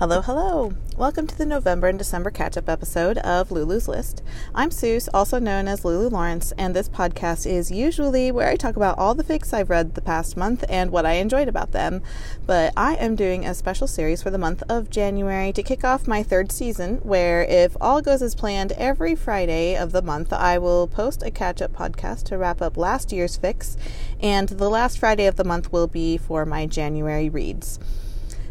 Hello, 0.00 0.22
hello. 0.22 0.72
Welcome 0.96 1.26
to 1.26 1.36
the 1.36 1.44
November 1.44 1.86
and 1.86 1.98
December 1.98 2.30
catch 2.30 2.56
up 2.56 2.70
episode 2.70 3.18
of 3.18 3.52
Lulu's 3.52 3.86
List. 3.86 4.22
I'm 4.54 4.70
Suze, 4.70 5.10
also 5.12 5.38
known 5.38 5.68
as 5.68 5.84
Lulu 5.84 6.08
Lawrence, 6.08 6.54
and 6.56 6.74
this 6.74 6.88
podcast 6.88 7.44
is 7.44 7.70
usually 7.70 8.32
where 8.32 8.48
I 8.48 8.56
talk 8.56 8.76
about 8.76 8.98
all 8.98 9.14
the 9.14 9.22
fics 9.22 9.52
I've 9.52 9.68
read 9.68 9.94
the 9.94 10.00
past 10.00 10.38
month 10.38 10.64
and 10.70 10.90
what 10.90 11.04
I 11.04 11.16
enjoyed 11.16 11.48
about 11.48 11.72
them. 11.72 12.00
But 12.46 12.72
I 12.78 12.94
am 12.94 13.14
doing 13.14 13.44
a 13.44 13.52
special 13.52 13.86
series 13.86 14.22
for 14.22 14.30
the 14.30 14.38
month 14.38 14.62
of 14.70 14.88
January 14.88 15.52
to 15.52 15.62
kick 15.62 15.84
off 15.84 16.08
my 16.08 16.22
third 16.22 16.50
season, 16.50 16.96
where 17.02 17.42
if 17.42 17.76
all 17.78 18.00
goes 18.00 18.22
as 18.22 18.34
planned, 18.34 18.72
every 18.78 19.14
Friday 19.14 19.76
of 19.76 19.92
the 19.92 20.00
month 20.00 20.32
I 20.32 20.56
will 20.56 20.88
post 20.88 21.22
a 21.22 21.30
catch 21.30 21.60
up 21.60 21.74
podcast 21.74 22.24
to 22.28 22.38
wrap 22.38 22.62
up 22.62 22.78
last 22.78 23.12
year's 23.12 23.36
fics, 23.38 23.76
and 24.18 24.48
the 24.48 24.70
last 24.70 24.98
Friday 24.98 25.26
of 25.26 25.36
the 25.36 25.44
month 25.44 25.70
will 25.70 25.88
be 25.88 26.16
for 26.16 26.46
my 26.46 26.64
January 26.64 27.28
reads. 27.28 27.78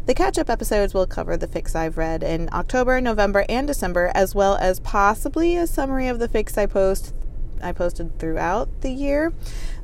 The 0.06 0.14
catch 0.14 0.38
up 0.38 0.50
episodes 0.50 0.94
will 0.94 1.06
cover 1.06 1.36
the 1.36 1.46
fics 1.46 1.76
I've 1.76 1.98
read 1.98 2.22
in 2.22 2.48
October, 2.52 3.00
November, 3.00 3.44
and 3.48 3.66
December, 3.66 4.10
as 4.14 4.34
well 4.34 4.56
as 4.56 4.80
possibly 4.80 5.56
a 5.56 5.66
summary 5.66 6.08
of 6.08 6.18
the 6.18 6.28
fics 6.28 6.56
I 6.58 6.66
post 6.66 7.14
I 7.62 7.72
posted 7.72 8.18
throughout 8.18 8.80
the 8.80 8.90
year, 8.90 9.34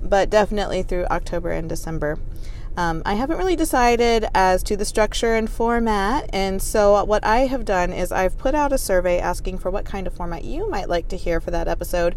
but 0.03 0.31
definitely 0.31 0.83
through 0.83 1.05
October 1.11 1.51
and 1.51 1.69
December. 1.69 2.19
Um, 2.77 3.03
I 3.07 3.15
haven't 3.15 3.39
really 3.39 3.57
decided 3.57 4.27
as 4.35 4.63
to 4.65 4.77
the 4.77 4.85
structure 4.85 5.35
and 5.35 5.49
format, 5.49 6.29
and 6.33 6.61
so 6.61 7.03
what 7.05 7.25
I 7.25 7.47
have 7.47 7.65
done 7.65 7.91
is 7.91 8.13
I've 8.13 8.37
put 8.37 8.55
out 8.55 8.73
a 8.73 8.79
survey 8.79 9.19
asking 9.19 9.59
for 9.59 9.71
what 9.71 9.87
kind 9.87 10.07
of 10.07 10.13
format 10.13 10.45
you 10.45 10.69
might 10.69 10.89
like 10.89 11.09
to 11.09 11.17
hear 11.17 11.41
for 11.41 11.51
that 11.53 11.69
episode, 11.69 12.15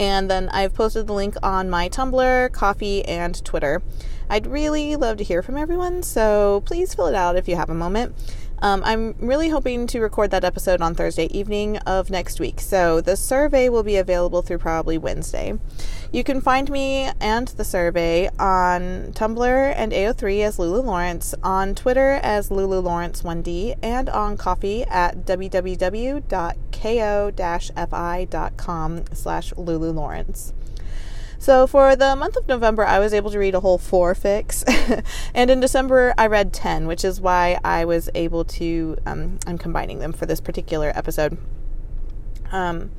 and 0.00 0.28
then 0.28 0.48
I've 0.48 0.74
posted 0.74 1.06
the 1.06 1.12
link 1.12 1.36
on 1.44 1.70
my 1.70 1.88
Tumblr, 1.88 2.52
Ko-fi, 2.52 3.02
and 3.02 3.44
Twitter. 3.44 3.82
I'd 4.28 4.48
really 4.48 4.96
love 4.96 5.16
to 5.18 5.24
hear 5.24 5.42
from 5.42 5.56
everyone, 5.56 6.02
so 6.02 6.62
please 6.64 6.92
fill 6.94 7.06
it 7.06 7.14
out 7.14 7.36
if 7.36 7.46
you 7.46 7.54
have 7.56 7.70
a 7.70 7.74
moment. 7.74 8.14
Um, 8.62 8.82
I'm 8.84 9.14
really 9.18 9.48
hoping 9.48 9.86
to 9.88 10.00
record 10.00 10.30
that 10.32 10.44
episode 10.44 10.82
on 10.82 10.94
Thursday 10.94 11.26
evening 11.36 11.78
of 11.78 12.10
next 12.10 12.38
week, 12.40 12.60
so 12.60 13.00
the 13.00 13.16
survey 13.16 13.70
will 13.70 13.82
be 13.82 13.96
available 13.96 14.42
through 14.42 14.58
probably 14.58 14.98
Wednesday. 14.98 15.58
You 16.12 16.22
can 16.24 16.42
find 16.42 16.70
me 16.70 17.10
and 17.20 17.48
the 17.48 17.64
survey 17.64 18.28
on 18.38 19.12
Tumblr 19.12 19.74
and 19.76 19.92
AO3 19.92 20.44
as 20.44 20.58
Lulu 20.58 20.82
Lawrence, 20.82 21.34
on 21.42 21.74
Twitter 21.74 22.20
as 22.22 22.50
Lulu 22.50 22.80
Lawrence 22.80 23.22
1D, 23.22 23.78
and 23.82 24.10
on 24.10 24.36
Ko-fi 24.36 24.82
at 24.82 25.24
www.ko-fi.com 25.24 26.24
slash 29.14 29.52
Lulu 29.56 29.90
Lawrence. 29.92 30.52
So 31.40 31.66
for 31.66 31.96
the 31.96 32.14
month 32.16 32.36
of 32.36 32.46
November, 32.46 32.84
I 32.84 32.98
was 32.98 33.14
able 33.14 33.30
to 33.30 33.38
read 33.38 33.54
a 33.54 33.60
whole 33.60 33.78
four 33.78 34.14
fics, 34.14 34.62
and 35.34 35.50
in 35.50 35.58
December 35.58 36.12
I 36.18 36.26
read 36.26 36.52
ten, 36.52 36.86
which 36.86 37.02
is 37.02 37.18
why 37.18 37.58
I 37.64 37.86
was 37.86 38.10
able 38.14 38.44
to. 38.44 38.98
Um, 39.06 39.38
I'm 39.46 39.56
combining 39.56 40.00
them 40.00 40.12
for 40.12 40.26
this 40.26 40.38
particular 40.38 40.92
episode. 40.94 41.38
Um, 42.52 42.90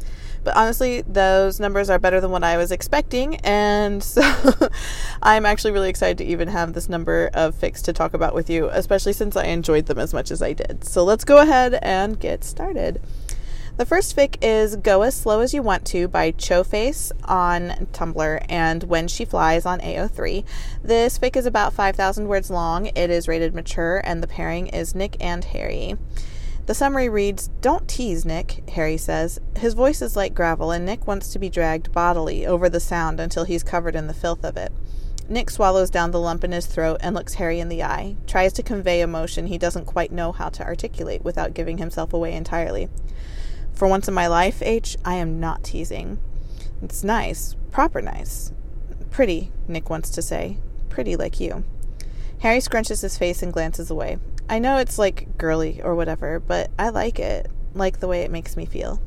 but 0.44 0.58
honestly, 0.58 1.02
those 1.02 1.60
numbers 1.60 1.92
are 1.92 2.00
better 2.00 2.20
than 2.20 2.32
what 2.32 2.44
I 2.44 2.58
was 2.58 2.72
expecting, 2.72 3.36
and 3.38 4.04
so 4.04 4.24
I'm 5.22 5.46
actually 5.46 5.74
really 5.74 5.90
excited 5.90 6.18
to 6.18 6.26
even 6.26 6.48
have 6.48 6.74
this 6.74 6.90
number 6.90 7.30
of 7.36 7.54
fics 7.54 7.84
to 7.84 7.94
talk 7.94 8.16
about 8.16 8.34
with 8.34 8.50
you, 8.50 8.70
especially 8.72 9.14
since 9.14 9.36
I 9.36 9.46
enjoyed 9.46 9.86
them 9.86 10.00
as 10.00 10.16
much 10.16 10.32
as 10.32 10.42
I 10.42 10.54
did. 10.54 10.84
So 10.84 11.04
let's 11.04 11.26
go 11.26 11.38
ahead 11.38 11.78
and 11.84 12.20
get 12.20 12.44
started. 12.44 13.02
The 13.78 13.86
first 13.86 14.18
fic 14.18 14.36
is 14.42 14.76
Go 14.76 15.02
As 15.02 15.16
Slow 15.16 15.40
As 15.40 15.54
You 15.54 15.64
Want 15.64 15.86
To 15.86 16.10
by 16.10 16.34
Choface 16.34 17.14
on 17.24 17.88
Tumblr 17.94 18.46
and 18.50 18.84
When 18.84 19.08
She 19.08 19.24
Flies 19.24 19.66
on 19.66 19.80
AO3. 19.80 20.44
This 20.84 21.18
fic 21.18 21.38
is 21.38 21.46
about 21.46 21.74
5,000 21.74 22.28
words 22.28 22.50
long. 22.50 22.88
It 22.88 23.10
is 23.10 23.30
rated 23.30 23.56
mature, 23.56 24.02
and 24.04 24.22
the 24.22 24.28
pairing 24.28 24.68
is 24.68 24.94
Nick 24.94 25.16
and 25.22 25.46
Harry. 25.46 25.96
The 26.66 26.74
summary 26.74 27.08
reads 27.08 27.48
Don't 27.62 27.88
tease 27.88 28.26
Nick, 28.26 28.70
Harry 28.72 28.98
says. 28.98 29.40
His 29.56 29.74
voice 29.74 30.02
is 30.02 30.18
like 30.18 30.36
gravel, 30.36 30.72
and 30.72 30.86
Nick 30.86 31.08
wants 31.08 31.30
to 31.30 31.40
be 31.40 31.50
dragged 31.50 31.94
bodily 31.94 32.46
over 32.46 32.68
the 32.68 32.82
sound 32.82 33.22
until 33.22 33.46
he's 33.46 33.64
covered 33.64 33.96
in 33.96 34.08
the 34.08 34.14
filth 34.14 34.44
of 34.44 34.58
it. 34.58 34.74
Nick 35.30 35.50
swallows 35.50 35.90
down 35.90 36.12
the 36.12 36.20
lump 36.20 36.44
in 36.44 36.52
his 36.52 36.66
throat 36.66 37.00
and 37.00 37.16
looks 37.16 37.36
Harry 37.36 37.62
in 37.62 37.70
the 37.70 37.84
eye, 37.84 38.18
tries 38.28 38.52
to 38.52 38.64
convey 38.64 39.00
emotion 39.00 39.48
he 39.48 39.58
doesn't 39.58 39.86
quite 39.86 40.12
know 40.12 40.34
how 40.34 40.50
to 40.50 40.64
articulate 40.64 41.24
without 41.24 41.54
giving 41.54 41.78
himself 41.78 42.12
away 42.12 42.34
entirely. 42.34 42.90
For 43.82 43.88
once 43.88 44.08
in 44.08 44.14
my 44.14 44.28
life, 44.28 44.62
H, 44.62 44.96
I 45.04 45.16
am 45.16 45.40
not 45.40 45.64
teasing. 45.64 46.20
It's 46.84 47.04
nice, 47.04 47.56
proper 47.72 48.00
nice. 48.00 48.54
Pretty, 49.10 49.52
Nick 49.68 49.90
wants 49.90 50.12
to 50.12 50.22
say. 50.22 50.58
Pretty 50.90 51.16
like 51.16 51.40
you. 51.40 51.64
Harry 52.42 52.60
scrunches 52.60 53.02
his 53.02 53.18
face 53.18 53.42
and 53.42 53.52
glances 53.52 53.90
away. 53.90 54.20
I 54.48 54.60
know 54.60 54.78
it's 54.78 55.00
like 55.00 55.36
girly 55.36 55.82
or 55.82 55.96
whatever, 55.96 56.40
but 56.40 56.70
I 56.78 56.90
like 56.90 57.18
it, 57.18 57.50
like 57.74 58.00
the 58.00 58.08
way 58.08 58.22
it 58.22 58.30
makes 58.30 58.56
me 58.56 58.68
feel. 58.68 59.02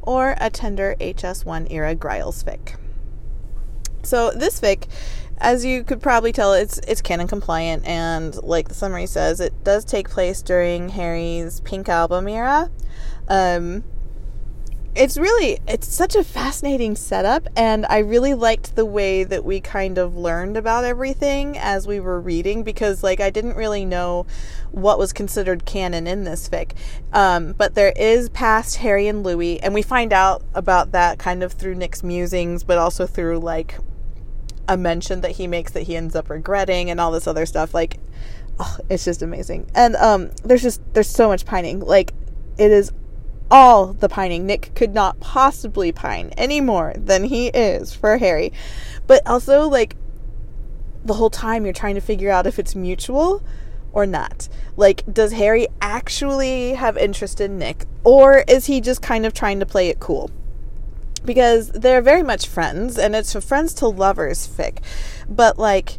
Or 0.00 0.36
a 0.40 0.48
tender 0.48 0.96
HS1 0.98 1.70
era 1.70 1.94
Gryles 1.94 2.42
fic. 2.42 2.76
So 4.04 4.30
this 4.30 4.58
fic, 4.58 4.86
as 5.36 5.66
you 5.66 5.84
could 5.84 6.00
probably 6.00 6.32
tell, 6.32 6.54
it's 6.54 6.78
it's 6.88 7.02
canon 7.02 7.28
compliant, 7.28 7.84
and 7.86 8.34
like 8.42 8.68
the 8.68 8.74
summary 8.74 9.04
says, 9.04 9.38
it 9.38 9.52
does 9.64 9.84
take 9.84 10.08
place 10.08 10.40
during 10.40 10.88
Harry's 10.88 11.60
Pink 11.60 11.90
Album 11.90 12.26
era. 12.26 12.70
Um, 13.28 13.84
it's 14.94 15.16
really 15.16 15.58
it's 15.66 15.88
such 15.88 16.14
a 16.14 16.22
fascinating 16.22 16.94
setup 16.94 17.48
and 17.56 17.86
i 17.86 17.96
really 17.96 18.34
liked 18.34 18.76
the 18.76 18.84
way 18.84 19.24
that 19.24 19.42
we 19.42 19.58
kind 19.58 19.96
of 19.96 20.14
learned 20.14 20.54
about 20.54 20.84
everything 20.84 21.56
as 21.56 21.86
we 21.86 21.98
were 21.98 22.20
reading 22.20 22.62
because 22.62 23.02
like 23.02 23.18
i 23.18 23.30
didn't 23.30 23.56
really 23.56 23.86
know 23.86 24.26
what 24.70 24.98
was 24.98 25.10
considered 25.10 25.64
canon 25.64 26.06
in 26.06 26.24
this 26.24 26.46
fic. 26.46 26.72
Um, 27.10 27.52
but 27.52 27.74
there 27.74 27.94
is 27.96 28.28
past 28.28 28.76
harry 28.76 29.08
and 29.08 29.22
louis 29.22 29.58
and 29.62 29.72
we 29.72 29.80
find 29.80 30.12
out 30.12 30.42
about 30.52 30.92
that 30.92 31.18
kind 31.18 31.42
of 31.42 31.54
through 31.54 31.74
nick's 31.74 32.02
musings 32.02 32.62
but 32.62 32.76
also 32.76 33.06
through 33.06 33.38
like 33.38 33.78
a 34.68 34.76
mention 34.76 35.20
that 35.22 35.32
he 35.32 35.46
makes 35.46 35.72
that 35.72 35.82
he 35.82 35.96
ends 35.96 36.14
up 36.14 36.30
regretting 36.30 36.90
and 36.90 37.00
all 37.00 37.10
this 37.10 37.26
other 37.26 37.46
stuff. 37.46 37.74
Like 37.74 37.98
oh, 38.58 38.76
it's 38.88 39.04
just 39.04 39.22
amazing. 39.22 39.70
And 39.74 39.96
um, 39.96 40.30
there's 40.44 40.62
just 40.62 40.80
there's 40.94 41.08
so 41.08 41.28
much 41.28 41.44
pining. 41.44 41.80
Like 41.80 42.12
it 42.58 42.70
is 42.70 42.92
all 43.52 43.92
the 43.92 44.08
pining. 44.08 44.46
Nick 44.46 44.74
could 44.74 44.94
not 44.94 45.20
possibly 45.20 45.92
pine 45.92 46.32
any 46.38 46.60
more 46.60 46.94
than 46.96 47.24
he 47.24 47.48
is 47.48 47.94
for 47.94 48.16
Harry. 48.16 48.50
But 49.06 49.24
also, 49.26 49.68
like, 49.68 49.94
the 51.04 51.14
whole 51.14 51.30
time 51.30 51.64
you're 51.64 51.74
trying 51.74 51.96
to 51.96 52.00
figure 52.00 52.30
out 52.30 52.46
if 52.46 52.58
it's 52.58 52.74
mutual 52.74 53.44
or 53.92 54.06
not. 54.06 54.48
Like, 54.74 55.04
does 55.12 55.32
Harry 55.32 55.68
actually 55.82 56.74
have 56.74 56.96
interest 56.96 57.42
in 57.42 57.58
Nick, 57.58 57.84
or 58.04 58.42
is 58.48 58.66
he 58.66 58.80
just 58.80 59.02
kind 59.02 59.26
of 59.26 59.34
trying 59.34 59.60
to 59.60 59.66
play 59.66 59.88
it 59.88 60.00
cool? 60.00 60.30
Because 61.22 61.68
they're 61.72 62.00
very 62.00 62.22
much 62.22 62.48
friends, 62.48 62.96
and 62.96 63.14
it's 63.14 63.34
a 63.34 63.42
friends 63.42 63.74
to 63.74 63.86
lovers 63.86 64.48
fic. 64.48 64.78
But, 65.28 65.58
like, 65.58 65.98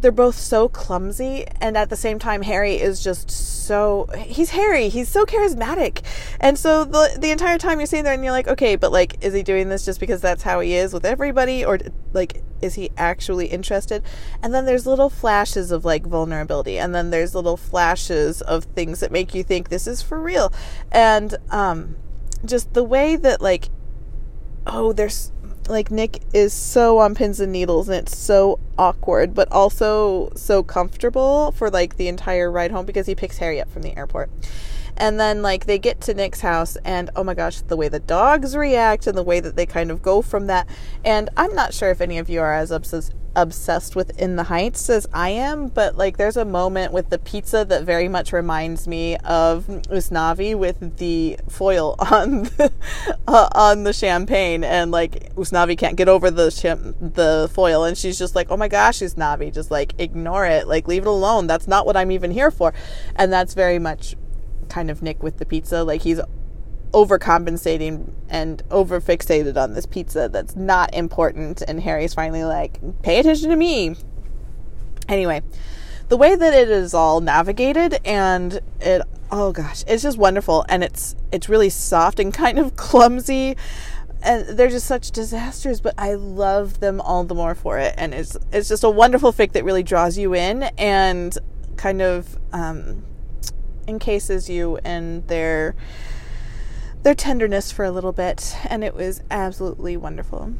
they're 0.00 0.12
both 0.12 0.34
so 0.34 0.68
clumsy 0.68 1.46
and 1.60 1.76
at 1.76 1.90
the 1.90 1.96
same 1.96 2.18
time 2.18 2.42
harry 2.42 2.74
is 2.74 3.02
just 3.02 3.30
so 3.30 4.08
he's 4.16 4.50
harry 4.50 4.88
he's 4.88 5.08
so 5.08 5.24
charismatic. 5.24 6.02
And 6.40 6.58
so 6.58 6.84
the 6.84 7.16
the 7.18 7.30
entire 7.30 7.58
time 7.58 7.78
you're 7.78 7.86
sitting 7.86 8.04
there 8.04 8.14
and 8.14 8.22
you're 8.22 8.32
like 8.32 8.48
okay 8.48 8.76
but 8.76 8.92
like 8.92 9.16
is 9.24 9.34
he 9.34 9.42
doing 9.42 9.68
this 9.68 9.84
just 9.84 10.00
because 10.00 10.20
that's 10.20 10.42
how 10.42 10.60
he 10.60 10.74
is 10.74 10.92
with 10.92 11.04
everybody? 11.04 11.64
Or 11.64 11.78
like 12.12 12.42
is 12.60 12.74
he 12.74 12.90
actually 12.96 13.46
interested? 13.46 14.02
And 14.42 14.52
then 14.52 14.66
there's 14.66 14.86
little 14.86 15.10
flashes 15.10 15.70
of 15.70 15.84
like 15.84 16.04
vulnerability 16.04 16.78
and 16.78 16.94
then 16.94 17.10
there's 17.10 17.34
little 17.34 17.56
flashes 17.56 18.42
of 18.42 18.64
things 18.64 19.00
that 19.00 19.12
make 19.12 19.34
you 19.34 19.42
think 19.42 19.68
this 19.68 19.86
is 19.86 20.02
for 20.02 20.20
real. 20.20 20.52
And 20.90 21.36
um 21.50 21.96
just 22.44 22.72
the 22.72 22.84
way 22.84 23.16
that 23.16 23.40
like 23.40 23.68
oh 24.66 24.92
there's 24.92 25.32
like 25.70 25.90
Nick 25.90 26.20
is 26.32 26.52
so 26.52 26.98
on 26.98 27.14
pins 27.14 27.40
and 27.40 27.52
needles 27.52 27.88
and 27.88 27.98
it's 27.98 28.16
so 28.16 28.58
awkward 28.78 29.34
but 29.34 29.50
also 29.52 30.30
so 30.34 30.62
comfortable 30.62 31.52
for 31.52 31.70
like 31.70 31.96
the 31.96 32.08
entire 32.08 32.50
ride 32.50 32.70
home 32.70 32.86
because 32.86 33.06
he 33.06 33.14
picks 33.14 33.38
Harry 33.38 33.60
up 33.60 33.70
from 33.70 33.82
the 33.82 33.96
airport. 33.96 34.30
And 35.00 35.18
then 35.18 35.40
like 35.40 35.64
they 35.64 35.78
get 35.78 36.00
to 36.02 36.14
Nick's 36.14 36.42
house 36.42 36.76
and 36.84 37.10
oh 37.16 37.24
my 37.24 37.34
gosh, 37.34 37.62
the 37.62 37.76
way 37.76 37.88
the 37.88 37.98
dogs 37.98 38.54
react 38.54 39.06
and 39.06 39.16
the 39.16 39.22
way 39.22 39.40
that 39.40 39.56
they 39.56 39.66
kind 39.66 39.90
of 39.90 40.02
go 40.02 40.20
from 40.20 40.46
that. 40.46 40.68
And 41.04 41.30
I'm 41.36 41.54
not 41.54 41.72
sure 41.74 41.90
if 41.90 42.00
any 42.00 42.18
of 42.18 42.28
you 42.28 42.40
are 42.40 42.54
as 42.54 42.70
obsessed 42.70 43.14
obsessed 43.36 43.94
with 43.94 44.18
In 44.18 44.36
the 44.36 44.44
Heights 44.44 44.90
as 44.90 45.06
I 45.12 45.30
am, 45.30 45.68
but 45.68 45.96
like 45.96 46.16
there's 46.16 46.36
a 46.36 46.44
moment 46.44 46.92
with 46.92 47.10
the 47.10 47.18
pizza 47.18 47.64
that 47.64 47.84
very 47.84 48.08
much 48.08 48.32
reminds 48.32 48.88
me 48.88 49.16
of 49.18 49.66
Usnavi 49.66 50.56
with 50.56 50.98
the 50.98 51.38
foil 51.48 51.94
on 52.10 52.42
the, 52.42 52.72
uh, 53.26 53.48
on 53.52 53.84
the 53.84 53.92
champagne, 53.92 54.64
and 54.64 54.90
like 54.90 55.34
Usnavi 55.34 55.78
can't 55.78 55.96
get 55.96 56.08
over 56.08 56.30
the 56.30 56.50
the 57.00 57.48
foil, 57.52 57.84
and 57.84 57.96
she's 57.96 58.18
just 58.18 58.34
like, 58.34 58.50
"Oh 58.50 58.56
my 58.56 58.68
gosh, 58.68 58.98
Usnavi, 58.98 59.52
just 59.52 59.70
like 59.70 59.94
ignore 59.98 60.46
it, 60.46 60.66
like 60.66 60.88
leave 60.88 61.02
it 61.02 61.08
alone. 61.08 61.46
That's 61.46 61.68
not 61.68 61.86
what 61.86 61.96
I'm 61.96 62.10
even 62.10 62.30
here 62.30 62.50
for," 62.50 62.74
and 63.16 63.32
that's 63.32 63.54
very 63.54 63.78
much 63.78 64.16
kind 64.70 64.90
of 64.90 65.02
Nick 65.02 65.22
with 65.22 65.38
the 65.38 65.44
pizza. 65.44 65.84
Like 65.84 66.02
he's 66.02 66.20
overcompensating 66.92 68.10
and 68.28 68.62
over 68.70 69.00
fixated 69.00 69.56
on 69.56 69.74
this 69.74 69.86
pizza 69.86 70.28
that's 70.28 70.56
not 70.56 70.94
important. 70.94 71.62
And 71.62 71.80
Harry's 71.82 72.14
finally 72.14 72.44
like, 72.44 72.78
pay 73.02 73.20
attention 73.20 73.50
to 73.50 73.56
me. 73.56 73.96
Anyway, 75.08 75.42
the 76.08 76.16
way 76.16 76.34
that 76.34 76.54
it 76.54 76.70
is 76.70 76.94
all 76.94 77.20
navigated 77.20 78.00
and 78.04 78.60
it 78.80 79.02
oh 79.32 79.52
gosh, 79.52 79.84
it's 79.86 80.02
just 80.02 80.18
wonderful 80.18 80.64
and 80.68 80.82
it's 80.82 81.14
it's 81.30 81.48
really 81.48 81.68
soft 81.70 82.18
and 82.18 82.32
kind 82.34 82.58
of 82.58 82.74
clumsy 82.76 83.56
and 84.22 84.58
they're 84.58 84.68
just 84.68 84.86
such 84.86 85.10
disasters 85.12 85.80
but 85.80 85.94
i 85.96 86.12
love 86.14 86.80
them 86.80 87.00
all 87.00 87.24
the 87.24 87.34
more 87.34 87.54
for 87.54 87.78
it 87.78 87.94
and 87.96 88.12
it's 88.12 88.36
it's 88.52 88.68
just 88.68 88.84
a 88.84 88.90
wonderful 88.90 89.32
fic 89.32 89.52
that 89.52 89.64
really 89.64 89.82
draws 89.82 90.18
you 90.18 90.34
in 90.34 90.64
and 90.76 91.38
kind 91.76 92.02
of 92.02 92.38
um, 92.52 93.02
encases 93.90 94.48
you 94.48 94.78
in 94.84 95.26
their 95.26 95.74
their 97.02 97.14
tenderness 97.14 97.70
for 97.70 97.84
a 97.84 97.90
little 97.90 98.12
bit 98.12 98.56
and 98.68 98.82
it 98.82 98.94
was 98.94 99.22
absolutely 99.30 99.96
wonderful 99.96 100.54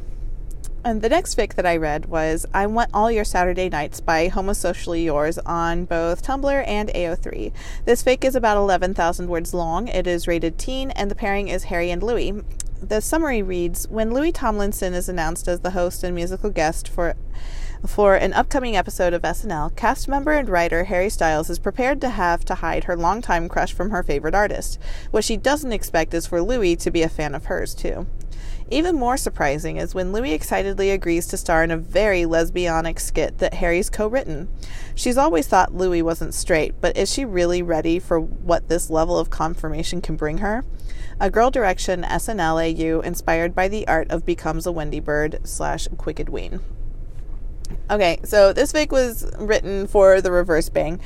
and 0.83 1.03
the 1.03 1.11
next 1.11 1.37
fic 1.37 1.55
that 1.55 1.67
I 1.67 1.77
read 1.77 2.07
was 2.07 2.47
I 2.55 2.67
Want 2.67 2.91
All 2.95 3.11
Your 3.11 3.25
Saturday 3.25 3.69
Nights 3.69 4.01
by 4.01 4.29
Homosocially 4.29 5.05
Yours 5.05 5.39
on 5.45 5.85
both 5.85 6.25
Tumblr 6.25 6.67
and 6.67 6.89
AO3. 6.89 7.53
This 7.85 8.03
fic 8.03 8.25
is 8.25 8.35
about 8.35 8.57
11,000 8.57 9.29
words 9.29 9.53
long. 9.53 9.89
It 9.89 10.07
is 10.07 10.27
rated 10.27 10.59
teen, 10.59 10.91
and 10.93 11.11
the 11.11 11.15
pairing 11.15 11.49
is 11.49 11.65
Harry 11.65 11.91
and 11.91 12.03
Louis. 12.03 12.43
The 12.81 13.03
summary 13.03 13.43
reads 13.43 13.89
When 13.89 14.15
Louis 14.15 14.33
Tomlinson 14.33 14.95
is 14.95 15.07
announced 15.07 15.49
as 15.49 15.61
the 15.61 15.73
host 15.73 16.03
and 16.03 16.15
musical 16.15 16.49
guest 16.49 16.89
for 16.89 17.15
for 17.87 18.15
an 18.15 18.35
upcoming 18.35 18.77
episode 18.77 19.15
of 19.15 19.23
SNL, 19.23 19.75
cast 19.75 20.07
member 20.07 20.33
and 20.33 20.49
writer 20.49 20.85
Harry 20.85 21.09
Styles 21.09 21.49
is 21.49 21.59
prepared 21.59 22.01
to 22.03 22.11
have 22.11 22.45
to 22.45 22.57
hide 22.57 22.85
her 22.85 22.97
longtime 22.97 23.49
crush 23.49 23.73
from 23.73 23.91
her 23.91 24.03
favorite 24.03 24.35
artist. 24.35 24.79
What 25.11 25.25
she 25.25 25.37
doesn't 25.37 25.73
expect 25.73 26.13
is 26.13 26.27
for 26.27 26.43
Louis 26.43 26.77
to 26.77 26.91
be 26.91 27.03
a 27.03 27.09
fan 27.09 27.35
of 27.35 27.47
hers, 27.47 27.75
too. 27.75 28.07
Even 28.71 28.97
more 28.97 29.17
surprising 29.17 29.79
is 29.79 29.95
when 29.95 30.13
Louis 30.13 30.33
excitedly 30.33 30.91
agrees 30.91 31.27
to 31.29 31.37
star 31.37 31.65
in 31.65 31.71
a 31.71 31.77
very 31.77 32.23
lesbianic 32.23 33.01
skit 33.01 33.39
that 33.39 33.55
Harry's 33.55 33.91
co 33.91 34.07
written. 34.07 34.49
She's 34.95 35.17
always 35.17 35.49
thought 35.49 35.75
Louis 35.75 36.03
wasn't 36.03 36.35
straight, 36.35 36.81
but 36.81 36.97
is 36.97 37.13
she 37.13 37.25
really 37.25 37.63
ready 37.63 37.99
for 37.99 38.21
what 38.21 38.69
this 38.69 38.91
level 38.91 39.19
of 39.19 39.31
confirmation 39.31 40.01
can 40.01 40.17
bring 40.17 40.39
her? 40.39 40.65
A 41.19 41.31
Girl 41.31 41.51
Direction 41.51 42.03
SNL 42.03 42.61
AU 42.61 43.01
inspired 43.01 43.55
by 43.55 43.69
the 43.69 43.89
art 43.89 44.11
of 44.11 44.25
Becomes 44.25 44.67
a 44.67 44.73
Wendy 44.73 45.01
Bird 45.01 45.41
slash 45.45 45.89
Quicked 45.97 46.29
Ween. 46.29 46.61
Okay, 47.91 48.21
so 48.25 48.53
this 48.53 48.73
fic 48.73 48.91
was 48.91 49.29
written 49.39 49.87
for 49.87 50.21
the 50.21 50.31
Reverse 50.31 50.69
Bang, 50.69 51.01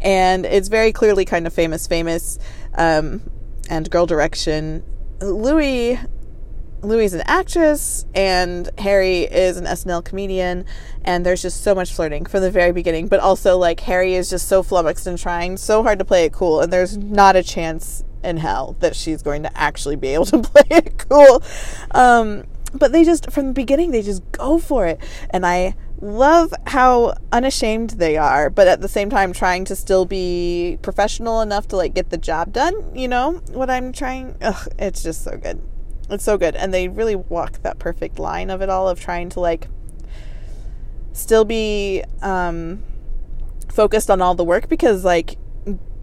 and 0.00 0.46
it's 0.46 0.68
very 0.68 0.92
clearly 0.92 1.24
kind 1.24 1.46
of 1.46 1.52
famous, 1.52 1.86
famous, 1.86 2.38
um, 2.74 3.30
and 3.68 3.90
Girl 3.90 4.06
Direction. 4.06 4.82
Louis 5.20 5.98
Louis 6.82 7.04
is 7.04 7.14
an 7.14 7.22
actress 7.26 8.06
and 8.14 8.70
Harry 8.78 9.20
is 9.20 9.56
an 9.56 9.64
SNL 9.64 10.04
comedian, 10.04 10.64
and 11.04 11.26
there's 11.26 11.42
just 11.42 11.62
so 11.62 11.74
much 11.74 11.92
flirting 11.92 12.24
from 12.24 12.40
the 12.40 12.50
very 12.50 12.72
beginning. 12.72 13.08
But 13.08 13.20
also, 13.20 13.58
like, 13.58 13.80
Harry 13.80 14.14
is 14.14 14.30
just 14.30 14.48
so 14.48 14.62
flummoxed 14.62 15.06
and 15.06 15.18
trying 15.18 15.56
so 15.56 15.82
hard 15.82 15.98
to 15.98 16.04
play 16.04 16.24
it 16.24 16.32
cool, 16.32 16.60
and 16.60 16.72
there's 16.72 16.96
not 16.96 17.36
a 17.36 17.42
chance 17.42 18.04
in 18.22 18.38
hell 18.38 18.76
that 18.80 18.96
she's 18.96 19.22
going 19.22 19.42
to 19.42 19.58
actually 19.58 19.96
be 19.96 20.08
able 20.08 20.26
to 20.26 20.38
play 20.42 20.64
it 20.70 21.04
cool. 21.08 21.42
Um, 21.90 22.44
but 22.72 22.92
they 22.92 23.04
just, 23.04 23.30
from 23.30 23.48
the 23.48 23.52
beginning, 23.52 23.90
they 23.90 24.02
just 24.02 24.22
go 24.32 24.58
for 24.58 24.86
it. 24.86 25.00
And 25.30 25.44
I 25.44 25.74
love 26.00 26.54
how 26.66 27.14
unashamed 27.32 27.90
they 27.90 28.16
are, 28.16 28.50
but 28.50 28.66
at 28.66 28.80
the 28.80 28.88
same 28.88 29.10
time, 29.10 29.32
trying 29.32 29.64
to 29.66 29.76
still 29.76 30.06
be 30.06 30.78
professional 30.82 31.40
enough 31.40 31.68
to, 31.68 31.76
like, 31.76 31.94
get 31.94 32.10
the 32.10 32.18
job 32.18 32.52
done. 32.52 32.94
You 32.96 33.08
know 33.08 33.42
what 33.52 33.70
I'm 33.70 33.92
trying? 33.92 34.36
Ugh, 34.40 34.68
it's 34.78 35.02
just 35.02 35.24
so 35.24 35.36
good. 35.36 35.62
It's 36.10 36.24
so 36.24 36.36
good. 36.36 36.56
And 36.56 36.74
they 36.74 36.88
really 36.88 37.14
walk 37.14 37.62
that 37.62 37.78
perfect 37.78 38.18
line 38.18 38.50
of 38.50 38.60
it 38.60 38.68
all 38.68 38.88
of 38.88 39.00
trying 39.00 39.28
to 39.30 39.40
like 39.40 39.68
still 41.12 41.44
be 41.44 42.02
um 42.22 42.82
focused 43.68 44.10
on 44.10 44.20
all 44.20 44.34
the 44.34 44.44
work 44.44 44.68
because 44.68 45.04
like 45.04 45.36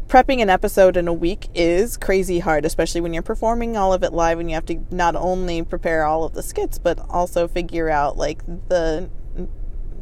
prepping 0.07 0.41
an 0.41 0.49
episode 0.49 0.95
in 0.95 1.05
a 1.09 1.13
week 1.13 1.49
is 1.53 1.97
crazy 1.97 2.39
hard, 2.39 2.63
especially 2.63 3.01
when 3.01 3.13
you're 3.13 3.21
performing 3.21 3.75
all 3.75 3.91
of 3.91 4.03
it 4.03 4.13
live 4.13 4.39
and 4.39 4.49
you 4.49 4.55
have 4.55 4.65
to 4.65 4.79
not 4.89 5.17
only 5.17 5.61
prepare 5.61 6.05
all 6.05 6.23
of 6.23 6.33
the 6.33 6.41
skits 6.41 6.77
but 6.79 6.97
also 7.09 7.45
figure 7.45 7.89
out 7.89 8.15
like 8.15 8.45
the 8.69 9.09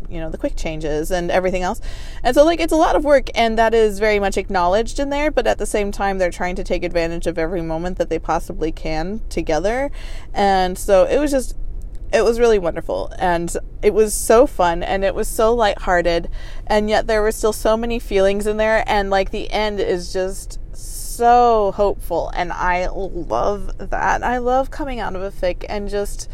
you 0.10 0.19
know 0.19 0.30
the 0.30 0.38
quick 0.38 0.56
changes 0.56 1.12
and 1.12 1.31
everything 1.31 1.62
else 1.62 1.81
and 2.24 2.36
so 2.36 2.44
like 2.44 2.60
it's 2.60 2.74
a 2.74 2.78
lot 2.78 2.96
of 2.96 3.04
work 3.04 3.30
and 3.36 3.57
that 3.57 3.74
is 3.74 4.00
very 4.00 4.19
much 4.19 4.38
acknowledged 4.38 5.00
in 5.00 5.10
there 5.10 5.31
but 5.31 5.48
at 5.48 5.57
the 5.57 5.66
same 5.66 5.92
time 5.92 6.18
they're 6.18 6.31
trying 6.31 6.56
to 6.56 6.63
take 6.63 6.84
advantage 6.84 7.28
of 7.28 7.38
every 7.38 7.62
moment 7.62 7.98
that 7.98 8.10
they 8.10 8.19
possibly 8.19 8.72
can 8.72 9.22
together 9.30 9.92
and 10.34 10.78
so 10.78 11.06
it 11.06 11.19
was 11.19 11.31
just 11.31 11.56
it 12.13 12.24
was 12.24 12.40
really 12.40 12.60
wonderful 12.60 13.12
and 13.19 13.57
it 13.81 13.94
was 13.94 14.13
so 14.13 14.48
fun 14.48 14.84
and 14.84 15.04
it 15.04 15.13
was 15.13 15.28
so 15.28 15.54
lighthearted 15.54 16.30
and 16.68 16.90
yet 16.90 17.07
there 17.07 17.22
were 17.22 17.31
still 17.31 17.52
so 17.52 17.75
many 17.75 18.00
feelings 18.00 18.48
in 18.48 18.57
there 18.57 18.84
and 18.88 19.10
like 19.10 19.31
the 19.31 19.52
end 19.52 19.80
is 19.80 20.13
just 20.13 20.60
so 20.75 21.72
hopeful 21.75 22.30
and 22.36 22.52
I 22.52 22.88
love 22.88 23.90
that. 23.90 24.24
I 24.24 24.38
love 24.38 24.72
coming 24.72 25.00
out 25.00 25.16
of 25.16 25.22
a 25.22 25.31
fic 25.31 25.66
and 25.68 25.90
just 25.90 26.30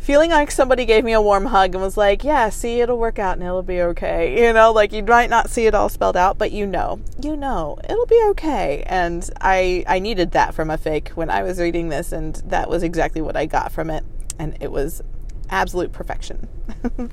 feeling 0.00 0.30
like 0.30 0.50
somebody 0.50 0.86
gave 0.86 1.04
me 1.04 1.12
a 1.12 1.20
warm 1.20 1.46
hug 1.46 1.74
and 1.74 1.84
was 1.84 1.96
like, 1.96 2.24
yeah, 2.24 2.48
see, 2.48 2.80
it'll 2.80 2.98
work 2.98 3.18
out 3.18 3.34
and 3.34 3.42
it'll 3.42 3.62
be 3.62 3.80
okay. 3.80 4.40
You 4.50 4.54
know, 4.54 4.72
like 4.72 4.92
you 4.92 5.02
might 5.02 5.30
not 5.30 5.50
see 5.50 5.66
it 5.66 5.74
all 5.74 5.88
spelled 5.88 6.16
out, 6.16 6.38
but 6.38 6.50
you 6.50 6.66
know, 6.66 7.00
you 7.22 7.36
know, 7.36 7.78
it'll 7.88 8.06
be 8.06 8.20
okay. 8.30 8.82
And 8.86 9.28
I, 9.40 9.84
I 9.86 9.98
needed 9.98 10.32
that 10.32 10.54
from 10.54 10.70
a 10.70 10.78
fake 10.78 11.10
when 11.10 11.28
I 11.30 11.42
was 11.42 11.60
reading 11.60 11.90
this, 11.90 12.10
and 12.10 12.36
that 12.46 12.68
was 12.68 12.82
exactly 12.82 13.20
what 13.20 13.36
I 13.36 13.46
got 13.46 13.70
from 13.70 13.90
it. 13.90 14.02
And 14.38 14.56
it 14.60 14.72
was 14.72 15.02
absolute 15.50 15.92
perfection. 15.92 16.48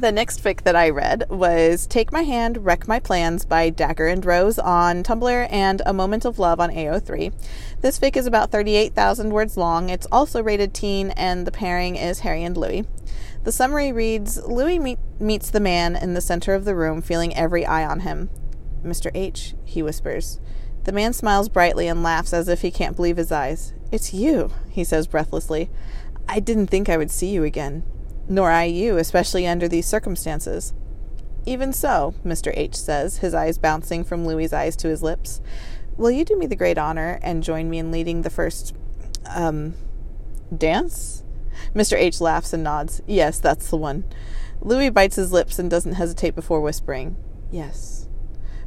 The 0.00 0.12
next 0.12 0.44
fic 0.44 0.62
that 0.62 0.76
I 0.76 0.90
read 0.90 1.28
was 1.28 1.84
Take 1.84 2.12
My 2.12 2.22
Hand, 2.22 2.64
Wreck 2.64 2.86
My 2.86 3.00
Plans 3.00 3.44
by 3.44 3.68
Dagger 3.68 4.06
and 4.06 4.24
Rose 4.24 4.56
on 4.56 5.02
Tumblr 5.02 5.48
and 5.50 5.82
A 5.84 5.92
Moment 5.92 6.24
of 6.24 6.38
Love 6.38 6.60
on 6.60 6.70
AO3. 6.70 7.32
This 7.80 7.98
fic 7.98 8.16
is 8.16 8.24
about 8.24 8.52
38,000 8.52 9.30
words 9.30 9.56
long. 9.56 9.90
It's 9.90 10.06
also 10.12 10.40
rated 10.40 10.72
teen, 10.72 11.10
and 11.10 11.44
the 11.44 11.50
pairing 11.50 11.96
is 11.96 12.20
Harry 12.20 12.44
and 12.44 12.56
Louis. 12.56 12.86
The 13.42 13.50
summary 13.50 13.90
reads 13.90 14.40
Louis 14.46 14.78
meet, 14.78 15.00
meets 15.18 15.50
the 15.50 15.58
man 15.58 15.96
in 15.96 16.14
the 16.14 16.20
center 16.20 16.54
of 16.54 16.64
the 16.64 16.76
room, 16.76 17.02
feeling 17.02 17.34
every 17.34 17.66
eye 17.66 17.84
on 17.84 18.00
him. 18.00 18.30
Mr. 18.84 19.10
H, 19.16 19.56
he 19.64 19.82
whispers. 19.82 20.38
The 20.84 20.92
man 20.92 21.12
smiles 21.12 21.48
brightly 21.48 21.88
and 21.88 22.04
laughs 22.04 22.32
as 22.32 22.46
if 22.46 22.60
he 22.60 22.70
can't 22.70 22.94
believe 22.94 23.16
his 23.16 23.32
eyes. 23.32 23.72
It's 23.90 24.14
you, 24.14 24.52
he 24.70 24.84
says 24.84 25.08
breathlessly. 25.08 25.70
I 26.28 26.38
didn't 26.38 26.68
think 26.68 26.88
I 26.88 26.96
would 26.96 27.10
see 27.10 27.30
you 27.30 27.42
again 27.42 27.82
nor 28.28 28.50
I 28.50 28.64
you, 28.64 28.96
especially 28.98 29.46
under 29.46 29.68
these 29.68 29.86
circumstances. 29.86 30.72
Even 31.46 31.72
so, 31.72 32.14
Mr. 32.24 32.52
H 32.54 32.76
says, 32.76 33.18
his 33.18 33.34
eyes 33.34 33.58
bouncing 33.58 34.04
from 34.04 34.26
Louis's 34.26 34.52
eyes 34.52 34.76
to 34.76 34.88
his 34.88 35.02
lips, 35.02 35.40
will 35.96 36.10
you 36.10 36.24
do 36.24 36.36
me 36.36 36.46
the 36.46 36.56
great 36.56 36.78
honor 36.78 37.18
and 37.22 37.42
join 37.42 37.70
me 37.70 37.78
in 37.78 37.90
leading 37.90 38.22
the 38.22 38.30
first, 38.30 38.74
um, 39.28 39.74
dance? 40.56 41.22
Mr. 41.74 41.96
H 41.96 42.20
laughs 42.20 42.52
and 42.52 42.62
nods. 42.62 43.02
Yes, 43.06 43.40
that's 43.40 43.70
the 43.70 43.76
one. 43.76 44.04
Louis 44.60 44.90
bites 44.90 45.16
his 45.16 45.32
lips 45.32 45.58
and 45.58 45.70
doesn't 45.70 45.94
hesitate 45.94 46.34
before 46.34 46.60
whispering, 46.60 47.16
Yes. 47.50 48.07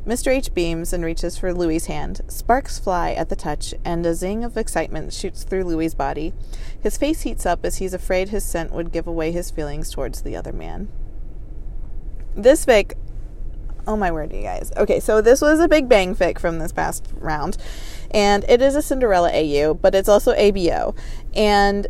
Mr. 0.05 0.31
H 0.31 0.53
beams 0.53 0.93
and 0.93 1.05
reaches 1.05 1.37
for 1.37 1.53
Louis's 1.53 1.87
hand. 1.87 2.21
Sparks 2.27 2.79
fly 2.79 3.11
at 3.11 3.29
the 3.29 3.35
touch, 3.35 3.73
and 3.85 4.03
a 4.05 4.15
zing 4.15 4.43
of 4.43 4.57
excitement 4.57 5.13
shoots 5.13 5.43
through 5.43 5.63
Louis's 5.63 5.93
body. 5.93 6.33
His 6.81 6.97
face 6.97 7.21
heats 7.21 7.45
up 7.45 7.63
as 7.63 7.77
he's 7.77 7.93
afraid 7.93 8.29
his 8.29 8.43
scent 8.43 8.71
would 8.71 8.91
give 8.91 9.05
away 9.05 9.31
his 9.31 9.51
feelings 9.51 9.91
towards 9.91 10.23
the 10.23 10.35
other 10.35 10.51
man. 10.51 10.89
This 12.35 12.65
fic, 12.65 12.93
oh 13.85 13.95
my 13.95 14.11
word, 14.11 14.33
you 14.33 14.41
guys. 14.41 14.71
Okay, 14.75 14.99
so 14.99 15.21
this 15.21 15.39
was 15.39 15.59
a 15.59 15.67
big 15.67 15.87
bang 15.87 16.15
fic 16.15 16.39
from 16.39 16.57
this 16.57 16.71
past 16.71 17.07
round, 17.15 17.57
and 18.09 18.43
it 18.49 18.61
is 18.61 18.75
a 18.75 18.81
Cinderella 18.81 19.31
AU, 19.31 19.75
but 19.75 19.93
it's 19.93 20.09
also 20.09 20.33
ABO. 20.33 20.95
And 21.35 21.85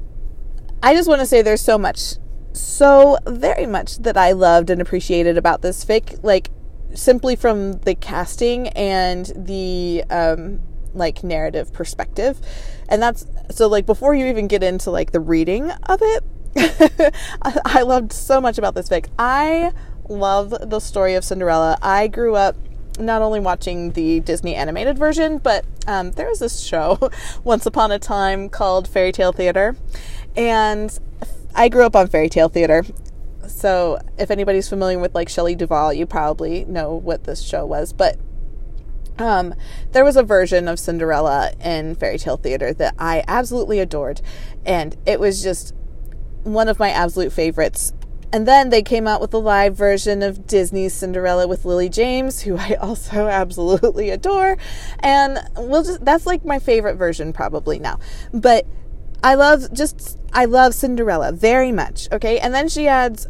I 0.84 0.94
just 0.94 1.08
want 1.08 1.20
to 1.22 1.26
say 1.26 1.42
there's 1.42 1.62
so 1.62 1.78
much, 1.78 2.16
so 2.52 3.18
very 3.26 3.66
much 3.66 4.00
that 4.00 4.18
I 4.18 4.34
loved 4.34 4.70
and 4.70 4.82
appreciated 4.82 5.38
about 5.38 5.62
this 5.62 5.86
fic. 5.86 6.22
Like, 6.24 6.50
simply 6.94 7.36
from 7.36 7.74
the 7.80 7.96
casting 7.96 8.70
and 8.70 9.32
the 9.36 10.04
um, 10.10 10.62
like 10.94 11.24
narrative 11.24 11.74
perspective. 11.74 12.40
And 12.90 13.02
that's 13.02 13.26
so 13.50 13.68
like 13.68 13.86
before 13.86 14.14
you 14.14 14.26
even 14.28 14.48
get 14.48 14.64
into 14.64 14.92
like 14.92 15.12
the 15.12 15.20
reading 15.20 15.72
of 15.72 16.02
it 16.02 16.24
I 17.42 17.84
loved 17.84 18.12
so 18.12 18.42
much 18.42 18.58
about 18.58 18.76
this 18.76 18.90
fic. 18.90 19.08
I 19.18 19.72
love 20.10 20.54
the 20.62 20.80
story 20.80 21.16
of 21.16 21.24
cinderella. 21.24 21.78
I 21.82 22.08
grew 22.08 22.36
up 22.36 22.56
not 23.00 23.22
only 23.22 23.40
watching 23.40 23.92
the 23.92 24.20
disney 24.20 24.54
animated 24.54 24.98
version 24.98 25.38
but 25.38 25.66
um, 25.88 26.12
there 26.12 26.28
was 26.28 26.40
this 26.40 26.60
show 26.60 27.10
once 27.44 27.66
upon 27.66 27.92
a 27.92 27.98
time 27.98 28.50
called 28.50 28.88
fairy 28.88 29.12
tale 29.12 29.32
theater. 29.32 29.76
And 30.36 30.98
I 31.56 31.70
grew 31.70 31.86
up 31.86 31.96
on 31.96 32.08
fairy 32.08 32.30
tale 32.30 32.50
theater 32.50 32.84
so 33.52 34.00
if 34.18 34.32
anybody's 34.32 34.70
familiar 34.70 35.00
with 35.00 35.14
like 35.14 35.30
Shelley 35.30 35.56
Duvall, 35.56 35.94
you 35.94 36.06
probably 36.06 36.66
know 36.66 36.96
what 36.96 37.24
this 37.26 37.42
show 37.42 37.66
was. 37.66 37.94
But 37.94 38.18
um, 39.18 39.54
there 39.92 40.04
was 40.04 40.16
a 40.18 40.24
version 40.24 40.68
of 40.68 40.80
Cinderella 40.80 41.52
in 41.64 41.96
fairy 41.96 42.18
tale 42.18 42.38
theater 42.38 42.74
that 42.74 42.96
I 42.98 43.24
absolutely 43.28 43.80
adored, 43.80 44.22
and 44.66 44.96
it 45.06 45.20
was 45.20 45.44
just 45.44 45.76
one 46.44 46.68
of 46.68 46.80
my 46.80 46.90
absolute 46.90 47.32
favorites 47.32 47.94
and 48.34 48.48
then 48.48 48.70
they 48.70 48.82
came 48.82 49.08
out 49.08 49.20
with 49.20 49.34
a 49.34 49.38
live 49.38 49.76
version 49.76 50.22
of 50.22 50.48
Disney's 50.48 50.94
Cinderella 50.94 51.48
with 51.48 51.66
Lily 51.66 51.90
James, 51.90 52.42
who 52.42 52.58
I 52.58 52.76
also 52.82 53.28
absolutely 53.28 54.10
adore. 54.10 54.58
And 55.00 55.40
we'll 55.58 55.84
just 55.84 56.04
that's 56.04 56.26
like 56.26 56.46
my 56.46 56.60
favorite 56.60 56.96
version 56.96 57.34
probably 57.34 57.80
now. 57.80 58.00
But 58.34 58.66
I 59.24 59.36
love 59.36 59.74
just 59.74 60.18
I 60.34 60.46
love 60.46 60.74
Cinderella 60.74 61.32
very 61.32 61.72
much, 61.72 62.08
okay? 62.12 62.40
And 62.40 62.54
then 62.54 62.70
she 62.70 62.88
adds 62.88 63.28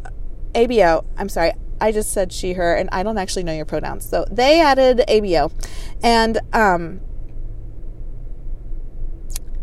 ABO. 0.54 1.04
I'm 1.16 1.28
sorry. 1.28 1.52
I 1.80 1.90
just 1.92 2.12
said 2.12 2.32
she 2.32 2.52
her 2.52 2.74
and 2.74 2.88
I 2.92 3.02
don't 3.02 3.18
actually 3.18 3.42
know 3.42 3.52
your 3.52 3.64
pronouns. 3.64 4.08
So 4.08 4.24
they 4.30 4.60
added 4.60 5.02
ABO. 5.08 5.52
And 6.02 6.38
um 6.52 7.00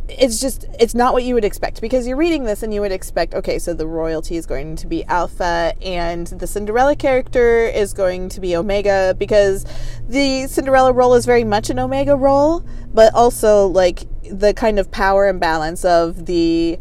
it's 0.10 0.40
just 0.40 0.66
it's 0.80 0.96
not 0.96 1.14
what 1.14 1.24
you 1.24 1.34
would 1.34 1.46
expect 1.46 1.82
because 1.82 2.08
you're 2.08 2.18
reading 2.18 2.44
this 2.44 2.64
and 2.64 2.74
you 2.74 2.82
would 2.82 2.92
expect 2.92 3.34
okay 3.34 3.60
so 3.60 3.74
the 3.74 3.86
royalty 3.86 4.36
is 4.36 4.46
going 4.46 4.76
to 4.76 4.88
be 4.88 5.04
alpha 5.06 5.74
and 5.82 6.28
the 6.28 6.48
cinderella 6.48 6.96
character 6.96 7.66
is 7.66 7.94
going 7.94 8.28
to 8.28 8.42
be 8.42 8.56
omega 8.56 9.16
because 9.18 9.66
the 10.08 10.48
cinderella 10.48 10.92
role 10.92 11.14
is 11.14 11.26
very 11.26 11.44
much 11.44 11.70
an 11.70 11.80
omega 11.80 12.16
role 12.16 12.66
but 12.94 13.14
also 13.14 13.68
like 13.68 14.04
the 14.24 14.54
kind 14.54 14.80
of 14.80 14.90
power 14.92 15.28
imbalance 15.28 15.86
of 15.86 16.26
the 16.26 16.78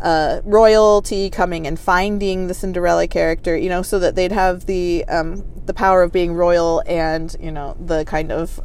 uh, 0.00 0.40
royalty 0.44 1.30
coming 1.30 1.66
and 1.66 1.78
finding 1.78 2.46
the 2.46 2.54
Cinderella 2.54 3.06
character, 3.06 3.56
you 3.56 3.68
know, 3.68 3.82
so 3.82 3.98
that 3.98 4.14
they'd 4.14 4.32
have 4.32 4.66
the 4.66 5.04
um, 5.06 5.44
the 5.66 5.74
power 5.74 6.02
of 6.02 6.12
being 6.12 6.32
royal 6.32 6.82
and 6.86 7.36
you 7.40 7.52
know 7.52 7.76
the 7.78 8.04
kind 8.04 8.32
of 8.32 8.60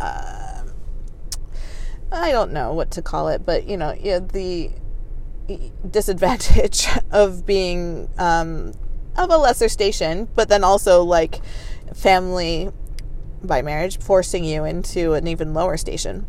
uh, 0.00 0.62
I 2.10 2.30
don't 2.30 2.52
know 2.52 2.74
what 2.74 2.90
to 2.92 3.02
call 3.02 3.28
it, 3.28 3.46
but 3.46 3.66
you 3.66 3.76
know, 3.76 3.94
yeah, 3.98 4.18
the 4.18 4.70
disadvantage 5.88 6.86
of 7.10 7.46
being 7.46 8.08
um, 8.18 8.74
of 9.16 9.30
a 9.30 9.36
lesser 9.36 9.68
station, 9.68 10.28
but 10.34 10.48
then 10.48 10.64
also 10.64 11.02
like 11.02 11.40
family 11.94 12.70
by 13.42 13.62
marriage 13.62 13.98
forcing 13.98 14.44
you 14.44 14.64
into 14.64 15.14
an 15.14 15.26
even 15.26 15.54
lower 15.54 15.76
station. 15.76 16.26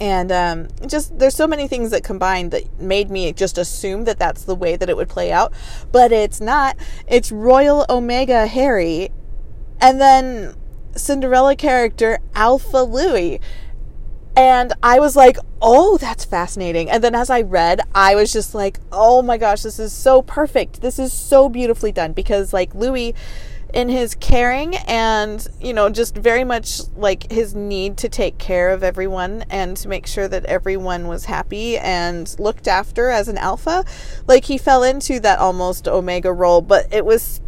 And 0.00 0.32
um, 0.32 0.68
just 0.86 1.18
there's 1.18 1.34
so 1.34 1.46
many 1.46 1.68
things 1.68 1.90
that 1.90 2.04
combined 2.04 2.50
that 2.52 2.80
made 2.80 3.10
me 3.10 3.32
just 3.32 3.58
assume 3.58 4.04
that 4.04 4.18
that's 4.18 4.44
the 4.44 4.54
way 4.54 4.76
that 4.76 4.88
it 4.88 4.96
would 4.96 5.08
play 5.08 5.32
out, 5.32 5.52
but 5.92 6.12
it's 6.12 6.40
not. 6.40 6.76
It's 7.06 7.32
Royal 7.32 7.84
Omega 7.88 8.46
Harry, 8.46 9.10
and 9.80 10.00
then 10.00 10.54
Cinderella 10.96 11.56
character 11.56 12.18
Alpha 12.34 12.82
Louis 12.82 13.40
and 14.38 14.72
I 14.84 15.00
was 15.00 15.16
like, 15.16 15.36
oh, 15.60 15.98
that's 15.98 16.24
fascinating. 16.24 16.88
And 16.88 17.02
then 17.02 17.12
as 17.12 17.28
I 17.28 17.40
read, 17.40 17.80
I 17.92 18.14
was 18.14 18.32
just 18.32 18.54
like, 18.54 18.78
oh 18.92 19.20
my 19.20 19.36
gosh, 19.36 19.62
this 19.62 19.80
is 19.80 19.92
so 19.92 20.22
perfect. 20.22 20.80
This 20.80 21.00
is 21.00 21.12
so 21.12 21.48
beautifully 21.48 21.90
done 21.90 22.12
because, 22.12 22.52
like, 22.52 22.72
Louis, 22.72 23.16
in 23.74 23.88
his 23.88 24.14
caring 24.14 24.76
and, 24.76 25.46
you 25.60 25.74
know, 25.74 25.90
just 25.90 26.16
very 26.16 26.44
much 26.44 26.80
like 26.96 27.30
his 27.30 27.54
need 27.54 27.98
to 27.98 28.08
take 28.08 28.38
care 28.38 28.70
of 28.70 28.82
everyone 28.82 29.44
and 29.50 29.76
to 29.76 29.88
make 29.88 30.06
sure 30.06 30.26
that 30.26 30.44
everyone 30.46 31.06
was 31.06 31.26
happy 31.26 31.76
and 31.76 32.34
looked 32.38 32.66
after 32.66 33.10
as 33.10 33.28
an 33.28 33.36
alpha, 33.36 33.84
like, 34.26 34.46
he 34.46 34.56
fell 34.56 34.82
into 34.82 35.20
that 35.20 35.38
almost 35.38 35.86
omega 35.86 36.32
role, 36.32 36.62
but 36.62 36.92
it 36.92 37.04
was 37.04 37.40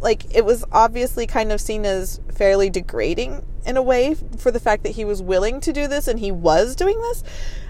like 0.00 0.34
it 0.34 0.44
was 0.44 0.64
obviously 0.72 1.26
kind 1.26 1.52
of 1.52 1.60
seen 1.60 1.84
as 1.84 2.20
fairly 2.32 2.70
degrading 2.70 3.44
in 3.66 3.76
a 3.76 3.82
way 3.82 4.14
for 4.38 4.50
the 4.50 4.60
fact 4.60 4.82
that 4.82 4.92
he 4.92 5.04
was 5.04 5.22
willing 5.22 5.60
to 5.60 5.72
do 5.72 5.86
this 5.86 6.08
and 6.08 6.18
he 6.18 6.32
was 6.32 6.74
doing 6.74 6.98
this. 7.00 7.22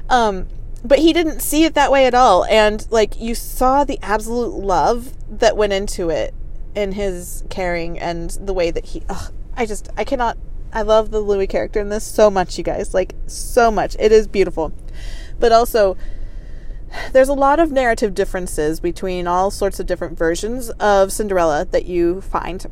Um, 0.08 0.46
but 0.84 1.00
he 1.00 1.12
didn't 1.12 1.40
see 1.40 1.64
it 1.64 1.74
that 1.74 1.92
way 1.92 2.06
at 2.06 2.14
all. 2.14 2.44
And 2.44 2.86
like 2.90 3.20
you 3.20 3.34
saw 3.34 3.84
the 3.84 3.98
absolute 4.02 4.54
love 4.54 5.12
that 5.28 5.56
went 5.56 5.72
into 5.72 6.08
it 6.08 6.34
in 6.74 6.92
his 6.92 7.44
caring 7.50 7.98
and 7.98 8.30
the 8.30 8.52
way 8.52 8.70
that 8.70 8.86
he. 8.86 9.02
Ugh, 9.08 9.32
I 9.56 9.66
just 9.66 9.88
I 9.96 10.04
cannot. 10.04 10.38
I 10.72 10.82
love 10.82 11.10
the 11.10 11.20
Louis 11.20 11.48
character 11.48 11.80
in 11.80 11.88
this 11.88 12.04
so 12.04 12.30
much, 12.30 12.56
you 12.56 12.64
guys. 12.64 12.94
Like 12.94 13.14
so 13.26 13.70
much. 13.70 13.96
It 13.98 14.12
is 14.12 14.26
beautiful, 14.26 14.72
but 15.38 15.52
also 15.52 15.96
there's 17.12 17.28
a 17.28 17.34
lot 17.34 17.60
of 17.60 17.70
narrative 17.70 18.14
differences 18.14 18.80
between 18.80 19.26
all 19.26 19.50
sorts 19.50 19.78
of 19.80 19.86
different 19.86 20.18
versions 20.18 20.70
of 20.80 21.12
Cinderella 21.12 21.66
that 21.70 21.86
you 21.86 22.20
find. 22.20 22.66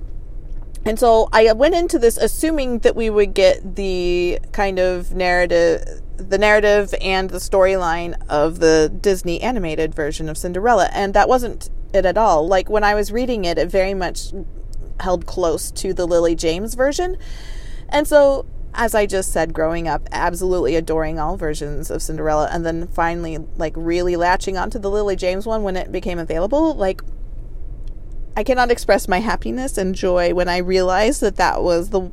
And 0.85 0.99
so 0.99 1.29
I 1.33 1.53
went 1.53 1.75
into 1.75 1.99
this 1.99 2.17
assuming 2.17 2.81
that 2.81 2.97
we 2.97 3.11
would 3.11 3.35
get 3.35 3.77
the 3.77 4.39
kind 4.53 4.79
of 4.79 5.15
narrative 5.15 6.03
the 6.17 6.39
narrative 6.39 6.95
and 7.01 7.31
the 7.31 7.39
storyline 7.39 8.21
of 8.29 8.59
the 8.59 8.93
Disney 9.01 9.41
animated 9.41 9.95
version 9.95 10.29
of 10.29 10.37
Cinderella 10.37 10.89
and 10.93 11.15
that 11.15 11.29
wasn't 11.29 11.71
it 11.93 12.05
at 12.07 12.19
all. 12.19 12.47
Like 12.47 12.69
when 12.69 12.85
I 12.85 12.95
was 12.95 13.13
reading 13.13 13.45
it 13.45 13.59
it 13.59 13.71
very 13.71 13.95
much 13.95 14.33
held 15.01 15.27
close 15.27 15.71
to 15.73 15.95
the 15.95 16.07
Lily 16.07 16.35
James 16.35 16.75
version. 16.75 17.17
And 17.89 18.07
so 18.07 18.47
as 18.75 18.95
I 18.95 19.07
just 19.07 19.33
said, 19.33 19.53
growing 19.53 19.89
up, 19.89 20.09
absolutely 20.13 20.77
adoring 20.77 21.19
all 21.19 21.37
versions 21.37 21.91
of 21.91 22.03
Cinderella, 22.03 22.49
and 22.53 22.65
then 22.65 22.87
finally, 22.87 23.39
like, 23.57 23.73
really 23.77 24.15
latching 24.15 24.57
onto 24.57 24.79
the 24.79 24.91
Lily 24.91 25.17
James 25.17 25.47
one 25.47 25.63
when 25.63 25.77
it 25.77 25.91
became 25.91 26.19
available, 26.19 26.75
like, 26.75 27.03
I 28.37 28.45
cannot 28.45 28.71
express 28.71 29.09
my 29.09 29.19
happiness 29.19 29.79
and 29.79 29.95
joy 29.95 30.33
when 30.33 30.49
I 30.49 30.59
realized 30.59 31.21
that 31.23 31.37
that 31.37 31.63
was 31.63 31.91
the 31.91 32.13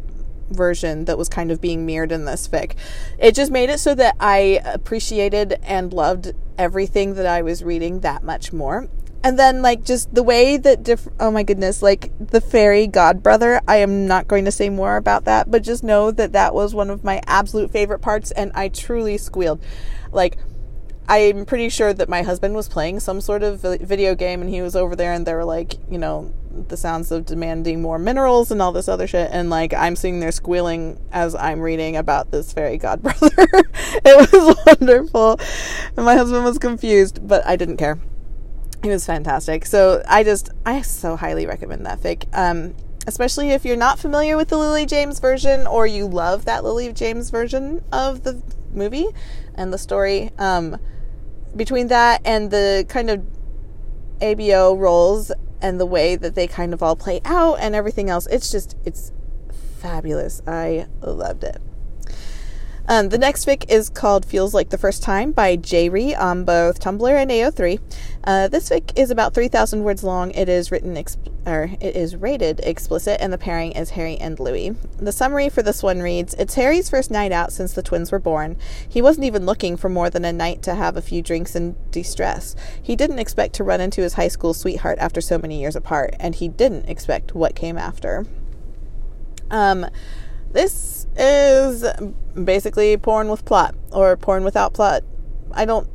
version 0.49 1.05
that 1.05 1.19
was 1.19 1.29
kind 1.29 1.51
of 1.51 1.61
being 1.61 1.85
mirrored 1.85 2.11
in 2.11 2.25
this 2.25 2.47
fic. 2.47 2.73
It 3.19 3.35
just 3.35 3.51
made 3.51 3.69
it 3.69 3.79
so 3.79 3.93
that 3.95 4.15
I 4.19 4.59
appreciated 4.65 5.59
and 5.61 5.93
loved 5.93 6.33
everything 6.57 7.13
that 7.15 7.27
I 7.27 7.41
was 7.41 7.63
reading 7.63 7.99
that 7.99 8.23
much 8.23 8.53
more 8.53 8.87
and 9.23 9.39
then 9.39 9.61
like 9.61 9.83
just 9.83 10.13
the 10.13 10.23
way 10.23 10.55
that 10.55 10.83
diff- 10.83 11.07
oh 11.19 11.31
my 11.31 11.43
goodness 11.43 11.81
like 11.81 12.11
the 12.19 12.39
fairy 12.39 12.87
godbrother 12.87 13.59
i 13.67 13.77
am 13.77 14.07
not 14.07 14.27
going 14.27 14.45
to 14.45 14.51
say 14.51 14.69
more 14.69 14.97
about 14.97 15.25
that 15.25 15.49
but 15.49 15.63
just 15.63 15.83
know 15.83 16.11
that 16.11 16.33
that 16.33 16.53
was 16.53 16.75
one 16.75 16.89
of 16.89 17.03
my 17.03 17.19
absolute 17.25 17.71
favorite 17.71 17.99
parts 17.99 18.31
and 18.31 18.51
i 18.53 18.67
truly 18.67 19.17
squealed. 19.17 19.59
Like 20.11 20.37
i'm 21.07 21.45
pretty 21.45 21.69
sure 21.69 21.93
that 21.93 22.09
my 22.09 22.23
husband 22.23 22.55
was 22.55 22.67
playing 22.67 22.99
some 22.99 23.21
sort 23.21 23.43
of 23.43 23.61
video 23.61 24.15
game 24.15 24.41
and 24.41 24.49
he 24.49 24.61
was 24.61 24.75
over 24.75 24.95
there 24.95 25.13
and 25.13 25.25
they 25.25 25.33
were 25.33 25.45
like 25.45 25.75
you 25.89 25.97
know 25.97 26.33
the 26.67 26.77
sounds 26.77 27.11
of 27.11 27.25
demanding 27.25 27.81
more 27.81 27.99
minerals 27.99 28.49
and 28.49 28.61
all 28.61 28.71
this 28.71 28.87
other 28.87 29.07
shit. 29.07 29.29
And 29.31 29.49
like 29.49 29.73
i'm 29.73 29.95
sitting 29.95 30.19
there 30.19 30.31
squealing 30.31 30.99
as 31.11 31.35
i'm 31.35 31.61
reading 31.61 31.95
about 31.97 32.31
this 32.31 32.53
fairy 32.53 32.77
godbrother. 32.77 33.63
It 34.07 34.31
was 34.31 34.55
wonderful. 34.65 35.39
And 35.95 36.05
my 36.05 36.15
husband 36.15 36.43
was 36.43 36.57
confused 36.57 37.27
but 37.27 37.45
i 37.45 37.55
didn't 37.55 37.77
care 37.77 37.99
it 38.85 38.93
was 38.93 39.05
fantastic. 39.05 39.65
So 39.65 40.03
I 40.07 40.23
just 40.23 40.49
I 40.65 40.81
so 40.81 41.15
highly 41.15 41.45
recommend 41.45 41.85
that 41.85 42.01
fic. 42.01 42.25
Um, 42.33 42.75
especially 43.07 43.51
if 43.51 43.65
you're 43.65 43.77
not 43.77 43.99
familiar 43.99 44.35
with 44.35 44.49
the 44.49 44.57
Lily 44.57 44.85
James 44.85 45.19
version 45.19 45.67
or 45.67 45.85
you 45.85 46.07
love 46.07 46.45
that 46.45 46.63
Lily 46.63 46.91
James 46.91 47.29
version 47.29 47.83
of 47.91 48.23
the 48.23 48.41
movie 48.71 49.07
and 49.53 49.71
the 49.71 49.77
story. 49.77 50.31
Um, 50.37 50.77
between 51.55 51.87
that 51.87 52.21
and 52.25 52.51
the 52.51 52.85
kind 52.89 53.09
of 53.09 53.23
ABO 54.19 54.77
roles 54.77 55.31
and 55.61 55.79
the 55.79 55.85
way 55.85 56.15
that 56.15 56.35
they 56.35 56.47
kind 56.47 56.73
of 56.73 56.83
all 56.83 56.95
play 56.95 57.21
out 57.25 57.55
and 57.59 57.75
everything 57.75 58.09
else, 58.09 58.27
it's 58.27 58.51
just 58.51 58.75
it's 58.85 59.11
fabulous. 59.79 60.41
I 60.47 60.87
loved 61.01 61.43
it. 61.43 61.61
Um, 62.87 63.09
the 63.09 63.17
next 63.17 63.47
fic 63.47 63.65
is 63.67 63.89
called 63.89 64.27
Feels 64.27 64.53
Like 64.53 64.69
the 64.69 64.77
First 64.77 65.01
Time 65.01 65.31
by 65.31 65.57
Jayri 65.57 66.15
on 66.15 66.45
both 66.45 66.79
Tumblr 66.79 67.09
and 67.09 67.31
AO3. 67.31 67.79
Uh, 68.23 68.47
this 68.47 68.69
fic 68.69 68.91
is 68.95 69.09
about 69.09 69.33
3,000 69.33 69.83
words 69.83 70.03
long. 70.03 70.29
It 70.31 70.47
is 70.47 70.71
written, 70.71 70.93
exp- 70.93 71.31
or 71.47 71.71
it 71.81 71.95
is 71.95 72.15
rated 72.15 72.59
explicit, 72.59 73.17
and 73.19 73.33
the 73.33 73.39
pairing 73.39 73.71
is 73.71 73.91
Harry 73.91 74.17
and 74.17 74.39
Louis. 74.39 74.75
The 74.97 75.11
summary 75.11 75.49
for 75.49 75.63
this 75.63 75.81
one 75.81 76.03
reads 76.03 76.35
It's 76.35 76.53
Harry's 76.53 76.87
first 76.87 77.09
night 77.09 77.31
out 77.31 77.51
since 77.51 77.73
the 77.73 77.81
twins 77.81 78.11
were 78.11 78.19
born. 78.19 78.55
He 78.87 79.01
wasn't 79.01 79.25
even 79.25 79.47
looking 79.47 79.77
for 79.77 79.89
more 79.89 80.11
than 80.11 80.23
a 80.23 80.31
night 80.31 80.61
to 80.63 80.75
have 80.75 80.95
a 80.95 81.01
few 81.01 81.23
drinks 81.23 81.55
and 81.55 81.75
de 81.89 82.03
stress. 82.03 82.55
He 82.83 82.95
didn't 82.95 83.19
expect 83.19 83.55
to 83.55 83.63
run 83.63 83.81
into 83.81 84.01
his 84.01 84.13
high 84.13 84.27
school 84.27 84.53
sweetheart 84.53 84.99
after 84.99 85.21
so 85.21 85.39
many 85.39 85.59
years 85.59 85.75
apart, 85.75 86.15
and 86.19 86.35
he 86.35 86.49
didn't 86.49 86.87
expect 86.87 87.33
what 87.33 87.55
came 87.55 87.79
after. 87.79 88.27
Um, 89.49 89.87
this 90.51 91.04
is 91.17 91.85
basically 92.43 92.95
porn 92.97 93.29
with 93.29 93.45
plot 93.45 93.75
or 93.91 94.15
porn 94.17 94.43
without 94.43 94.73
plot. 94.73 95.03
I 95.51 95.65
don't 95.65 95.87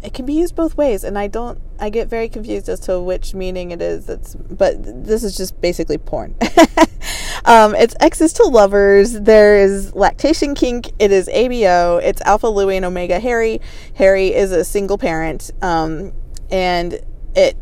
it 0.00 0.14
can 0.14 0.24
be 0.26 0.34
used 0.34 0.54
both 0.54 0.76
ways 0.76 1.02
and 1.02 1.18
I 1.18 1.26
don't 1.26 1.60
I 1.80 1.90
get 1.90 2.08
very 2.08 2.28
confused 2.28 2.68
as 2.68 2.78
to 2.80 3.00
which 3.00 3.34
meaning 3.34 3.72
it 3.72 3.82
is. 3.82 4.08
It's 4.08 4.34
but 4.34 5.04
this 5.04 5.24
is 5.24 5.36
just 5.36 5.60
basically 5.60 5.98
porn. 5.98 6.36
um, 7.44 7.74
it's 7.74 7.94
exes 8.00 8.32
to 8.34 8.44
lovers. 8.44 9.12
There 9.12 9.58
is 9.58 9.94
lactation 9.94 10.54
kink. 10.54 10.92
It 10.98 11.10
is 11.10 11.28
ABO. 11.28 12.00
It's 12.02 12.20
Alpha 12.22 12.46
Louis 12.46 12.76
and 12.76 12.84
Omega 12.84 13.18
Harry. 13.18 13.60
Harry 13.94 14.32
is 14.32 14.52
a 14.52 14.64
single 14.64 14.98
parent, 14.98 15.50
um, 15.60 16.12
and 16.50 17.00
it 17.34 17.56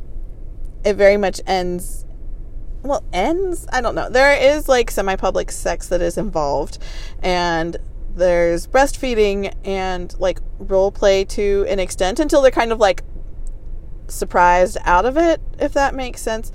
it 0.84 0.94
very 0.94 1.16
much 1.16 1.40
ends 1.46 2.04
well 2.82 3.04
ends? 3.12 3.66
I 3.72 3.80
don't 3.80 3.94
know. 3.94 4.08
There 4.08 4.34
is 4.34 4.68
like 4.68 4.90
semi-public 4.90 5.50
sex 5.50 5.88
that 5.88 6.00
is 6.00 6.16
involved 6.18 6.78
and 7.22 7.76
there's 8.14 8.66
breastfeeding 8.66 9.54
and 9.64 10.14
like 10.18 10.40
role 10.58 10.90
play 10.90 11.24
to 11.24 11.64
an 11.68 11.78
extent 11.78 12.18
until 12.18 12.42
they're 12.42 12.50
kind 12.50 12.72
of 12.72 12.78
like 12.78 13.02
surprised 14.08 14.76
out 14.84 15.06
of 15.06 15.16
it 15.16 15.40
if 15.58 15.72
that 15.72 15.94
makes 15.94 16.20
sense. 16.20 16.52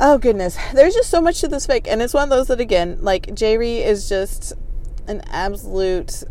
Oh 0.00 0.18
goodness, 0.18 0.56
there's 0.74 0.94
just 0.94 1.10
so 1.10 1.20
much 1.20 1.40
to 1.42 1.48
this 1.48 1.66
fic, 1.66 1.86
and 1.88 2.02
it's 2.02 2.14
one 2.14 2.24
of 2.24 2.30
those 2.30 2.48
that 2.48 2.60
again, 2.60 2.98
like 3.00 3.26
Jayri 3.26 3.84
is 3.84 4.08
just 4.08 4.52
an 5.06 5.22
absolute 5.28 6.24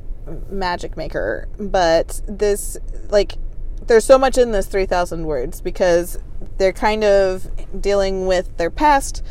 magic 0.50 0.98
maker, 0.98 1.48
but 1.58 2.22
this 2.28 2.78
like 3.10 3.36
there's 3.88 4.04
so 4.04 4.18
much 4.18 4.38
in 4.38 4.52
this 4.52 4.68
3000 4.68 5.26
words 5.26 5.62
because 5.62 6.18
they're 6.62 6.72
kind 6.72 7.04
of 7.04 7.50
dealing 7.82 8.28
with 8.28 8.56
their 8.58 8.70
past 8.70 9.24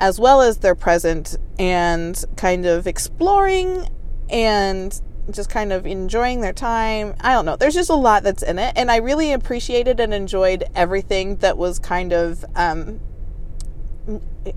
as 0.00 0.18
well 0.18 0.40
as 0.40 0.58
their 0.58 0.74
present 0.74 1.36
and 1.58 2.24
kind 2.34 2.64
of 2.64 2.86
exploring 2.86 3.86
and 4.30 5.02
just 5.30 5.50
kind 5.50 5.70
of 5.70 5.86
enjoying 5.86 6.40
their 6.40 6.54
time. 6.54 7.14
I 7.20 7.34
don't 7.34 7.44
know. 7.44 7.56
There's 7.56 7.74
just 7.74 7.90
a 7.90 7.94
lot 7.94 8.22
that's 8.22 8.42
in 8.42 8.58
it. 8.58 8.72
And 8.74 8.90
I 8.90 8.96
really 8.96 9.32
appreciated 9.32 10.00
and 10.00 10.14
enjoyed 10.14 10.64
everything 10.74 11.36
that 11.36 11.58
was 11.58 11.78
kind 11.78 12.14
of, 12.14 12.42
um, 12.56 13.00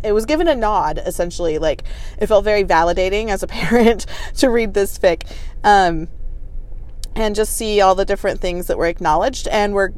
it 0.01 0.13
was 0.13 0.25
given 0.25 0.47
a 0.47 0.55
nod 0.55 1.01
essentially. 1.05 1.57
Like 1.57 1.83
it 2.17 2.27
felt 2.27 2.45
very 2.45 2.63
validating 2.63 3.27
as 3.27 3.43
a 3.43 3.47
parent 3.59 4.05
to 4.37 4.49
read 4.49 4.73
this 4.73 4.97
fic. 4.97 5.29
Um, 5.65 6.07
and 7.13 7.35
just 7.35 7.57
see 7.57 7.81
all 7.81 7.93
the 7.93 8.05
different 8.05 8.39
things 8.39 8.67
that 8.67 8.77
were 8.77 8.85
acknowledged 8.85 9.49
and 9.49 9.73
were 9.73 9.93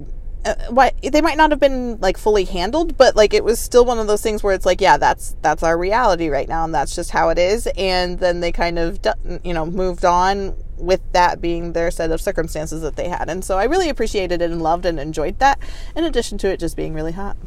uh, 0.46 0.56
why 0.70 0.92
they 1.02 1.22
might 1.22 1.38
not 1.38 1.52
have 1.52 1.60
been 1.60 1.98
like 2.00 2.18
fully 2.18 2.44
handled 2.44 2.98
but 2.98 3.16
like 3.16 3.34
it 3.34 3.44
was 3.44 3.60
still 3.60 3.86
one 3.86 4.00
of 4.00 4.08
those 4.08 4.22
things 4.22 4.44
where 4.44 4.54
it's 4.54 4.66
like 4.66 4.82
yeah 4.82 4.98
that's 4.98 5.36
that's 5.42 5.64
our 5.64 5.78
reality 5.78 6.30
right 6.30 6.50
now 6.50 6.66
and 6.66 6.74
that's 6.74 6.96
just 6.96 7.12
how 7.12 7.30
it 7.30 7.38
is 7.38 7.68
and 7.78 8.20
then 8.20 8.40
they 8.40 8.52
kind 8.52 8.78
of 8.78 9.00
you 9.44 9.54
know 9.54 9.66
moved 9.66 10.04
on 10.04 10.56
with 10.78 11.02
that 11.14 11.40
being 11.40 11.74
their 11.74 11.90
set 11.90 12.12
of 12.12 12.20
circumstances 12.20 12.82
that 12.82 12.96
they 12.96 13.08
had 13.08 13.30
and 13.30 13.46
so 13.46 13.58
i 13.58 13.64
really 13.64 13.90
appreciated 13.90 14.42
it 14.42 14.52
and 14.52 14.62
loved 14.62 14.86
and 14.86 15.00
enjoyed 15.00 15.40
that 15.40 15.60
in 15.96 16.04
addition 16.04 16.38
to 16.38 16.50
it 16.50 16.60
just 16.60 16.76
being 16.76 16.94
really 16.94 17.14
hot. 17.14 17.38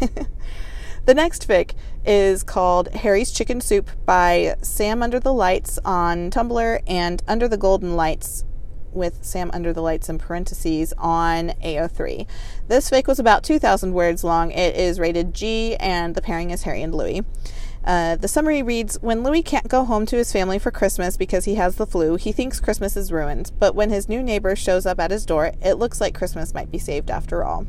The 1.04 1.14
next 1.14 1.48
fic 1.48 1.72
is 2.06 2.44
called 2.44 2.86
harry's 2.94 3.32
chicken 3.32 3.60
soup 3.60 3.90
by 4.06 4.54
sam 4.62 5.02
under 5.02 5.18
the 5.18 5.32
lights 5.32 5.78
on 5.84 6.30
tumblr 6.30 6.80
and 6.86 7.22
under 7.26 7.48
the 7.48 7.56
golden 7.56 7.96
lights 7.96 8.44
with 8.92 9.24
Sam 9.24 9.50
Under 9.52 9.72
the 9.72 9.82
Lights 9.82 10.08
in 10.08 10.18
parentheses 10.18 10.92
on 10.98 11.50
AO3. 11.64 12.26
This 12.68 12.90
fic 12.90 13.06
was 13.06 13.18
about 13.18 13.44
2,000 13.44 13.92
words 13.92 14.24
long. 14.24 14.50
It 14.50 14.76
is 14.76 15.00
rated 15.00 15.34
G, 15.34 15.76
and 15.76 16.14
the 16.14 16.22
pairing 16.22 16.50
is 16.50 16.62
Harry 16.62 16.82
and 16.82 16.94
Louis. 16.94 17.22
Uh, 17.84 18.14
the 18.16 18.28
summary 18.28 18.62
reads 18.62 19.00
When 19.02 19.22
Louis 19.22 19.42
can't 19.42 19.68
go 19.68 19.84
home 19.84 20.06
to 20.06 20.16
his 20.16 20.32
family 20.32 20.58
for 20.58 20.70
Christmas 20.70 21.16
because 21.16 21.44
he 21.46 21.56
has 21.56 21.76
the 21.76 21.86
flu, 21.86 22.16
he 22.16 22.32
thinks 22.32 22.60
Christmas 22.60 22.96
is 22.96 23.10
ruined. 23.10 23.50
But 23.58 23.74
when 23.74 23.90
his 23.90 24.08
new 24.08 24.22
neighbor 24.22 24.54
shows 24.54 24.86
up 24.86 25.00
at 25.00 25.10
his 25.10 25.26
door, 25.26 25.52
it 25.60 25.74
looks 25.74 26.00
like 26.00 26.14
Christmas 26.14 26.54
might 26.54 26.70
be 26.70 26.78
saved 26.78 27.10
after 27.10 27.44
all. 27.44 27.66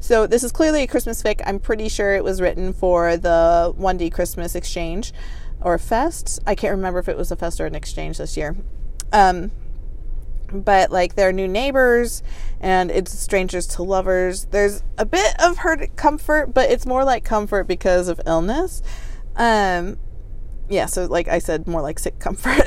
So, 0.00 0.26
this 0.26 0.44
is 0.44 0.52
clearly 0.52 0.82
a 0.82 0.86
Christmas 0.86 1.22
fic. 1.22 1.40
I'm 1.46 1.58
pretty 1.58 1.88
sure 1.88 2.14
it 2.14 2.24
was 2.24 2.40
written 2.40 2.72
for 2.72 3.16
the 3.16 3.74
1D 3.78 4.12
Christmas 4.12 4.54
exchange 4.54 5.12
or 5.60 5.78
fest. 5.78 6.40
I 6.46 6.54
can't 6.54 6.76
remember 6.76 6.98
if 6.98 7.08
it 7.08 7.16
was 7.16 7.30
a 7.30 7.36
fest 7.36 7.60
or 7.60 7.66
an 7.66 7.74
exchange 7.74 8.18
this 8.18 8.36
year. 8.36 8.56
Um, 9.12 9.50
but 10.52 10.90
like 10.90 11.14
they're 11.14 11.32
new 11.32 11.48
neighbors 11.48 12.22
and 12.60 12.90
it's 12.90 13.16
strangers 13.18 13.66
to 13.66 13.82
lovers. 13.82 14.46
There's 14.46 14.82
a 14.98 15.04
bit 15.04 15.34
of 15.40 15.58
hurt 15.58 15.96
comfort, 15.96 16.54
but 16.54 16.70
it's 16.70 16.86
more 16.86 17.04
like 17.04 17.24
comfort 17.24 17.64
because 17.64 18.08
of 18.08 18.20
illness. 18.26 18.82
Um 19.36 19.98
yeah, 20.68 20.86
so 20.86 21.04
like 21.06 21.28
I 21.28 21.38
said 21.38 21.66
more 21.66 21.82
like 21.82 21.98
sick 21.98 22.18
comfort. 22.18 22.62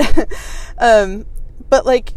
um 0.77 1.25
but 1.69 1.85
like 1.85 2.13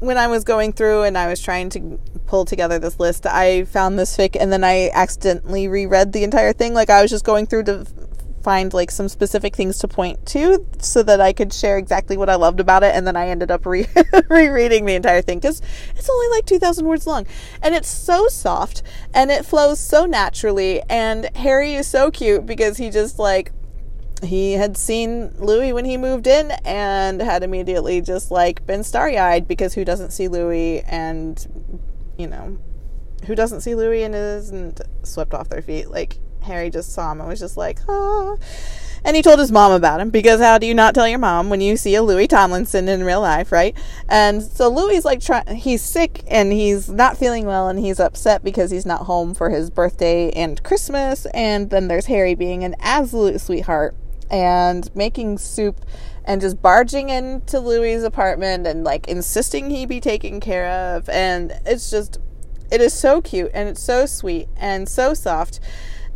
when 0.00 0.16
I 0.16 0.28
was 0.28 0.44
going 0.44 0.72
through 0.72 1.02
and 1.02 1.18
I 1.18 1.26
was 1.26 1.42
trying 1.42 1.70
to 1.70 1.98
pull 2.26 2.44
together 2.44 2.78
this 2.78 3.00
list, 3.00 3.26
I 3.26 3.64
found 3.64 3.98
this 3.98 4.16
fic 4.16 4.36
and 4.38 4.52
then 4.52 4.62
I 4.62 4.90
accidentally 4.90 5.66
reread 5.66 6.12
the 6.12 6.22
entire 6.22 6.52
thing. 6.52 6.74
Like 6.74 6.90
I 6.90 7.02
was 7.02 7.10
just 7.10 7.24
going 7.24 7.46
through 7.46 7.64
to 7.64 7.86
find 8.42 8.72
like 8.72 8.90
some 8.90 9.08
specific 9.08 9.56
things 9.56 9.78
to 9.78 9.88
point 9.88 10.24
to 10.26 10.64
so 10.78 11.02
that 11.02 11.20
I 11.20 11.32
could 11.32 11.52
share 11.52 11.78
exactly 11.78 12.16
what 12.16 12.30
I 12.30 12.36
loved 12.36 12.60
about 12.60 12.82
it. 12.82 12.94
And 12.94 13.06
then 13.06 13.16
I 13.16 13.28
ended 13.28 13.50
up 13.50 13.66
re- 13.66 13.88
rereading 14.28 14.84
the 14.84 14.94
entire 14.94 15.22
thing 15.22 15.38
because 15.38 15.60
it's 15.96 16.08
only 16.08 16.28
like 16.28 16.46
2,000 16.46 16.86
words 16.86 17.06
long. 17.06 17.26
And 17.62 17.74
it's 17.74 17.88
so 17.88 18.28
soft 18.28 18.82
and 19.14 19.30
it 19.30 19.44
flows 19.44 19.80
so 19.80 20.06
naturally. 20.06 20.82
And 20.88 21.34
Harry 21.36 21.74
is 21.74 21.86
so 21.86 22.10
cute 22.10 22.46
because 22.46 22.76
he 22.76 22.90
just 22.90 23.18
like, 23.18 23.52
he 24.22 24.54
had 24.54 24.76
seen 24.76 25.32
Louis 25.38 25.72
when 25.72 25.84
he 25.84 25.96
moved 25.96 26.26
in 26.26 26.50
and 26.64 27.20
had 27.20 27.42
immediately 27.42 28.00
just 28.00 28.30
like 28.30 28.66
been 28.66 28.82
starry 28.82 29.16
eyed 29.16 29.46
because 29.46 29.74
who 29.74 29.84
doesn't 29.84 30.10
see 30.10 30.28
Louis 30.28 30.80
and, 30.82 31.80
you 32.16 32.26
know, 32.26 32.58
who 33.26 33.34
doesn't 33.34 33.60
see 33.60 33.74
Louis 33.74 34.02
and 34.02 34.14
isn't 34.14 34.80
swept 35.02 35.34
off 35.34 35.48
their 35.48 35.62
feet? 35.62 35.90
Like, 35.90 36.18
Harry 36.42 36.70
just 36.70 36.92
saw 36.92 37.12
him 37.12 37.20
and 37.20 37.28
was 37.28 37.40
just 37.40 37.56
like, 37.56 37.78
ah. 37.88 38.36
And 39.04 39.16
he 39.16 39.22
told 39.22 39.38
his 39.38 39.52
mom 39.52 39.72
about 39.72 40.00
him 40.00 40.10
because 40.10 40.40
how 40.40 40.58
do 40.58 40.66
you 40.66 40.74
not 40.74 40.94
tell 40.94 41.08
your 41.08 41.18
mom 41.18 41.50
when 41.50 41.60
you 41.60 41.76
see 41.76 41.94
a 41.94 42.02
Louis 42.02 42.26
Tomlinson 42.26 42.88
in 42.88 43.04
real 43.04 43.20
life, 43.20 43.52
right? 43.52 43.76
And 44.08 44.42
so 44.42 44.68
Louis 44.68 45.04
like 45.04 45.20
trying, 45.20 45.46
he's 45.56 45.82
sick 45.82 46.24
and 46.26 46.52
he's 46.52 46.88
not 46.88 47.16
feeling 47.16 47.46
well 47.46 47.68
and 47.68 47.78
he's 47.78 48.00
upset 48.00 48.42
because 48.42 48.70
he's 48.70 48.86
not 48.86 49.02
home 49.02 49.34
for 49.34 49.50
his 49.50 49.70
birthday 49.70 50.30
and 50.32 50.62
Christmas. 50.62 51.26
And 51.26 51.70
then 51.70 51.88
there's 51.88 52.06
Harry 52.06 52.34
being 52.34 52.64
an 52.64 52.74
absolute 52.80 53.40
sweetheart 53.40 53.94
and 54.30 54.94
making 54.94 55.38
soup 55.38 55.84
and 56.24 56.40
just 56.40 56.60
barging 56.60 57.08
into 57.08 57.60
Louis's 57.60 58.04
apartment 58.04 58.66
and 58.66 58.84
like 58.84 59.08
insisting 59.08 59.70
he 59.70 59.86
be 59.86 60.00
taken 60.00 60.40
care 60.40 60.68
of. 60.68 61.08
And 61.08 61.52
it's 61.64 61.90
just, 61.90 62.18
it 62.70 62.80
is 62.80 62.92
so 62.92 63.22
cute 63.22 63.50
and 63.54 63.68
it's 63.68 63.82
so 63.82 64.04
sweet 64.06 64.48
and 64.56 64.88
so 64.88 65.14
soft. 65.14 65.60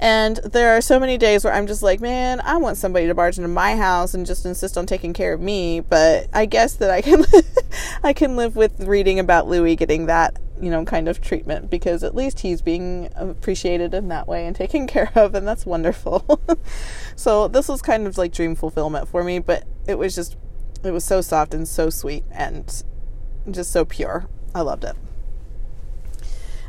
And 0.03 0.39
there 0.39 0.77
are 0.77 0.81
so 0.81 0.99
many 0.99 1.17
days 1.17 1.45
where 1.45 1.55
I'm 1.55 1.69
just 1.69 1.81
like, 1.81 2.01
man, 2.01 2.41
I 2.41 2.57
want 2.57 2.77
somebody 2.77 3.07
to 3.07 3.15
barge 3.15 3.39
into 3.39 3.47
my 3.47 3.77
house 3.77 4.15
and 4.15 4.27
just 4.27 4.45
insist 4.45 4.77
on 4.77 4.85
taking 4.85 5.13
care 5.13 5.33
of 5.33 5.41
me. 5.41 5.79
But 5.79 6.27
I 6.33 6.45
guess 6.45 6.75
that 6.75 6.91
I 6.91 7.03
can, 7.03 7.25
I 8.03 8.13
can 8.13 8.35
live 8.35 8.57
with 8.57 8.81
reading 8.81 9.21
about 9.21 9.47
Louis 9.47 9.77
getting 9.77 10.07
that, 10.07 10.41
you 10.61 10.71
know, 10.71 10.85
kind 10.85 11.07
of 11.09 11.21
treatment 11.21 11.71
because 11.71 12.03
at 12.03 12.17
least 12.17 12.41
he's 12.41 12.61
being 12.61 13.11
appreciated 13.15 13.95
in 13.95 14.09
that 14.09 14.27
way 14.27 14.45
and 14.45 14.57
taken 14.57 14.87
care 14.89 15.13
of, 15.15 15.37
and 15.37 15.47
that's 15.47 15.65
wonderful. 15.65 16.41
so 17.15 17.47
this 17.47 17.69
was 17.69 17.81
kind 17.81 18.05
of 18.09 18.19
like 18.19 18.33
dream 18.33 18.57
fulfillment 18.57 19.07
for 19.07 19.23
me, 19.23 19.39
but 19.39 19.69
it 19.87 19.99
was 19.99 20.17
just, 20.17 20.37
it 20.83 20.91
was 20.91 21.05
so 21.05 21.21
soft 21.21 21.55
and 21.55 21.69
so 21.69 21.91
sweet 21.91 22.25
and 22.33 22.83
just 23.49 23.71
so 23.71 23.85
pure. 23.85 24.27
I 24.53 24.63
loved 24.63 24.83
it. 24.83 24.97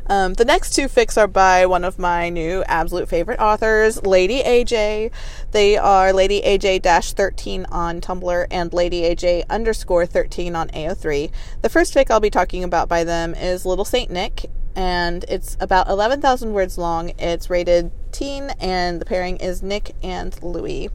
Um, 0.06 0.34
the 0.34 0.44
next 0.44 0.74
two 0.74 0.86
fics 0.86 1.16
are 1.16 1.26
by 1.26 1.64
one 1.64 1.82
of 1.82 1.98
my 1.98 2.28
new 2.28 2.62
absolute 2.64 3.08
favorite 3.08 3.40
authors, 3.40 4.04
Lady 4.04 4.42
AJ. 4.42 5.10
They 5.52 5.78
are 5.78 6.12
Lady 6.12 6.42
AJ 6.42 6.82
13 6.82 7.66
on 7.70 8.00
Tumblr 8.02 8.46
and 8.50 8.72
Lady 8.74 9.02
AJ 9.02 9.48
underscore 9.48 10.04
13 10.04 10.54
on 10.54 10.68
AO3. 10.68 11.30
The 11.62 11.68
first 11.70 11.94
fic 11.94 12.10
I'll 12.10 12.20
be 12.20 12.28
talking 12.28 12.62
about 12.64 12.88
by 12.88 13.02
them 13.02 13.34
is 13.34 13.64
Little 13.64 13.86
Saint 13.86 14.10
Nick, 14.10 14.50
and 14.76 15.24
it's 15.24 15.56
about 15.58 15.88
11,000 15.88 16.52
words 16.52 16.76
long. 16.76 17.12
It's 17.18 17.48
rated 17.48 17.90
teen, 18.12 18.50
and 18.60 19.00
the 19.00 19.06
pairing 19.06 19.38
is 19.38 19.62
Nick 19.62 19.94
and 20.02 20.40
Louis. 20.42 20.90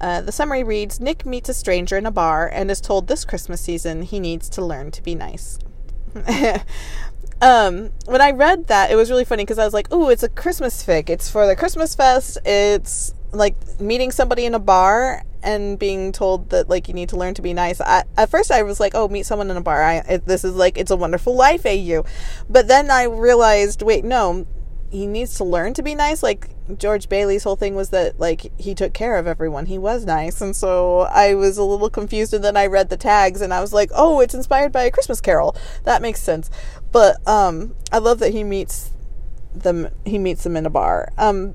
Uh, 0.00 0.20
the 0.20 0.32
summary 0.32 0.64
reads 0.64 0.98
Nick 0.98 1.24
meets 1.24 1.48
a 1.48 1.54
stranger 1.54 1.96
in 1.96 2.06
a 2.06 2.10
bar 2.10 2.50
and 2.52 2.72
is 2.72 2.80
told 2.80 3.06
this 3.06 3.24
Christmas 3.24 3.60
season 3.60 4.02
he 4.02 4.18
needs 4.18 4.48
to 4.48 4.64
learn 4.64 4.90
to 4.90 5.02
be 5.02 5.14
nice. 5.14 5.60
Um, 7.42 7.90
when 8.06 8.20
I 8.20 8.30
read 8.30 8.68
that, 8.68 8.92
it 8.92 8.94
was 8.94 9.10
really 9.10 9.24
funny 9.24 9.42
because 9.42 9.58
I 9.58 9.64
was 9.64 9.74
like, 9.74 9.88
"Oh, 9.90 10.08
it's 10.08 10.22
a 10.22 10.28
Christmas 10.28 10.86
fic. 10.86 11.10
It's 11.10 11.28
for 11.28 11.44
the 11.44 11.56
Christmas 11.56 11.92
fest. 11.92 12.38
It's 12.44 13.12
like 13.32 13.56
meeting 13.80 14.12
somebody 14.12 14.44
in 14.44 14.54
a 14.54 14.60
bar 14.60 15.24
and 15.42 15.76
being 15.76 16.12
told 16.12 16.50
that 16.50 16.68
like 16.68 16.86
you 16.86 16.94
need 16.94 17.08
to 17.08 17.16
learn 17.16 17.34
to 17.34 17.42
be 17.42 17.52
nice." 17.52 17.80
I, 17.80 18.04
at 18.16 18.30
first, 18.30 18.52
I 18.52 18.62
was 18.62 18.78
like, 18.78 18.94
"Oh, 18.94 19.08
meet 19.08 19.26
someone 19.26 19.50
in 19.50 19.56
a 19.56 19.60
bar. 19.60 19.82
I, 19.82 19.94
it, 20.08 20.26
this 20.26 20.44
is 20.44 20.54
like 20.54 20.78
it's 20.78 20.92
a 20.92 20.96
wonderful 20.96 21.34
life, 21.34 21.66
AU." 21.66 22.04
But 22.48 22.68
then 22.68 22.92
I 22.92 23.04
realized, 23.04 23.82
wait, 23.82 24.04
no, 24.04 24.46
he 24.92 25.06
needs 25.06 25.34
to 25.38 25.44
learn 25.44 25.74
to 25.74 25.82
be 25.82 25.96
nice. 25.96 26.22
Like 26.22 26.50
George 26.78 27.08
Bailey's 27.08 27.42
whole 27.44 27.56
thing 27.56 27.74
was 27.74 27.90
that 27.90 28.20
like 28.20 28.52
he 28.60 28.74
took 28.74 28.92
care 28.92 29.16
of 29.16 29.26
everyone. 29.26 29.66
He 29.66 29.78
was 29.78 30.04
nice. 30.04 30.40
And 30.40 30.54
so 30.54 31.00
I 31.00 31.34
was 31.34 31.58
a 31.58 31.64
little 31.64 31.90
confused 31.90 32.34
and 32.34 32.44
then 32.44 32.56
I 32.56 32.66
read 32.66 32.88
the 32.90 32.96
tags 32.96 33.40
and 33.40 33.52
I 33.52 33.60
was 33.60 33.72
like, 33.72 33.90
"Oh, 33.94 34.20
it's 34.20 34.34
inspired 34.34 34.70
by 34.70 34.84
a 34.84 34.90
Christmas 34.90 35.20
carol." 35.20 35.56
That 35.84 36.02
makes 36.02 36.20
sense. 36.20 36.50
But 36.92 37.26
um 37.26 37.74
I 37.90 37.98
love 37.98 38.18
that 38.20 38.32
he 38.32 38.44
meets 38.44 38.90
them 39.54 39.88
he 40.04 40.18
meets 40.18 40.44
them 40.44 40.56
in 40.56 40.66
a 40.66 40.70
bar. 40.70 41.12
Um 41.18 41.54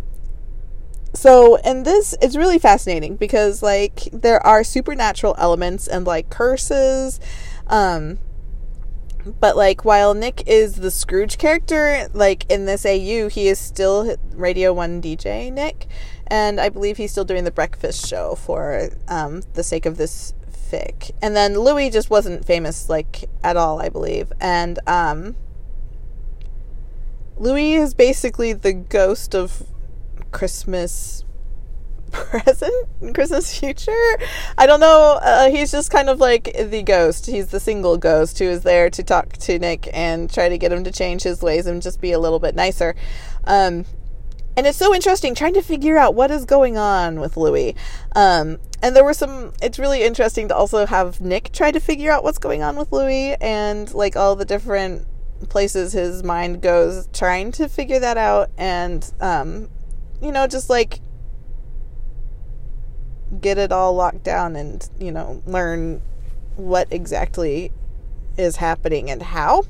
so 1.13 1.57
and 1.57 1.85
this 1.85 2.15
it's 2.21 2.35
really 2.35 2.59
fascinating 2.59 3.15
because 3.15 3.63
like 3.63 4.09
there 4.11 4.45
are 4.45 4.63
supernatural 4.63 5.35
elements 5.37 5.87
and 5.87 6.05
like 6.05 6.29
curses 6.29 7.19
um 7.67 8.19
but 9.39 9.57
like 9.57 9.83
while 9.85 10.13
Nick 10.13 10.43
is 10.47 10.75
the 10.75 10.91
Scrooge 10.91 11.37
character, 11.37 12.07
like 12.13 12.49
in 12.49 12.65
this 12.65 12.85
AU, 12.85 13.27
he 13.27 13.47
is 13.47 13.59
still 13.59 14.15
Radio 14.33 14.73
One 14.73 15.01
DJ 15.01 15.51
Nick, 15.51 15.87
and 16.27 16.59
I 16.59 16.69
believe 16.69 16.97
he's 16.97 17.11
still 17.11 17.25
doing 17.25 17.43
the 17.43 17.51
breakfast 17.51 18.07
show 18.07 18.35
for 18.35 18.89
um, 19.07 19.43
the 19.53 19.63
sake 19.63 19.85
of 19.85 19.97
this 19.97 20.33
fic. 20.71 21.11
And 21.21 21.35
then 21.35 21.59
Louis 21.59 21.89
just 21.89 22.09
wasn't 22.09 22.45
famous 22.45 22.89
like 22.89 23.29
at 23.43 23.57
all, 23.57 23.81
I 23.81 23.89
believe, 23.89 24.31
and 24.39 24.79
um, 24.87 25.35
Louis 27.37 27.75
is 27.75 27.93
basically 27.93 28.53
the 28.53 28.73
ghost 28.73 29.35
of 29.35 29.63
Christmas 30.31 31.23
present 32.11 32.87
Christmas 33.13 33.57
future. 33.59 34.17
I 34.57 34.65
don't 34.65 34.79
know. 34.79 35.19
Uh, 35.21 35.49
he's 35.49 35.71
just 35.71 35.91
kind 35.91 36.09
of 36.09 36.19
like 36.19 36.55
the 36.57 36.83
ghost. 36.83 37.25
He's 37.25 37.47
the 37.47 37.59
single 37.59 37.97
ghost 37.97 38.39
who 38.39 38.45
is 38.45 38.63
there 38.63 38.89
to 38.89 39.03
talk 39.03 39.33
to 39.33 39.59
Nick 39.59 39.89
and 39.93 40.31
try 40.31 40.49
to 40.49 40.57
get 40.57 40.71
him 40.71 40.83
to 40.83 40.91
change 40.91 41.23
his 41.23 41.41
ways 41.41 41.67
and 41.67 41.81
just 41.81 42.01
be 42.01 42.11
a 42.11 42.19
little 42.19 42.39
bit 42.39 42.55
nicer. 42.55 42.95
Um, 43.43 43.85
and 44.55 44.65
it's 44.65 44.77
so 44.77 44.93
interesting 44.95 45.35
trying 45.35 45.53
to 45.53 45.61
figure 45.61 45.97
out 45.97 46.15
what 46.15 46.31
is 46.31 46.45
going 46.45 46.77
on 46.77 47.19
with 47.19 47.37
Louis. 47.37 47.75
Um, 48.15 48.57
and 48.81 48.95
there 48.95 49.03
were 49.03 49.13
some. 49.13 49.53
It's 49.61 49.79
really 49.79 50.03
interesting 50.03 50.47
to 50.49 50.55
also 50.55 50.85
have 50.85 51.21
Nick 51.21 51.51
try 51.51 51.71
to 51.71 51.79
figure 51.79 52.11
out 52.11 52.23
what's 52.23 52.37
going 52.37 52.63
on 52.63 52.75
with 52.75 52.91
Louis 52.91 53.35
and 53.41 53.93
like 53.93 54.15
all 54.15 54.35
the 54.35 54.45
different 54.45 55.07
places 55.49 55.93
his 55.93 56.23
mind 56.23 56.61
goes 56.61 57.07
trying 57.13 57.51
to 57.51 57.69
figure 57.69 57.99
that 57.99 58.17
out 58.17 58.49
and 58.57 59.13
um, 59.21 59.69
you 60.19 60.31
know 60.31 60.47
just 60.47 60.67
like 60.67 60.99
get 63.41 63.57
it 63.57 63.71
all 63.71 63.93
locked 63.93 64.23
down 64.23 64.55
and, 64.55 64.89
you 64.99 65.11
know, 65.11 65.41
learn 65.45 66.01
what 66.55 66.87
exactly 66.91 67.71
is 68.37 68.57
happening 68.57 69.09
and 69.09 69.21
how. 69.21 69.63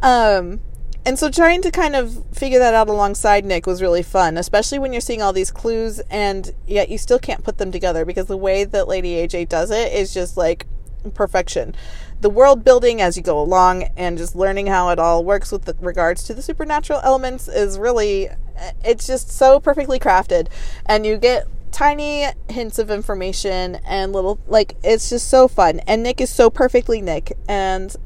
Um, 0.00 0.60
and 1.04 1.18
so 1.18 1.30
trying 1.30 1.62
to 1.62 1.70
kind 1.70 1.96
of 1.96 2.24
figure 2.32 2.60
that 2.60 2.74
out 2.74 2.88
alongside 2.88 3.44
Nick 3.44 3.66
was 3.66 3.82
really 3.82 4.02
fun, 4.02 4.36
especially 4.36 4.78
when 4.78 4.92
you're 4.92 5.00
seeing 5.00 5.20
all 5.20 5.32
these 5.32 5.50
clues 5.50 6.00
and 6.10 6.54
yet 6.66 6.88
you 6.88 6.98
still 6.98 7.18
can't 7.18 7.42
put 7.42 7.58
them 7.58 7.72
together 7.72 8.04
because 8.04 8.26
the 8.26 8.36
way 8.36 8.64
that 8.64 8.86
Lady 8.86 9.14
AJ 9.14 9.48
does 9.48 9.70
it 9.70 9.92
is 9.92 10.14
just 10.14 10.36
like 10.36 10.66
perfection. 11.14 11.74
The 12.20 12.30
world 12.30 12.64
building 12.64 13.00
as 13.00 13.16
you 13.16 13.22
go 13.22 13.40
along 13.40 13.84
and 13.96 14.16
just 14.16 14.36
learning 14.36 14.68
how 14.68 14.90
it 14.90 15.00
all 15.00 15.24
works 15.24 15.50
with 15.50 15.68
regards 15.80 16.22
to 16.24 16.34
the 16.34 16.42
supernatural 16.42 17.00
elements 17.02 17.48
is 17.48 17.80
really 17.80 18.28
eh, 18.28 18.72
it's 18.84 19.06
just 19.06 19.28
so 19.28 19.58
perfectly 19.58 19.98
crafted. 19.98 20.46
And 20.86 21.04
you 21.04 21.16
get 21.16 21.48
tiny 21.72 22.26
hints 22.48 22.78
of 22.78 22.90
information 22.90 23.80
and 23.86 24.12
little 24.12 24.38
like 24.46 24.76
it's 24.84 25.10
just 25.10 25.28
so 25.28 25.48
fun. 25.48 25.80
And 25.80 26.04
nick 26.04 26.20
is 26.20 26.30
so 26.30 26.48
perfectly 26.48 27.00
nick. 27.00 27.36
And 27.48 27.96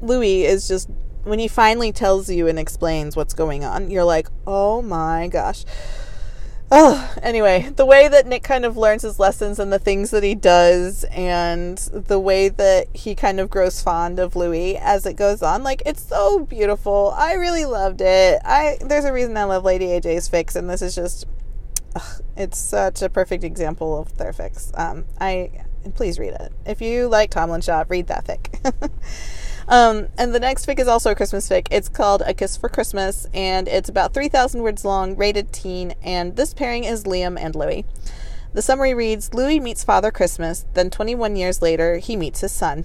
louis 0.00 0.44
is 0.44 0.66
just 0.66 0.88
when 1.26 1.38
he 1.38 1.48
finally 1.48 1.92
tells 1.92 2.30
you 2.30 2.46
and 2.46 2.58
explains 2.58 3.16
what's 3.16 3.34
going 3.34 3.64
on 3.64 3.90
you're 3.90 4.04
like 4.04 4.28
oh 4.46 4.80
my 4.82 5.28
gosh 5.28 5.64
oh 6.70 7.14
anyway 7.22 7.68
the 7.76 7.86
way 7.86 8.08
that 8.08 8.26
nick 8.26 8.42
kind 8.42 8.64
of 8.64 8.76
learns 8.76 9.02
his 9.02 9.18
lessons 9.18 9.58
and 9.58 9.72
the 9.72 9.78
things 9.78 10.10
that 10.10 10.22
he 10.22 10.34
does 10.34 11.04
and 11.04 11.78
the 11.92 12.18
way 12.18 12.48
that 12.48 12.88
he 12.94 13.14
kind 13.14 13.38
of 13.38 13.48
grows 13.48 13.80
fond 13.82 14.18
of 14.18 14.34
louis 14.34 14.76
as 14.78 15.06
it 15.06 15.14
goes 15.14 15.42
on 15.42 15.62
like 15.62 15.82
it's 15.86 16.02
so 16.02 16.40
beautiful 16.40 17.14
i 17.16 17.34
really 17.34 17.64
loved 17.64 18.00
it 18.00 18.40
i 18.44 18.76
there's 18.80 19.04
a 19.04 19.12
reason 19.12 19.36
i 19.36 19.44
love 19.44 19.64
lady 19.64 19.86
aj's 19.86 20.28
fics, 20.28 20.56
and 20.56 20.68
this 20.68 20.82
is 20.82 20.94
just 20.94 21.26
ugh, 21.94 22.22
it's 22.36 22.58
such 22.58 23.02
a 23.02 23.08
perfect 23.08 23.42
example 23.42 23.98
of 23.98 24.16
their 24.18 24.32
fics. 24.32 24.76
Um, 24.78 25.06
I 25.20 25.50
please 25.94 26.18
read 26.18 26.34
it 26.34 26.52
if 26.64 26.80
you 26.80 27.08
like 27.08 27.30
Tomlinshaw. 27.30 27.88
Read 27.88 28.08
that 28.08 28.26
fic. 28.26 28.90
um, 29.68 30.08
and 30.16 30.34
the 30.34 30.40
next 30.40 30.66
fic 30.66 30.78
is 30.78 30.88
also 30.88 31.10
a 31.10 31.14
Christmas 31.14 31.48
fic. 31.48 31.66
It's 31.70 31.88
called 31.88 32.22
A 32.24 32.34
Kiss 32.34 32.56
for 32.56 32.68
Christmas, 32.68 33.26
and 33.34 33.66
it's 33.66 33.88
about 33.88 34.14
three 34.14 34.28
thousand 34.28 34.62
words 34.62 34.84
long, 34.84 35.16
rated 35.16 35.52
teen. 35.52 35.94
And 36.02 36.36
this 36.36 36.54
pairing 36.54 36.84
is 36.84 37.04
Liam 37.04 37.38
and 37.38 37.54
Louis. 37.54 37.84
The 38.52 38.62
summary 38.62 38.94
reads: 38.94 39.34
Louis 39.34 39.60
meets 39.60 39.84
Father 39.84 40.10
Christmas. 40.10 40.64
Then, 40.74 40.90
21 40.90 41.36
years 41.36 41.60
later, 41.60 41.98
he 41.98 42.16
meets 42.16 42.40
his 42.40 42.52
son. 42.52 42.84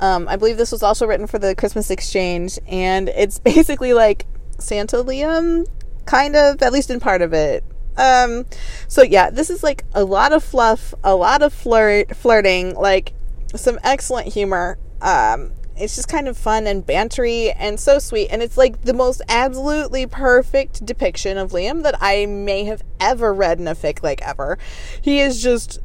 Um, 0.00 0.26
I 0.28 0.36
believe 0.36 0.56
this 0.56 0.72
was 0.72 0.82
also 0.82 1.06
written 1.06 1.26
for 1.26 1.38
the 1.38 1.54
Christmas 1.54 1.90
Exchange, 1.90 2.58
and 2.66 3.08
it's 3.10 3.38
basically 3.38 3.92
like 3.92 4.26
Santa 4.58 4.96
Liam, 4.96 5.66
kind 6.06 6.34
of, 6.34 6.60
at 6.62 6.72
least 6.72 6.90
in 6.90 7.00
part 7.00 7.22
of 7.22 7.32
it. 7.32 7.62
Um, 7.96 8.46
so 8.88 9.02
yeah, 9.02 9.30
this 9.30 9.50
is 9.50 9.62
like 9.62 9.84
a 9.94 10.04
lot 10.04 10.32
of 10.32 10.42
fluff, 10.42 10.94
a 11.04 11.14
lot 11.14 11.42
of 11.42 11.52
flirt, 11.52 12.16
flirting, 12.16 12.74
like 12.74 13.12
some 13.54 13.78
excellent 13.84 14.28
humor. 14.28 14.78
Um, 15.02 15.52
it's 15.80 15.96
just 15.96 16.08
kind 16.08 16.28
of 16.28 16.36
fun 16.36 16.66
and 16.66 16.86
bantery 16.86 17.54
and 17.56 17.80
so 17.80 17.98
sweet. 17.98 18.28
And 18.30 18.42
it's 18.42 18.56
like 18.56 18.82
the 18.82 18.94
most 18.94 19.22
absolutely 19.28 20.06
perfect 20.06 20.84
depiction 20.84 21.38
of 21.38 21.52
Liam 21.52 21.82
that 21.82 21.96
I 22.00 22.26
may 22.26 22.64
have 22.64 22.82
ever 23.00 23.32
read 23.32 23.58
in 23.58 23.66
a 23.66 23.74
fic, 23.74 24.02
like 24.02 24.22
ever. 24.22 24.58
He 25.00 25.20
is 25.20 25.42
just. 25.42 25.80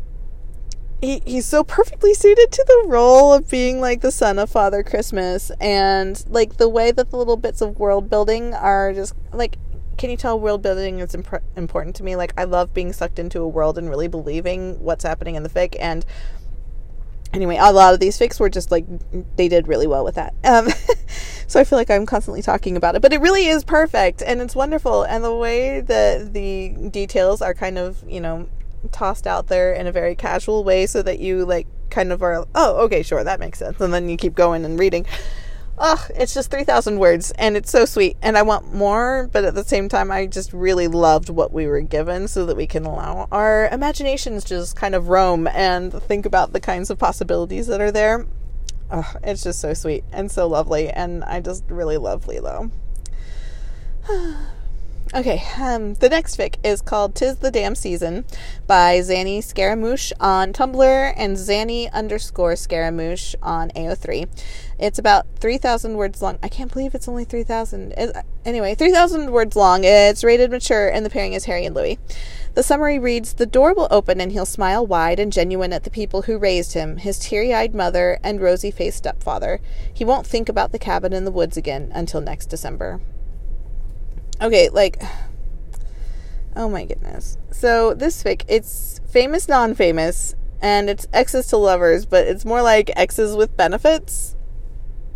He, 1.01 1.21
he's 1.25 1.45
so 1.45 1.63
perfectly 1.63 2.13
suited 2.13 2.51
to 2.53 2.65
the 2.67 2.85
role 2.87 3.33
of 3.33 3.49
being 3.49 3.79
like 3.81 4.01
the 4.01 4.11
son 4.11 4.39
of 4.39 4.49
Father 4.49 4.81
Christmas 4.81 5.51
and 5.59 6.23
like 6.29 6.57
the 6.57 6.69
way 6.69 6.91
that 6.91 7.11
the 7.11 7.17
little 7.17 7.37
bits 7.37 7.61
of 7.61 7.77
world 7.77 8.09
building 8.09 8.53
are 8.53 8.93
just 8.93 9.13
like 9.33 9.57
can 9.97 10.09
you 10.09 10.17
tell 10.17 10.39
world 10.39 10.61
building 10.61 10.99
is 10.99 11.15
imp- 11.15 11.43
important 11.55 11.95
to 11.97 12.03
me? 12.03 12.15
Like, 12.15 12.33
I 12.37 12.43
love 12.43 12.73
being 12.73 12.91
sucked 12.91 13.19
into 13.19 13.41
a 13.41 13.47
world 13.47 13.77
and 13.77 13.89
really 13.89 14.07
believing 14.07 14.79
what's 14.81 15.03
happening 15.03 15.35
in 15.35 15.43
the 15.43 15.49
fic. 15.49 15.75
And 15.79 16.05
anyway, 17.35 17.57
a 17.59 17.71
lot 17.71 17.93
of 17.93 17.99
these 17.99 18.17
fics 18.17 18.39
were 18.39 18.49
just 18.49 18.71
like, 18.71 18.85
they 19.35 19.47
did 19.47 19.67
really 19.67 19.87
well 19.87 20.03
with 20.03 20.15
that. 20.15 20.33
Um, 20.43 20.69
so 21.47 21.59
I 21.59 21.63
feel 21.63 21.77
like 21.77 21.91
I'm 21.91 22.05
constantly 22.05 22.41
talking 22.41 22.77
about 22.77 22.95
it, 22.95 23.01
but 23.01 23.13
it 23.13 23.21
really 23.21 23.45
is 23.47 23.63
perfect 23.63 24.23
and 24.25 24.41
it's 24.41 24.55
wonderful. 24.55 25.03
And 25.03 25.23
the 25.23 25.35
way 25.35 25.81
that 25.81 26.33
the 26.33 26.89
details 26.89 27.41
are 27.41 27.53
kind 27.53 27.77
of, 27.77 28.03
you 28.07 28.21
know, 28.21 28.49
tossed 28.91 29.27
out 29.27 29.47
there 29.47 29.73
in 29.73 29.87
a 29.87 29.91
very 29.91 30.15
casual 30.15 30.63
way 30.63 30.85
so 30.85 31.01
that 31.01 31.19
you 31.19 31.45
like 31.45 31.67
kind 31.89 32.11
of 32.11 32.23
are, 32.23 32.45
oh, 32.55 32.77
okay, 32.85 33.03
sure, 33.03 33.23
that 33.23 33.39
makes 33.39 33.59
sense. 33.59 33.79
And 33.79 33.93
then 33.93 34.09
you 34.09 34.17
keep 34.17 34.35
going 34.35 34.65
and 34.65 34.79
reading. 34.79 35.05
Ugh, 35.77 35.99
it's 36.15 36.33
just 36.33 36.51
3,000 36.51 36.99
words 36.99 37.31
and 37.31 37.57
it's 37.57 37.69
so 37.69 37.85
sweet. 37.85 38.15
And 38.21 38.37
I 38.37 38.43
want 38.43 38.73
more, 38.73 39.29
but 39.31 39.43
at 39.43 39.55
the 39.55 39.63
same 39.63 39.89
time, 39.89 40.09
I 40.09 40.25
just 40.25 40.53
really 40.53 40.87
loved 40.87 41.29
what 41.29 41.51
we 41.51 41.67
were 41.67 41.81
given 41.81 42.27
so 42.27 42.45
that 42.45 42.55
we 42.55 42.65
can 42.65 42.85
allow 42.85 43.27
our 43.31 43.67
imaginations 43.67 44.45
just 44.45 44.75
kind 44.75 44.95
of 44.95 45.09
roam 45.09 45.47
and 45.47 45.91
think 45.91 46.25
about 46.25 46.53
the 46.53 46.61
kinds 46.61 46.89
of 46.89 46.97
possibilities 46.97 47.67
that 47.67 47.81
are 47.81 47.91
there. 47.91 48.25
Ugh, 48.89 49.17
it's 49.23 49.43
just 49.43 49.59
so 49.59 49.73
sweet 49.73 50.05
and 50.13 50.31
so 50.31 50.47
lovely. 50.47 50.89
And 50.89 51.23
I 51.25 51.41
just 51.41 51.65
really 51.67 51.97
love 51.97 52.27
Lilo. 52.27 52.71
Okay, 55.13 55.43
um, 55.61 55.93
the 55.93 56.09
next 56.09 56.35
fic 56.35 56.55
is 56.63 56.81
called 56.81 57.13
Tis 57.13 57.37
the 57.37 57.51
Damn 57.51 57.75
Season 57.75 58.25
by 58.65 58.99
Zanny 58.99 59.41
Scaramouche 59.41 60.11
on 60.19 60.51
Tumblr 60.51 61.13
and 61.15 61.37
Zanny 61.37 61.89
underscore 61.93 62.55
Scaramouche 62.55 63.35
on 63.41 63.69
AO3. 63.69 64.27
It's 64.77 64.99
about 64.99 65.25
3,000 65.39 65.95
words 65.95 66.21
long. 66.21 66.37
I 66.43 66.49
can't 66.49 66.71
believe 66.71 66.93
it's 66.93 67.07
only 67.07 67.23
3,000. 67.23 67.93
Anyway, 68.43 68.75
3,000 68.75 69.31
words 69.31 69.55
long. 69.55 69.83
It's 69.83 70.23
rated 70.23 70.51
mature, 70.51 70.89
and 70.89 71.05
the 71.05 71.09
pairing 71.09 71.33
is 71.33 71.45
Harry 71.45 71.65
and 71.65 71.75
Louis. 71.75 71.97
The 72.53 72.63
summary 72.63 72.99
reads 72.99 73.33
The 73.33 73.45
door 73.45 73.73
will 73.73 73.87
open, 73.89 74.19
and 74.19 74.31
he'll 74.31 74.45
smile 74.45 74.85
wide 74.85 75.19
and 75.19 75.31
genuine 75.31 75.73
at 75.73 75.83
the 75.83 75.89
people 75.89 76.23
who 76.23 76.37
raised 76.37 76.73
him 76.73 76.97
his 76.97 77.19
teary 77.19 77.53
eyed 77.53 77.73
mother 77.73 78.19
and 78.23 78.41
rosy 78.41 78.71
faced 78.71 78.97
stepfather. 78.97 79.61
He 79.93 80.03
won't 80.03 80.27
think 80.27 80.49
about 80.49 80.71
the 80.71 80.79
cabin 80.79 81.13
in 81.13 81.25
the 81.25 81.31
woods 81.31 81.57
again 81.57 81.91
until 81.93 82.21
next 82.21 82.47
December 82.47 82.99
okay, 84.41 84.69
like, 84.69 85.01
oh 86.55 86.69
my 86.69 86.85
goodness. 86.85 87.37
So 87.51 87.93
this 87.93 88.23
fic, 88.23 88.43
it's 88.47 88.99
famous, 89.09 89.47
non-famous, 89.47 90.35
and 90.61 90.89
it's 90.89 91.07
exes 91.13 91.47
to 91.47 91.57
lovers, 91.57 92.05
but 92.05 92.25
it's 92.27 92.45
more 92.45 92.61
like 92.61 92.91
exes 92.95 93.35
with 93.35 93.55
benefits 93.55 94.34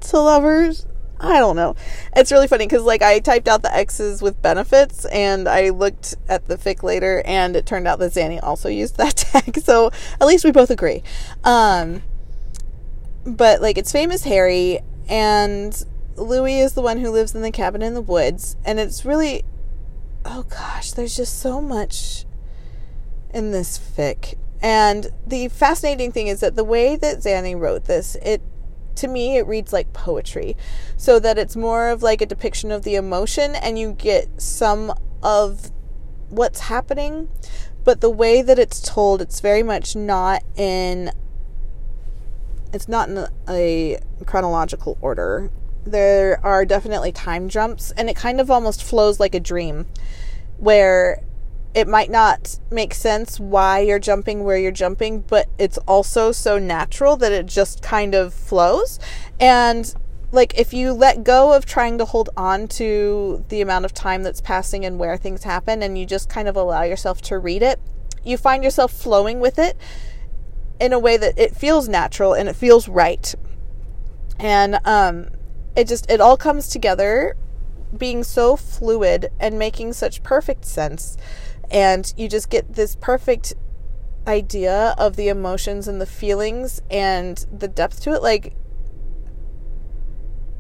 to 0.02 0.20
lovers. 0.20 0.86
I 1.22 1.40
don't 1.40 1.58
know. 1.58 1.76
It's 2.16 2.32
really 2.32 2.48
funny 2.48 2.66
because 2.66 2.84
like 2.84 3.02
I 3.02 3.20
typed 3.20 3.48
out 3.48 3.62
the 3.62 3.76
X's 3.76 4.22
with 4.22 4.42
benefits 4.42 5.06
and 5.06 5.50
I 5.50 5.70
looked 5.70 6.16
at 6.30 6.48
the 6.48 6.56
fic 6.56 6.82
later 6.82 7.22
and 7.26 7.56
it 7.56 7.66
turned 7.66 7.88
out 7.88 8.00
that 8.00 8.14
Zanny 8.14 8.40
also 8.42 8.70
used 8.70 8.98
that 8.98 9.16
tag. 9.18 9.60
So 9.60 9.92
at 10.22 10.28
least 10.28 10.46
we 10.46 10.52
both 10.52 10.70
agree. 10.70 11.04
Um, 11.44 12.04
but 13.26 13.62
like 13.62 13.78
it's 13.78 13.92
famous 13.92 14.24
Harry 14.24 14.80
and 15.10 15.84
Louis 16.16 16.60
is 16.60 16.74
the 16.74 16.82
one 16.82 17.00
who 17.00 17.10
lives 17.10 17.36
in 17.36 17.42
the 17.42 17.52
cabin 17.52 17.82
in 17.82 17.94
the 17.94 18.02
woods, 18.02 18.56
and 18.66 18.80
it's 18.80 19.06
really 19.06 19.44
oh 20.26 20.44
gosh, 20.44 20.92
there's 20.92 21.16
just 21.16 21.40
so 21.40 21.62
much 21.62 22.26
in 23.34 23.52
this 23.52 23.78
fic. 23.78 24.36
And 24.62 25.08
the 25.26 25.48
fascinating 25.48 26.12
thing 26.12 26.28
is 26.28 26.42
that 26.42 26.56
the 26.56 26.64
way 26.64 26.96
that 26.98 27.20
Zanny 27.20 27.58
wrote 27.58 27.86
this, 27.86 28.16
it 28.16 28.42
to 29.00 29.08
me 29.08 29.38
it 29.38 29.48
reads 29.48 29.74
like 29.74 29.92
poetry. 29.94 30.56
So 30.98 31.20
that 31.20 31.38
it's 31.38 31.56
more 31.56 31.90
of 31.90 32.04
like 32.04 32.22
a 32.22 32.26
depiction 32.26 32.72
of 32.72 32.84
the 32.84 32.96
emotion 32.96 33.56
and 33.56 33.78
you 33.78 33.94
get 33.94 34.42
some 34.42 34.94
of 35.24 35.72
what's 36.30 36.62
happening, 36.62 37.30
but 37.84 38.02
the 38.02 38.10
way 38.10 38.42
that 38.42 38.60
it's 38.60 38.82
told, 38.82 39.22
it's 39.22 39.40
very 39.40 39.64
much 39.64 39.96
not 39.96 40.44
in 40.56 41.12
it's 42.72 42.88
not 42.88 43.10
in 43.10 43.26
a 43.50 43.98
chronological 44.26 44.96
order 45.02 45.50
there 45.86 46.40
are 46.44 46.66
definitely 46.66 47.12
time 47.12 47.50
jumps, 47.50 47.92
and 47.92 48.10
it 48.10 48.16
kind 48.16 48.40
of 48.40 48.52
almost 48.52 48.84
flows 48.84 49.20
like 49.20 49.36
a 49.36 49.40
dream 49.40 49.88
where 50.58 51.24
it 51.74 51.88
might 51.88 52.10
not 52.10 52.60
make 52.72 52.94
sense 52.94 53.40
why 53.40 53.80
you're 53.80 54.00
jumping 54.00 54.44
where 54.44 54.58
you're 54.58 54.72
jumping, 54.72 55.22
but 55.22 55.48
it's 55.58 55.78
also 55.80 56.32
so 56.32 56.58
natural 56.58 57.16
that 57.18 57.32
it 57.32 57.46
just 57.46 57.82
kind 57.82 58.16
of 58.16 58.34
flows. 58.34 59.00
And 59.40 59.94
like 60.32 60.58
if 60.58 60.74
you 60.74 60.94
let 60.94 61.24
go 61.24 61.54
of 61.54 61.66
trying 61.66 61.98
to 61.98 62.06
hold 62.06 62.30
on 62.38 62.68
to 62.68 63.44
the 63.50 63.62
amount 63.62 63.86
of 63.86 63.94
time 63.94 64.24
that's 64.24 64.42
passing 64.42 64.86
and 64.86 65.00
where 65.00 65.18
things 65.18 65.44
happen 65.44 65.82
and 65.82 65.98
you 65.98 66.06
just 66.06 66.30
kind 66.30 66.48
of 66.48 66.56
allow 66.56 66.84
yourself 66.84 67.22
to 67.22 67.38
read 67.38 67.64
it 67.64 67.80
you 68.24 68.38
find 68.38 68.64
yourself 68.64 68.92
flowing 68.92 69.40
with 69.40 69.58
it 69.58 69.76
in 70.80 70.94
a 70.94 71.00
way 71.00 71.18
that 71.18 71.38
it 71.38 71.56
feels 71.56 71.88
natural 71.88 72.34
and 72.34 72.48
it 72.48 72.56
feels 72.56 72.88
right 72.88 73.36
and 74.40 74.80
um 74.86 75.28
it 75.76 75.88
just 75.88 76.10
it 76.10 76.22
all 76.22 76.38
comes 76.38 76.68
together 76.68 77.36
being 77.98 78.24
so 78.24 78.56
fluid 78.56 79.32
and 79.40 79.58
making 79.58 79.94
such 79.94 80.22
perfect 80.22 80.64
sense 80.64 81.18
and 81.72 82.14
you 82.18 82.28
just 82.28 82.50
get 82.50 82.74
this 82.74 82.96
perfect 82.96 83.54
idea 84.28 84.94
of 84.98 85.16
the 85.16 85.28
emotions 85.28 85.88
and 85.88 86.00
the 86.00 86.06
feelings 86.06 86.82
and 86.90 87.46
the 87.52 87.68
depth 87.68 88.02
to 88.04 88.14
it. 88.14 88.22
Like 88.22 88.54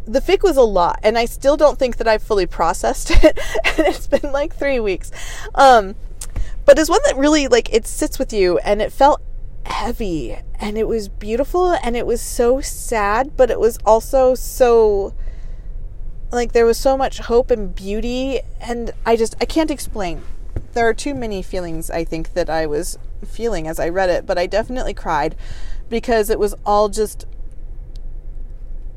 the 0.05 0.21
fic 0.21 0.41
was 0.41 0.57
a 0.57 0.63
lot 0.63 0.99
and 1.03 1.19
i 1.19 1.25
still 1.25 1.55
don't 1.55 1.77
think 1.77 1.97
that 1.97 2.07
i've 2.07 2.23
fully 2.23 2.47
processed 2.47 3.11
it 3.23 3.37
and 3.63 3.79
it's 3.85 4.07
been 4.07 4.31
like 4.31 4.55
three 4.55 4.79
weeks. 4.79 5.11
Um 5.55 5.95
but 6.65 6.77
it's 6.77 6.89
one 6.89 7.01
that 7.05 7.17
really 7.17 7.47
like 7.47 7.73
it 7.73 7.87
sits 7.87 8.19
with 8.19 8.31
you 8.33 8.57
and 8.59 8.81
it 8.81 8.91
felt 8.91 9.21
heavy 9.65 10.37
and 10.59 10.77
it 10.77 10.87
was 10.87 11.09
beautiful 11.09 11.71
and 11.83 11.95
it 11.95 12.05
was 12.05 12.21
so 12.21 12.59
sad 12.61 13.35
but 13.37 13.49
it 13.49 13.59
was 13.59 13.77
also 13.85 14.35
so 14.35 15.13
like 16.31 16.51
there 16.51 16.65
was 16.65 16.77
so 16.77 16.97
much 16.97 17.19
hope 17.19 17.51
and 17.51 17.75
beauty 17.75 18.39
and 18.61 18.91
i 19.05 19.15
just 19.15 19.35
i 19.41 19.45
can't 19.45 19.71
explain 19.71 20.21
there 20.79 20.87
are 20.87 20.93
too 20.93 21.13
many 21.13 21.41
feelings 21.41 21.91
i 21.91 22.05
think 22.05 22.31
that 22.35 22.49
i 22.49 22.65
was 22.65 22.97
feeling 23.27 23.67
as 23.67 23.81
i 23.81 23.89
read 23.89 24.09
it 24.09 24.25
but 24.25 24.37
i 24.37 24.47
definitely 24.47 24.93
cried 24.93 25.35
because 25.89 26.29
it 26.29 26.39
was 26.39 26.55
all 26.65 26.87
just 26.87 27.25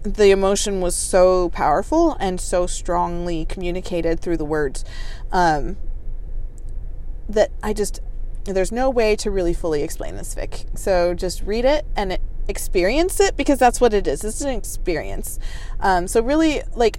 the 0.05 0.31
emotion 0.31 0.81
was 0.81 0.95
so 0.95 1.49
powerful 1.49 2.17
and 2.21 2.41
so 2.41 2.69
strongly 2.69 3.45
communicated 3.45 4.21
through 4.21 4.37
the 4.37 4.45
words 4.45 4.85
um, 5.33 5.77
that 7.29 7.51
i 7.65 7.73
just 7.73 8.01
there's 8.45 8.71
no 8.71 8.89
way 8.89 9.17
to 9.17 9.29
really 9.29 9.53
fully 9.53 9.83
explain 9.83 10.15
this 10.15 10.37
fic 10.37 10.79
so 10.79 11.15
just 11.15 11.43
read 11.43 11.65
it 11.65 11.85
and 11.97 12.17
experience 12.47 13.19
it 13.21 13.37
because 13.37 13.59
that's 13.59 13.81
what 13.81 13.95
it 13.95 14.07
is. 14.07 14.25
It's 14.25 14.41
an 14.41 14.51
experience. 14.51 15.39
Um, 15.81 16.09
so 16.09 16.21
really 16.21 16.63
like 16.75 16.99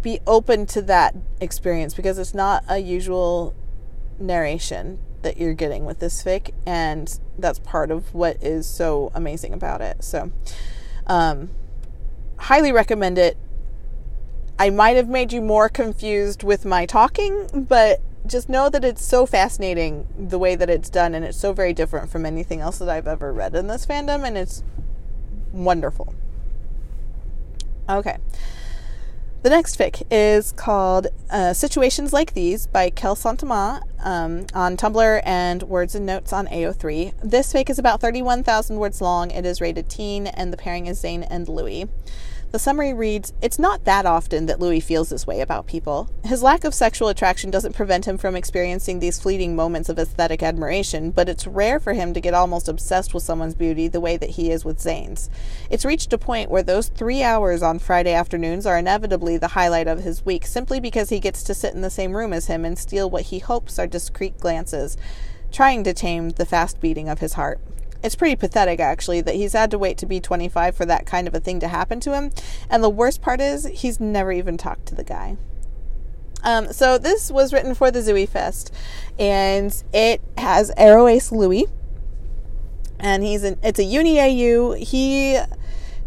be 0.00 0.20
open 0.26 0.66
to 0.66 0.82
that 0.82 1.14
experience 1.40 1.94
because 1.94 2.18
it's 2.18 2.34
not 2.34 2.64
a 2.68 2.78
usual 2.78 3.54
narration 4.22 4.98
that 5.22 5.36
you're 5.36 5.54
getting 5.54 5.84
with 5.84 5.98
this 5.98 6.22
fic 6.22 6.52
and 6.66 7.18
that's 7.38 7.58
part 7.60 7.90
of 7.90 8.14
what 8.14 8.42
is 8.42 8.66
so 8.66 9.10
amazing 9.14 9.52
about 9.52 9.80
it. 9.80 10.02
So 10.02 10.32
um, 11.06 11.50
highly 12.36 12.72
recommend 12.72 13.18
it. 13.18 13.36
I 14.58 14.70
might 14.70 14.96
have 14.96 15.08
made 15.08 15.32
you 15.32 15.40
more 15.40 15.68
confused 15.68 16.42
with 16.42 16.64
my 16.64 16.86
talking 16.86 17.66
but 17.68 18.00
just 18.26 18.48
know 18.48 18.68
that 18.68 18.84
it's 18.84 19.04
so 19.04 19.26
fascinating 19.26 20.06
the 20.16 20.38
way 20.38 20.54
that 20.54 20.70
it's 20.70 20.88
done 20.88 21.14
and 21.14 21.24
it's 21.24 21.38
so 21.38 21.52
very 21.52 21.72
different 21.72 22.08
from 22.08 22.24
anything 22.24 22.60
else 22.60 22.78
that 22.78 22.88
i've 22.88 23.08
ever 23.08 23.32
read 23.32 23.52
in 23.52 23.66
this 23.66 23.84
fandom 23.84 24.24
and 24.24 24.38
it's 24.38 24.62
wonderful. 25.52 26.14
Okay 27.88 28.18
the 29.42 29.50
next 29.50 29.76
fic 29.76 30.02
is 30.08 30.52
called 30.52 31.08
uh, 31.28 31.52
Situations 31.52 32.12
Like 32.12 32.32
These 32.32 32.68
by 32.68 32.90
Kel 32.90 33.16
Santama 33.16 33.82
um, 34.04 34.46
on 34.54 34.76
Tumblr 34.76 35.20
and 35.24 35.64
Words 35.64 35.96
and 35.96 36.06
Notes 36.06 36.32
on 36.32 36.46
AO3. 36.46 37.12
This 37.24 37.52
fic 37.52 37.68
is 37.68 37.78
about 37.78 38.00
31,000 38.00 38.76
words 38.76 39.00
long. 39.00 39.32
It 39.32 39.44
is 39.44 39.60
rated 39.60 39.88
teen, 39.88 40.28
and 40.28 40.52
the 40.52 40.56
pairing 40.56 40.86
is 40.86 41.02
Zayn 41.02 41.26
and 41.28 41.48
Louis. 41.48 41.88
The 42.52 42.58
summary 42.58 42.92
reads 42.92 43.32
It's 43.40 43.58
not 43.58 43.86
that 43.86 44.04
often 44.04 44.44
that 44.44 44.60
Louis 44.60 44.80
feels 44.80 45.08
this 45.08 45.26
way 45.26 45.40
about 45.40 45.66
people. 45.66 46.10
His 46.22 46.42
lack 46.42 46.64
of 46.64 46.74
sexual 46.74 47.08
attraction 47.08 47.50
doesn't 47.50 47.74
prevent 47.74 48.04
him 48.04 48.18
from 48.18 48.36
experiencing 48.36 48.98
these 49.00 49.18
fleeting 49.18 49.56
moments 49.56 49.88
of 49.88 49.98
aesthetic 49.98 50.42
admiration, 50.42 51.12
but 51.12 51.30
it's 51.30 51.46
rare 51.46 51.80
for 51.80 51.94
him 51.94 52.12
to 52.12 52.20
get 52.20 52.34
almost 52.34 52.68
obsessed 52.68 53.14
with 53.14 53.22
someone's 53.22 53.54
beauty 53.54 53.88
the 53.88 54.02
way 54.02 54.18
that 54.18 54.30
he 54.30 54.50
is 54.50 54.66
with 54.66 54.76
Zayn's. 54.76 55.30
It's 55.70 55.86
reached 55.86 56.12
a 56.12 56.18
point 56.18 56.50
where 56.50 56.62
those 56.62 56.88
three 56.88 57.22
hours 57.22 57.62
on 57.62 57.78
Friday 57.78 58.12
afternoons 58.12 58.66
are 58.66 58.76
inevitably 58.76 59.38
the 59.38 59.48
highlight 59.48 59.88
of 59.88 60.00
his 60.00 60.26
week 60.26 60.44
simply 60.44 60.78
because 60.78 61.08
he 61.08 61.20
gets 61.20 61.42
to 61.44 61.54
sit 61.54 61.72
in 61.72 61.80
the 61.80 61.88
same 61.88 62.14
room 62.14 62.34
as 62.34 62.48
him 62.48 62.66
and 62.66 62.78
steal 62.78 63.08
what 63.08 63.22
he 63.22 63.38
hopes 63.38 63.78
are 63.78 63.86
discreet 63.86 64.38
glances, 64.38 64.98
trying 65.50 65.82
to 65.84 65.94
tame 65.94 66.28
the 66.28 66.44
fast 66.44 66.82
beating 66.82 67.08
of 67.08 67.20
his 67.20 67.32
heart 67.32 67.62
it's 68.02 68.14
pretty 68.14 68.36
pathetic 68.36 68.80
actually 68.80 69.20
that 69.20 69.34
he's 69.34 69.52
had 69.52 69.70
to 69.70 69.78
wait 69.78 69.98
to 69.98 70.06
be 70.06 70.20
25 70.20 70.74
for 70.74 70.84
that 70.86 71.06
kind 71.06 71.28
of 71.28 71.34
a 71.34 71.40
thing 71.40 71.60
to 71.60 71.68
happen 71.68 72.00
to 72.00 72.14
him. 72.14 72.30
And 72.68 72.82
the 72.82 72.90
worst 72.90 73.22
part 73.22 73.40
is 73.40 73.66
he's 73.66 74.00
never 74.00 74.32
even 74.32 74.56
talked 74.56 74.86
to 74.86 74.94
the 74.94 75.04
guy. 75.04 75.36
Um, 76.44 76.72
so 76.72 76.98
this 76.98 77.30
was 77.30 77.52
written 77.52 77.74
for 77.74 77.90
the 77.90 78.00
Zouis 78.00 78.28
Fest, 78.28 78.74
and 79.18 79.72
it 79.92 80.20
has 80.36 80.72
Aro 80.72 81.10
Ace 81.10 81.30
Louis, 81.30 81.66
and 82.98 83.22
he's 83.22 83.44
an 83.44 83.58
it's 83.62 83.78
a 83.78 83.84
uni 83.84 84.18
AU. 84.18 84.72
He 84.72 85.38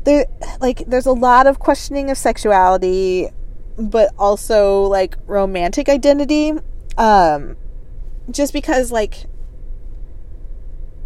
there 0.03 0.25
like 0.59 0.83
there's 0.87 1.05
a 1.05 1.13
lot 1.13 1.47
of 1.47 1.59
questioning 1.59 2.09
of 2.09 2.17
sexuality, 2.17 3.29
but 3.77 4.13
also 4.19 4.83
like 4.83 5.15
romantic 5.25 5.87
identity. 5.87 6.53
Um, 6.97 7.55
just 8.29 8.53
because 8.53 8.91
like, 8.91 9.25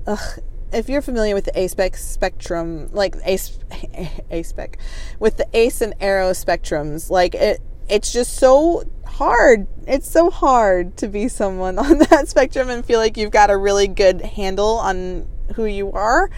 ugh, 0.07 0.39
if 0.71 0.89
you're 0.89 1.01
familiar 1.01 1.35
with 1.35 1.45
the 1.45 1.59
A-spec 1.59 1.97
spectrum, 1.97 2.89
like 2.91 3.15
ace 3.25 3.57
A-spec, 4.31 4.77
with 5.19 5.37
the 5.37 5.47
ace 5.53 5.81
and 5.81 5.97
aro 5.99 6.31
spectrums, 6.31 7.09
like 7.09 7.35
it, 7.35 7.61
it's 7.89 8.13
just 8.13 8.35
so 8.35 8.83
hard. 9.05 9.67
It's 9.87 10.09
so 10.09 10.29
hard 10.29 10.95
to 10.97 11.07
be 11.07 11.27
someone 11.27 11.77
on 11.79 11.99
that 11.99 12.27
spectrum 12.27 12.69
and 12.69 12.85
feel 12.85 12.99
like 12.99 13.17
you've 13.17 13.31
got 13.31 13.49
a 13.49 13.57
really 13.57 13.87
good 13.87 14.21
handle 14.21 14.77
on 14.77 15.27
who 15.55 15.65
you 15.65 15.91
are 15.91 16.29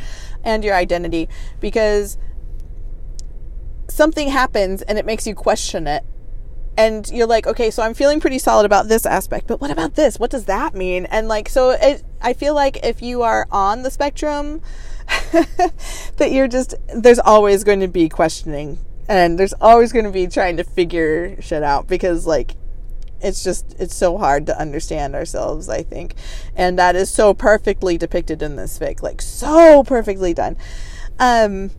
and 0.43 0.63
your 0.63 0.75
identity 0.75 1.27
because 1.59 2.17
something 3.89 4.29
happens 4.29 4.81
and 4.81 4.97
it 4.97 5.05
makes 5.05 5.27
you 5.27 5.35
question 5.35 5.85
it 5.85 6.03
and 6.77 7.09
you're 7.11 7.27
like 7.27 7.45
okay 7.45 7.69
so 7.69 7.83
i'm 7.83 7.93
feeling 7.93 8.19
pretty 8.19 8.39
solid 8.39 8.65
about 8.65 8.87
this 8.87 9.05
aspect 9.05 9.47
but 9.47 9.59
what 9.59 9.71
about 9.71 9.95
this? 9.95 10.19
What 10.19 10.31
does 10.31 10.45
that 10.45 10.73
mean? 10.73 11.05
And 11.05 11.27
like 11.27 11.49
so 11.49 11.71
it, 11.71 12.03
i 12.21 12.33
feel 12.33 12.53
like 12.53 12.83
if 12.85 13.01
you 13.01 13.21
are 13.21 13.47
on 13.51 13.83
the 13.83 13.91
spectrum 13.91 14.61
that 16.17 16.31
you're 16.31 16.47
just 16.47 16.75
there's 16.95 17.19
always 17.19 17.63
going 17.63 17.81
to 17.81 17.87
be 17.87 18.07
questioning 18.07 18.77
and 19.09 19.37
there's 19.37 19.53
always 19.59 19.91
going 19.91 20.05
to 20.05 20.11
be 20.11 20.27
trying 20.27 20.57
to 20.57 20.63
figure 20.63 21.41
shit 21.41 21.63
out 21.63 21.87
because 21.87 22.25
like 22.25 22.55
it's 23.19 23.43
just 23.43 23.75
it's 23.79 23.95
so 23.95 24.17
hard 24.17 24.45
to 24.45 24.59
understand 24.59 25.13
ourselves 25.15 25.69
i 25.69 25.83
think. 25.83 26.15
And 26.55 26.79
that 26.79 26.95
is 26.95 27.09
so 27.09 27.33
perfectly 27.33 27.97
depicted 27.97 28.41
in 28.41 28.55
this 28.55 28.79
fic 28.79 29.01
like 29.01 29.21
so 29.21 29.83
perfectly 29.83 30.33
done. 30.33 30.57
Um 31.19 31.71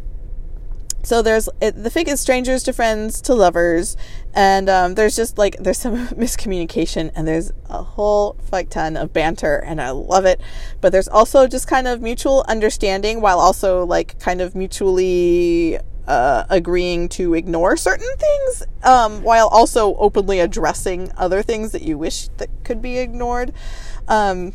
so 1.03 1.21
there's 1.21 1.49
it, 1.61 1.83
the 1.83 1.91
fic 1.91 2.07
is 2.07 2.21
strangers 2.21 2.63
to 2.65 2.73
friends 2.73 3.21
to 3.23 3.35
lovers 3.35 3.97
and 4.35 4.68
um, 4.68 4.95
there's 4.95 5.14
just 5.14 5.37
like 5.38 5.57
there's 5.59 5.79
some 5.79 6.09
miscommunication 6.09 7.11
and 7.14 7.27
there's 7.27 7.53
a 7.68 7.83
whole 7.83 8.37
fuck 8.45 8.68
ton 8.68 8.97
of 8.97 9.12
banter 9.12 9.57
and 9.57 9.81
i 9.81 9.90
love 9.90 10.25
it. 10.25 10.40
But 10.81 10.92
there's 10.92 11.09
also 11.09 11.47
just 11.47 11.66
kind 11.66 11.87
of 11.87 12.01
mutual 12.01 12.45
understanding 12.49 13.21
while 13.21 13.38
also 13.38 13.85
like 13.85 14.18
kind 14.18 14.40
of 14.40 14.55
mutually 14.55 15.79
uh, 16.07 16.45
agreeing 16.51 17.09
to 17.09 17.35
ignore 17.35 17.77
certain 17.77 18.09
things 18.16 18.64
um, 18.83 19.23
while 19.23 19.49
also 19.49 19.95
openly 19.97 20.40
addressing 20.40 21.12
other 21.16 21.42
things 21.42 21.73
that 21.73 21.83
you 21.83 21.97
wish 21.97 22.29
that 22.38 22.49
could 22.64 22.83
be 22.83 22.99
ignored. 22.99 23.53
Um, 24.09 24.53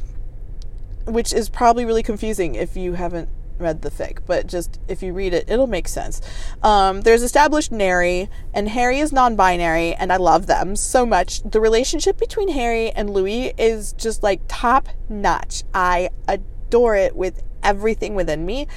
which 1.06 1.32
is 1.32 1.48
probably 1.48 1.86
really 1.86 2.04
confusing 2.04 2.56
if 2.56 2.76
you 2.76 2.94
haven't 2.94 3.30
read 3.60 3.82
the 3.82 3.92
fic, 3.92 4.20
but 4.26 4.48
just 4.48 4.80
if 4.88 5.02
you 5.02 5.14
read 5.14 5.34
it, 5.34 5.50
it'll 5.50 5.68
make 5.68 5.88
sense. 5.88 6.22
Um, 6.64 7.02
there's 7.02 7.24
established 7.24 7.72
Nary, 7.72 8.30
and 8.54 8.70
Harry 8.70 9.00
is 9.00 9.12
non 9.12 9.36
binary, 9.36 9.94
and 9.94 10.12
I 10.12 10.18
love 10.18 10.48
them 10.48 10.76
so 10.76 11.06
much. 11.06 11.42
The 11.44 11.62
relationship 11.62 12.18
between 12.18 12.50
Harry 12.50 12.92
and 12.92 13.10
Louis 13.10 13.54
is 13.58 13.94
just 13.94 14.24
like 14.24 14.42
top 14.48 14.90
notch. 15.10 15.64
I 15.74 16.10
adore 16.28 16.96
it 16.96 17.16
with 17.16 17.44
everything 17.64 18.16
within 18.16 18.46
me. 18.46 18.68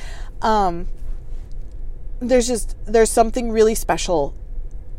Um, 0.42 0.88
there's 2.20 2.46
just, 2.46 2.76
there's 2.86 3.10
something 3.10 3.50
really 3.50 3.74
special 3.74 4.34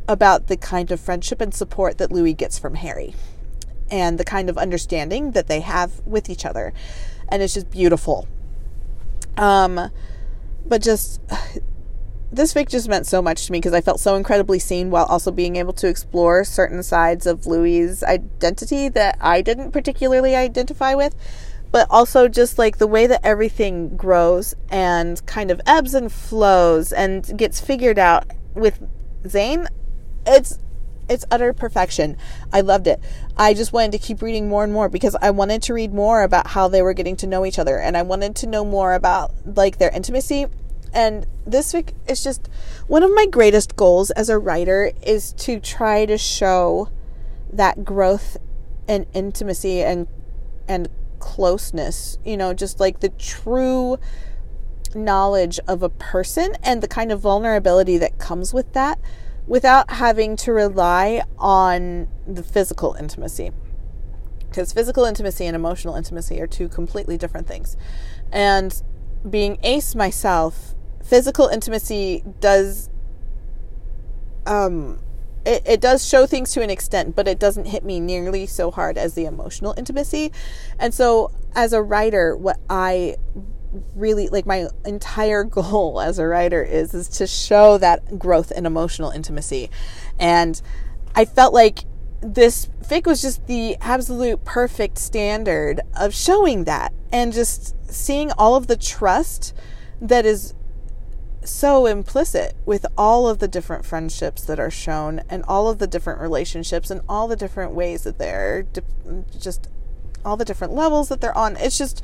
about 0.08 0.48
the 0.48 0.58
kind 0.58 0.92
of 0.92 1.00
friendship 1.00 1.40
and 1.42 1.54
support 1.54 1.98
that 1.98 2.12
Louis 2.12 2.34
gets 2.34 2.58
from 2.58 2.76
Harry 2.76 3.14
and 3.90 4.18
the 4.18 4.24
kind 4.24 4.50
of 4.50 4.58
understanding 4.58 5.32
that 5.32 5.48
they 5.48 5.60
have 5.60 6.00
with 6.06 6.30
each 6.30 6.46
other. 6.46 6.74
And 7.30 7.42
it's 7.42 7.54
just 7.54 7.70
beautiful 7.70 8.28
um, 9.38 9.92
but 10.66 10.82
just 10.82 11.22
this 12.32 12.54
fic 12.54 12.70
just 12.70 12.88
meant 12.88 13.06
so 13.06 13.22
much 13.22 13.46
to 13.46 13.52
me 13.52 13.60
because 13.60 13.74
I 13.74 13.82
felt 13.82 14.00
so 14.00 14.16
incredibly 14.16 14.58
seen 14.58 14.90
while 14.90 15.06
also 15.06 15.32
being 15.32 15.58
able 15.58 15.74
to 15.74 15.88
explore 15.88 16.44
certain 16.44 16.82
sides 16.82 17.28
of 17.28 17.46
Louis's 17.46 18.04
identity 18.04 18.88
that 18.90 19.18
I 19.20 19.42
didn't 19.42 19.72
particularly 19.72 20.36
identify 20.36 20.96
with. 20.96 21.16
But 21.72 21.88
also 21.90 22.28
just 22.28 22.58
like 22.58 22.78
the 22.78 22.88
way 22.88 23.08
that 23.08 23.22
everything 23.24 23.96
grows 23.96 24.56
and 24.70 25.26
kind 25.26 25.52
of 25.52 25.62
ebbs 25.66 25.94
and 25.94 26.12
flows 26.12 26.92
and 26.92 27.38
gets 27.38 27.62
figured 27.62 27.98
out 27.98 28.26
with 28.54 28.82
Zayn, 29.24 29.68
it's 30.26 30.60
it's 31.10 31.26
utter 31.32 31.54
perfection. 31.54 32.18
I 32.54 32.62
loved 32.62 32.88
it. 32.88 33.00
I 33.38 33.54
just 33.54 33.74
wanted 33.74 33.92
to 33.94 33.98
keep 33.98 34.22
reading 34.22 34.48
more 34.48 34.64
and 34.64 34.72
more 34.72 34.90
because 34.90 35.16
I 35.22 35.32
wanted 35.32 35.62
to 35.64 35.74
read 35.74 35.94
more 35.94 36.24
about 36.24 36.48
how 36.48 36.68
they 36.68 36.82
were 36.82 36.94
getting 36.94 37.16
to 37.18 37.28
know 37.28 37.46
each 37.46 37.60
other 37.60 37.78
and 37.78 37.98
I 37.98 38.02
wanted 38.02 38.36
to 38.38 38.48
know 38.48 38.64
more 38.64 38.94
about 38.94 39.34
like 39.46 39.78
their 39.78 39.92
intimacy. 39.92 40.48
And 40.94 41.26
this 41.46 41.74
week 41.74 41.94
is 42.08 42.24
just 42.24 42.50
one 42.88 43.04
of 43.04 43.12
my 43.14 43.26
greatest 43.26 43.76
goals 43.76 44.12
as 44.12 44.30
a 44.30 44.38
writer 44.38 44.92
is 45.02 45.34
to 45.34 45.60
try 45.60 46.06
to 46.06 46.18
show 46.18 46.90
that 47.52 47.86
growth 47.86 48.38
and 48.88 49.06
intimacy 49.14 49.82
and 49.82 50.08
and 50.68 50.90
closeness, 51.20 52.18
you 52.26 52.36
know, 52.36 52.54
just 52.54 52.80
like 52.80 53.00
the 53.00 53.10
true 53.10 53.98
knowledge 54.96 55.60
of 55.68 55.84
a 55.84 55.90
person 55.90 56.56
and 56.64 56.82
the 56.82 56.88
kind 56.88 57.12
of 57.12 57.20
vulnerability 57.20 57.98
that 57.98 58.18
comes 58.18 58.54
with 58.54 58.74
that 58.74 59.00
without 59.48 59.92
having 59.92 60.36
to 60.38 60.54
rely 60.54 61.24
on 61.38 62.08
the 62.28 62.44
physical 62.44 62.96
intimacy. 63.00 63.52
Because 64.48 64.74
physical 64.74 65.06
intimacy 65.06 65.46
and 65.46 65.56
emotional 65.56 65.96
intimacy 65.96 66.42
are 66.42 66.48
two 66.48 66.68
completely 66.68 67.18
different 67.18 67.48
things. 67.48 67.78
And 68.32 68.82
being 69.30 69.58
ace 69.64 69.96
myself, 69.96 70.76
physical 71.04 71.48
intimacy 71.48 72.24
does 72.40 72.90
um 74.46 75.00
it, 75.46 75.64
it 75.66 75.82
does 75.82 76.08
show 76.08 76.26
things 76.26 76.52
to 76.54 76.62
an 76.62 76.70
extent, 76.70 77.16
but 77.16 77.28
it 77.28 77.40
doesn't 77.40 77.66
hit 77.66 77.84
me 77.84 78.00
nearly 78.00 78.46
so 78.46 78.70
hard 78.72 78.98
as 78.98 79.16
the 79.16 79.26
emotional 79.26 79.74
intimacy. 79.78 80.32
And 80.78 80.94
so 80.94 81.32
as 81.56 81.74
a 81.74 81.82
writer, 81.82 82.36
what 82.36 82.60
I 82.70 83.16
really 83.96 84.28
like 84.28 84.46
my 84.46 84.68
entire 84.86 85.44
goal 85.60 86.02
as 86.02 86.20
a 86.20 86.28
writer 86.28 86.64
is 86.64 86.94
is 86.94 87.08
to 87.08 87.28
show 87.28 87.78
that 87.78 88.20
growth 88.20 88.52
and 88.52 88.66
emotional 88.66 89.12
intimacy. 89.12 89.70
And 90.20 90.62
I 91.16 91.26
felt 91.26 91.54
like 91.54 91.86
this 92.22 92.70
fic 92.84 93.06
was 93.06 93.22
just 93.22 93.48
the 93.48 93.76
absolute 93.82 94.46
perfect 94.46 94.98
standard 94.98 95.82
of 96.00 96.14
showing 96.14 96.66
that 96.66 96.94
and 97.12 97.34
just 97.34 97.76
seeing 97.92 98.32
all 98.34 98.56
of 98.56 98.68
the 98.68 98.78
trust 98.78 99.54
that 100.00 100.26
is 100.26 100.54
so 101.44 101.88
implicit 101.88 102.56
with 102.66 102.86
all 102.98 103.28
of 103.28 103.40
the 103.40 103.48
different 103.48 103.86
friendships 103.86 104.44
that 104.44 104.60
are 104.60 104.70
shown 104.70 105.22
and 105.30 105.44
all 105.48 105.68
of 105.68 105.80
the 105.80 105.88
different 105.88 106.22
relationships 106.22 106.92
and 106.92 107.02
all 107.10 107.28
the 107.28 107.36
different 107.36 107.72
ways 107.72 108.04
that 108.04 108.20
they're 108.20 108.66
just 109.40 109.68
all 110.24 110.38
the 110.38 110.46
different 110.46 110.74
levels 110.74 111.10
that 111.10 111.20
they're 111.20 111.38
on. 111.38 111.58
It's 111.58 111.78
just 111.78 112.04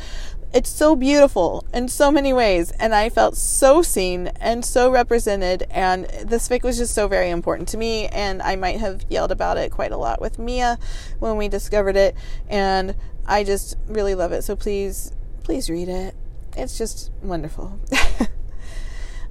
it's 0.58 0.70
so 0.72 0.96
beautiful 0.96 1.64
in 1.72 1.88
so 1.88 2.12
many 2.12 2.34
ways 2.34 2.72
and 2.80 2.96
i 2.96 3.10
felt 3.10 3.38
so 3.38 3.84
seen 3.84 4.26
and 4.40 4.66
so 4.66 4.90
represented 4.90 5.68
and 5.70 6.06
this 6.26 6.50
fic 6.50 6.64
was 6.64 6.78
just 6.78 6.96
so 6.96 7.08
very 7.08 7.30
important 7.30 7.68
to 7.68 7.78
me 7.78 8.08
and 8.08 8.42
i 8.42 8.56
might 8.56 8.80
have 8.80 9.06
yelled 9.08 9.32
about 9.32 9.56
it 9.56 9.72
quite 9.72 9.92
a 9.92 9.98
lot 9.98 10.20
with 10.20 10.40
mia 10.40 10.80
when 11.20 11.38
we 11.38 11.48
discovered 11.48 11.96
it 11.96 12.16
and 12.50 12.96
i 13.28 13.44
just 13.44 13.78
really 13.88 14.16
love 14.16 14.32
it 14.32 14.42
so 14.42 14.56
please 14.56 15.14
please 15.48 15.70
read 15.70 15.88
it. 15.88 16.14
It's 16.58 16.78
just 16.78 17.10
wonderful 17.24 17.80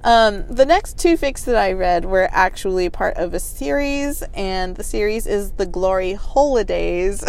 Um, 0.07 0.47
the 0.47 0.65
next 0.65 0.99
two 0.99 1.17
fics 1.17 1.45
that 1.47 1.57
I 1.57 1.73
read 1.73 2.05
were 2.05 2.29
actually 2.31 2.89
part 2.89 3.17
of 3.17 3.35
a 3.35 3.41
series, 3.41 4.23
and 4.35 4.77
the 4.77 4.85
series 4.85 5.27
is 5.27 5.51
The 5.51 5.67
Glory 5.67 6.13
Holidays 6.13 7.25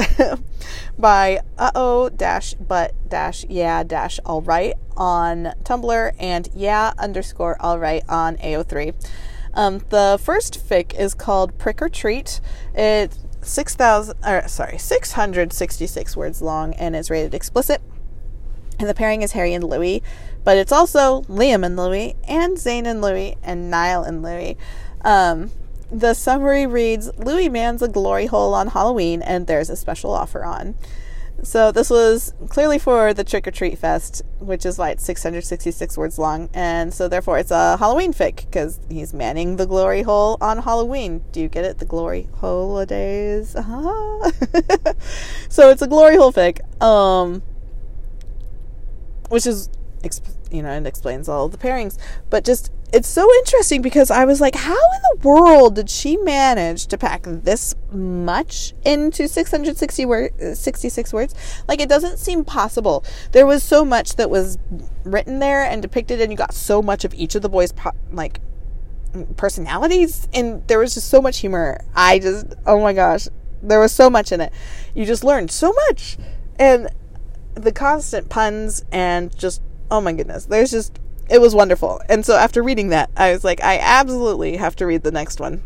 by 1.00 1.40
uh 1.58 1.72
oh 1.74 2.10
dash 2.10 2.54
but 2.54 2.94
dash 3.10 3.46
yeah 3.50 3.82
dash 3.82 4.20
alright 4.28 4.76
on 4.96 5.56
Tumblr 5.63 6.12
and 6.20 6.50
yeah 6.54 6.94
underscore 7.00 7.60
alright 7.60 8.04
on 8.08 8.38
AO3. 8.38 8.94
Um, 9.56 9.82
the 9.90 10.20
first 10.22 10.63
fic 10.63 10.94
is 10.94 11.16
called 11.16 11.58
Prick 11.58 11.82
or 11.82 11.90
Treat. 11.90 12.40
It's 12.76 13.18
6,000, 13.42 14.18
or 14.24 14.48
sorry, 14.48 14.78
666 14.78 16.16
words 16.16 16.44
long 16.44 16.76
and 16.76 16.96
is 16.96 17.10
rated 17.10 17.34
explicit. 17.34 17.82
And 18.80 18.88
the 18.88 18.94
pairing 18.94 19.22
is 19.22 19.32
Harry 19.32 19.54
and 19.54 19.63
Louis, 19.63 20.04
but 20.44 20.58
it's 20.58 20.72
also 20.72 21.24
Liam 21.24 21.66
and 21.66 21.76
Louis, 21.76 22.16
and 22.28 22.58
Zayn 22.58 22.86
and 22.86 23.02
Louis, 23.02 23.36
and 23.44 23.72
Niall 23.72 24.04
and 24.04 24.22
Louis. 24.22 24.56
Um, 25.02 25.52
the 25.92 26.13
summary 26.13 26.68
reads 26.68 27.10
Louis 27.18 27.50
mans 27.50 27.82
a 27.82 27.88
glory 27.88 28.26
hole 28.26 28.54
on 28.54 28.68
Halloween, 28.68 29.22
and 29.22 29.48
there's 29.48 29.70
a 29.70 29.76
special 29.76 30.12
offer 30.12 30.44
on. 30.44 30.76
So 31.44 31.72
this 31.72 31.90
was 31.90 32.34
clearly 32.50 32.80
for 32.80 33.13
the 33.13 33.24
Trick 33.24 33.48
or 33.48 33.52
Treat 33.52 33.78
Fest, 33.78 34.24
which 34.40 34.66
is 34.66 34.78
why 34.78 34.90
it's 34.90 35.06
666 35.06 35.98
words 35.98 36.18
long, 36.18 36.50
and 36.54 36.94
so 36.94 37.08
therefore 37.08 37.38
it's 37.38 37.52
a 37.52 37.78
Halloween 37.78 38.12
fic 38.12 38.38
because 38.38 38.80
he's 38.90 39.13
manning 39.13 39.58
the 39.58 39.68
glory 39.68 40.02
hole 40.02 40.38
on 40.42 40.60
Halloween. 40.60 41.24
Do 41.32 41.40
you 41.40 41.48
get 41.48 41.63
it? 41.63 41.78
The 41.78 41.86
glory 41.86 42.28
holidays. 42.40 43.56
Uh-huh. 43.56 44.32
so 45.50 45.70
it's 45.70 45.82
a 45.82 45.88
glory 45.88 46.16
hole 46.18 46.34
fic. 46.34 46.60
Um, 46.82 47.44
which 49.30 49.46
is 49.46 49.70
you 50.52 50.62
know 50.62 50.70
and 50.70 50.88
explains 50.88 51.28
all 51.28 51.50
the 51.50 51.58
pairings. 51.58 51.98
But 52.30 52.46
just 52.46 52.72
it's 52.94 53.08
so 53.08 53.30
interesting 53.40 53.82
because 53.82 54.10
i 54.10 54.24
was 54.24 54.40
like 54.40 54.56
how 54.56 54.72
in 54.72 55.02
the 55.12 55.28
world 55.28 55.76
did 55.76 55.90
she 55.90 56.16
manage 56.16 56.88
to 56.88 56.98
pack 56.98 57.24
this 57.26 57.76
much 57.92 58.74
into 58.86 59.28
660 59.28 60.06
word, 60.06 60.58
66 60.58 61.13
words? 61.13 61.36
Like 61.68 61.82
it 61.82 61.90
doesn't 61.90 62.18
seem 62.18 62.46
possible. 62.46 63.04
There 63.32 63.46
was 63.46 63.63
so 63.63 63.84
much 63.84 64.16
that 64.16 64.30
was 64.30 64.58
written 65.04 65.40
there 65.40 65.63
and 65.63 65.82
depicted 65.82 66.22
and 66.22 66.32
you 66.32 66.38
got 66.38 66.54
so 66.54 66.82
much 66.82 67.04
of 67.04 67.13
each 67.13 67.36
of 67.36 67.42
the 67.42 67.50
boys 67.50 67.72
po- 67.72 67.92
like 68.12 68.40
personalities 69.36 70.28
and 70.34 70.66
there 70.68 70.80
was 70.80 70.94
just 70.94 71.10
so 71.10 71.22
much 71.22 71.40
humor. 71.40 71.80
I 71.96 72.20
just 72.20 72.46
oh 72.66 72.82
my 72.82 72.94
gosh 72.94 73.28
there 73.62 73.80
was 73.80 73.92
so 73.92 74.10
much 74.10 74.32
in 74.32 74.40
it. 74.40 74.54
You 74.94 75.06
just 75.06 75.24
learned 75.24 75.52
so 75.52 75.74
much. 75.74 76.18
And 76.60 76.90
the 77.58 77.72
constant 77.72 78.30
puns 78.30 78.84
and 78.91 79.36
just 79.38 79.62
oh 79.89 80.02
my 80.02 80.13
goodness 80.13 80.46
there's 80.46 80.72
just 80.72 81.00
it 81.30 81.41
was 81.41 81.54
wonderful 81.54 82.02
and 82.10 82.26
so 82.26 82.36
after 82.36 82.63
reading 82.63 82.89
that 82.89 83.10
i 83.17 83.32
was 83.32 83.43
like 83.43 83.62
i 83.63 83.78
absolutely 83.80 84.58
have 84.58 84.76
to 84.76 84.86
read 84.86 85.04
the 85.04 85.12
next 85.12 85.39
one 85.39 85.62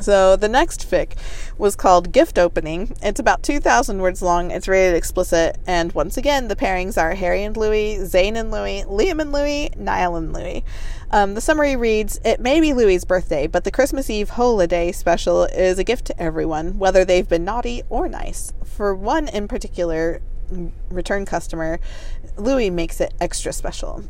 so 0.00 0.34
the 0.34 0.48
next 0.48 0.90
fic 0.90 1.12
was 1.56 1.76
called 1.76 2.12
Gift 2.12 2.36
Opening. 2.38 2.96
It's 3.00 3.20
about 3.20 3.42
2,000 3.42 4.00
words 4.02 4.22
long. 4.22 4.50
It's 4.50 4.66
rated 4.66 4.96
explicit. 4.96 5.56
And 5.66 5.92
once 5.92 6.16
again, 6.16 6.48
the 6.48 6.56
pairings 6.56 7.00
are 7.00 7.14
Harry 7.14 7.44
and 7.44 7.56
Louis, 7.56 7.98
Zayn 7.98 8.36
and 8.36 8.50
Louis, 8.50 8.82
Liam 8.88 9.20
and 9.20 9.32
Louis, 9.32 9.70
Niall 9.76 10.16
and 10.16 10.32
Louis. 10.32 10.64
Um, 11.10 11.34
the 11.34 11.40
summary 11.40 11.76
reads 11.76 12.20
It 12.24 12.40
may 12.40 12.60
be 12.60 12.72
Louis's 12.72 13.04
birthday, 13.04 13.46
but 13.46 13.62
the 13.62 13.70
Christmas 13.70 14.10
Eve 14.10 14.30
holiday 14.30 14.90
special 14.90 15.44
is 15.44 15.78
a 15.78 15.84
gift 15.84 16.06
to 16.06 16.20
everyone, 16.20 16.78
whether 16.78 17.04
they've 17.04 17.28
been 17.28 17.44
naughty 17.44 17.82
or 17.88 18.08
nice. 18.08 18.52
For 18.64 18.94
one 18.94 19.28
in 19.28 19.46
particular, 19.46 20.20
return 20.90 21.24
customer, 21.24 21.80
Louis 22.36 22.70
makes 22.70 23.00
it 23.00 23.14
extra 23.20 23.52
special. 23.52 24.04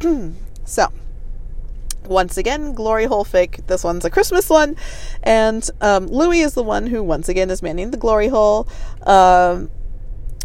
so, 0.64 0.92
once 2.04 2.36
again, 2.36 2.72
Glory 2.72 3.06
Hole 3.06 3.24
fic. 3.24 3.66
This 3.66 3.82
one's 3.84 4.04
a 4.04 4.10
Christmas 4.10 4.48
one, 4.48 4.76
and 5.22 5.68
um, 5.80 6.06
Louis 6.06 6.40
is 6.40 6.54
the 6.54 6.62
one 6.62 6.86
who 6.86 7.02
once 7.02 7.28
again 7.28 7.50
is 7.50 7.62
manning 7.62 7.90
the 7.90 7.96
Glory 7.96 8.28
Hole. 8.28 8.68
Um, 9.02 9.70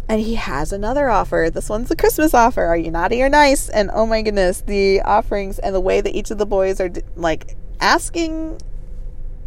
and 0.08 0.20
he 0.20 0.34
has 0.34 0.72
another 0.72 1.08
offer. 1.08 1.48
This 1.52 1.68
one's 1.68 1.90
a 1.90 1.96
Christmas 1.96 2.34
offer. 2.34 2.64
Are 2.64 2.76
you 2.76 2.90
naughty 2.90 3.22
or 3.22 3.28
nice? 3.28 3.68
And 3.68 3.90
oh 3.94 4.04
my 4.06 4.20
goodness, 4.22 4.60
the 4.60 5.00
offerings 5.02 5.58
and 5.58 5.74
the 5.74 5.80
way 5.80 6.00
that 6.00 6.14
each 6.14 6.30
of 6.30 6.38
the 6.38 6.46
boys 6.46 6.80
are 6.80 6.90
like 7.16 7.56
asking 7.80 8.60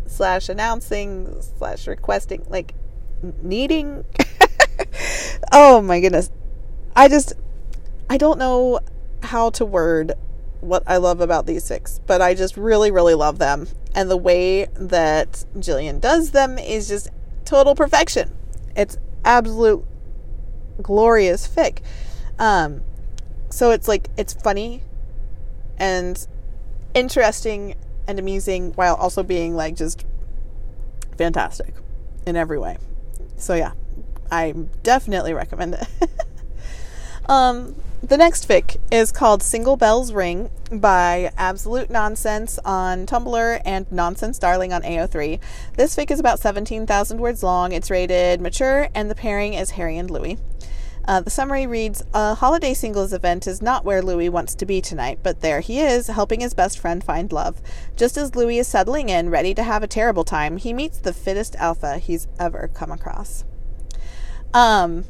slash 0.08 0.50
announcing 0.50 1.42
slash 1.58 1.88
requesting, 1.88 2.46
like 2.50 2.74
needing 3.44 4.06
oh 5.52 5.82
my 5.82 6.00
goodness. 6.00 6.32
I 6.96 7.08
just 7.08 7.34
I 8.10 8.18
don't 8.18 8.40
know 8.40 8.80
how 9.24 9.50
to 9.52 9.66
word 9.66 10.14
what 10.62 10.84
I 10.88 10.98
love 10.98 11.22
about 11.22 11.46
these 11.46 11.64
six, 11.64 12.00
but 12.06 12.22
I 12.22 12.34
just 12.34 12.58
really, 12.58 12.92
really 12.92 13.14
love 13.14 13.40
them. 13.40 13.68
And 13.94 14.10
the 14.10 14.18
way 14.18 14.66
that 14.76 15.46
Jillian 15.58 16.02
does 16.02 16.32
them 16.32 16.58
is 16.58 16.88
just 16.88 17.10
total 17.46 17.76
perfection. 17.76 18.36
It's 18.76 18.98
absolute 19.24 19.86
glorious 20.82 21.48
fic. 21.48 21.80
Um, 22.38 22.82
so 23.50 23.72
it's 23.72 23.88
like 23.88 24.10
it's 24.18 24.34
funny 24.34 24.84
and 25.78 26.28
interesting 26.94 27.76
and 28.08 28.20
amusing 28.20 28.74
while 28.74 28.96
also 28.96 29.24
being 29.24 29.56
like 29.56 29.76
just 29.76 30.06
fantastic 31.18 31.74
in 32.26 32.36
every 32.36 32.60
way. 32.60 32.78
So 33.38 33.56
yeah, 33.56 33.72
I 34.36 34.52
definitely 34.84 35.34
recommend 35.34 35.76
it. 35.76 36.10
um, 37.30 37.76
the 38.04 38.18
next 38.18 38.50
fic 38.50 38.78
is 38.92 39.14
called 39.14 39.42
Single 39.42 39.78
Bells 39.78 40.12
Ring 40.12 40.50
by 40.70 41.32
Absolute 41.38 41.90
Nonsense 41.90 42.60
on 42.66 43.06
Tumblr 43.06 43.62
and 43.64 43.90
Nonsense 43.92 44.38
Darling 44.38 44.74
on 44.74 44.82
AO3. 44.82 45.40
This 45.78 45.96
fic 45.96 46.12
is 46.12 46.20
about 46.20 46.42
17,000 46.42 47.18
words 47.18 47.44
long. 47.44 47.72
It's 47.72 47.90
rated 47.90 48.42
mature, 48.42 48.90
and 48.94 49.10
the 49.10 49.16
pairing 49.16 49.54
is 49.54 49.72
Harry 49.72 49.98
and 49.98 50.12
Louis. 50.12 50.38
Uh, 51.08 51.22
the 51.22 51.30
summary 51.30 51.66
reads 51.66 52.04
A 52.14 52.36
holiday 52.36 52.74
singles 52.74 53.14
event 53.14 53.48
is 53.48 53.62
not 53.62 53.86
where 53.86 54.02
Louis 54.02 54.28
wants 54.28 54.54
to 54.56 54.66
be 54.66 54.82
tonight, 54.82 55.20
but 55.24 55.40
there 55.40 55.62
he 55.62 55.80
is, 55.80 56.08
helping 56.08 56.42
his 56.42 56.54
best 56.54 56.78
friend 56.78 57.02
find 57.02 57.32
love. 57.32 57.62
Just 57.96 58.18
as 58.18 58.36
Louis 58.36 58.60
is 58.60 58.68
settling 58.68 59.08
in, 59.08 59.30
ready 59.30 59.54
to 59.54 59.64
have 59.64 59.82
a 59.82 59.88
terrible 59.88 60.26
time, 60.26 60.58
he 60.58 60.74
meets 60.74 60.98
the 60.98 61.14
fittest 61.14 61.56
alpha 61.56 62.00
he's 62.00 62.28
ever 62.38 62.70
come 62.74 62.92
across. 62.92 63.46
Um, 64.56 65.04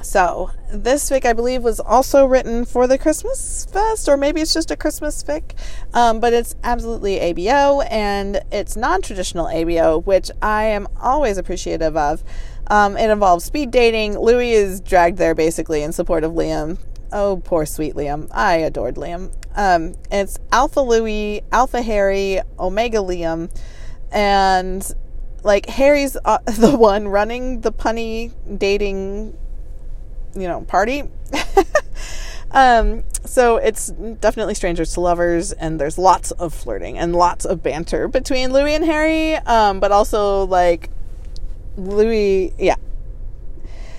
so, 0.00 0.50
this 0.72 1.10
fic, 1.10 1.26
I 1.26 1.34
believe, 1.34 1.62
was 1.62 1.78
also 1.78 2.24
written 2.24 2.64
for 2.64 2.86
the 2.86 2.96
Christmas 2.96 3.66
Fest, 3.66 4.08
or 4.08 4.16
maybe 4.16 4.40
it's 4.40 4.54
just 4.54 4.70
a 4.70 4.76
Christmas 4.76 5.22
fic, 5.22 5.52
um, 5.92 6.18
but 6.18 6.32
it's 6.32 6.56
absolutely 6.64 7.18
ABO, 7.18 7.86
and 7.90 8.40
it's 8.50 8.76
non 8.76 9.02
traditional 9.02 9.46
ABO, 9.46 10.04
which 10.06 10.30
I 10.40 10.64
am 10.64 10.88
always 10.98 11.36
appreciative 11.36 11.98
of. 11.98 12.24
Um, 12.68 12.96
it 12.96 13.10
involves 13.10 13.44
speed 13.44 13.70
dating. 13.70 14.18
Louis 14.18 14.52
is 14.52 14.80
dragged 14.80 15.18
there 15.18 15.34
basically 15.34 15.82
in 15.82 15.92
support 15.92 16.24
of 16.24 16.32
Liam. 16.32 16.78
Oh, 17.12 17.42
poor 17.44 17.66
sweet 17.66 17.94
Liam. 17.94 18.28
I 18.32 18.56
adored 18.56 18.94
Liam. 18.94 19.34
Um, 19.54 19.96
it's 20.10 20.38
Alpha 20.50 20.80
Louis, 20.80 21.42
Alpha 21.52 21.82
Harry, 21.82 22.40
Omega 22.58 22.98
Liam, 22.98 23.50
and 24.10 24.90
like 25.48 25.66
Harry's 25.66 26.14
uh, 26.26 26.38
the 26.46 26.76
one 26.76 27.08
running 27.08 27.62
the 27.62 27.72
punny 27.72 28.32
dating 28.58 29.36
you 30.36 30.46
know, 30.46 30.60
party. 30.62 31.04
um, 32.50 33.02
so 33.24 33.56
it's 33.56 33.88
definitely 33.88 34.54
strangers 34.54 34.92
to 34.94 35.00
lovers, 35.00 35.52
and 35.52 35.80
there's 35.80 35.98
lots 35.98 36.30
of 36.32 36.54
flirting 36.54 36.98
and 36.98 37.16
lots 37.16 37.44
of 37.46 37.62
banter 37.62 38.08
between 38.08 38.52
Louis 38.52 38.74
and 38.74 38.84
Harry, 38.84 39.36
um, 39.36 39.80
but 39.80 39.90
also 39.90 40.44
like 40.44 40.90
Louis, 41.76 42.52
yeah. 42.58 42.76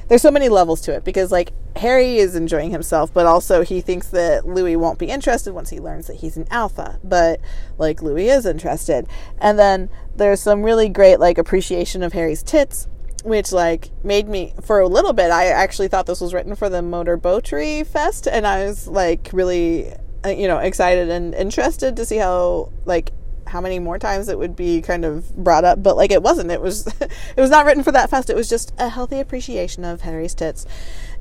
There's 0.08 0.22
so 0.22 0.32
many 0.32 0.50
levels 0.50 0.82
to 0.82 0.94
it 0.94 1.04
because 1.04 1.32
like 1.32 1.52
Harry 1.78 2.18
is 2.18 2.36
enjoying 2.36 2.72
himself, 2.72 3.14
but 3.14 3.26
also 3.26 3.64
he 3.64 3.82
thinks 3.82 4.08
that 4.10 4.46
Louis 4.46 4.76
won't 4.76 5.00
be 5.00 5.08
interested 5.08 5.54
once 5.54 5.70
he 5.70 5.80
learns 5.80 6.08
that 6.08 6.18
he's 6.18 6.38
an 6.38 6.48
alpha. 6.50 7.00
But 7.04 7.40
like 7.78 8.02
Louis 8.02 8.30
is 8.30 8.46
interested. 8.46 9.08
And 9.40 9.58
then 9.58 9.90
there's 10.16 10.42
some 10.42 10.64
really 10.64 10.90
great 10.90 11.20
like 11.20 11.38
appreciation 11.38 12.04
of 12.04 12.14
Harry's 12.14 12.44
tits 12.44 12.88
which 13.24 13.52
like 13.52 13.92
made 14.04 14.28
me 14.30 14.54
for 14.62 14.80
a 14.80 14.88
little 14.88 15.12
bit 15.12 15.30
i 15.30 15.48
actually 15.48 15.90
thought 15.90 16.06
this 16.06 16.22
was 16.22 16.34
written 16.34 16.56
for 16.56 16.70
the 16.70 16.82
motor 16.82 17.18
boatry 17.18 17.86
fest 17.86 18.28
and 18.28 18.48
i 18.48 18.64
was 18.64 18.88
like 18.88 19.30
really 19.34 19.92
uh, 20.26 20.30
you 20.30 20.48
know 20.48 20.58
excited 20.58 21.10
and 21.10 21.36
interested 21.36 21.96
to 21.98 22.06
see 22.06 22.16
how 22.16 22.72
like 22.86 23.12
how 23.50 23.62
many 23.62 23.80
more 23.80 24.00
times 24.00 24.30
it 24.30 24.38
would 24.38 24.56
be 24.56 24.82
kind 24.82 25.06
of 25.06 25.36
brought 25.36 25.64
up 25.64 25.82
but 25.84 25.96
like 25.96 26.12
it 26.12 26.24
wasn't 26.24 26.50
it 26.50 26.62
was 26.62 26.88
it 27.02 27.42
was 27.42 27.50
not 27.50 27.66
written 27.66 27.84
for 27.84 27.92
that 27.92 28.10
fest 28.10 28.30
it 28.30 28.36
was 28.36 28.50
just 28.50 28.74
a 28.78 28.90
healthy 28.90 29.20
appreciation 29.20 29.84
of 29.84 30.02
harry's 30.02 30.34
tits 30.34 30.66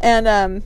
and 0.01 0.29
um 0.29 0.63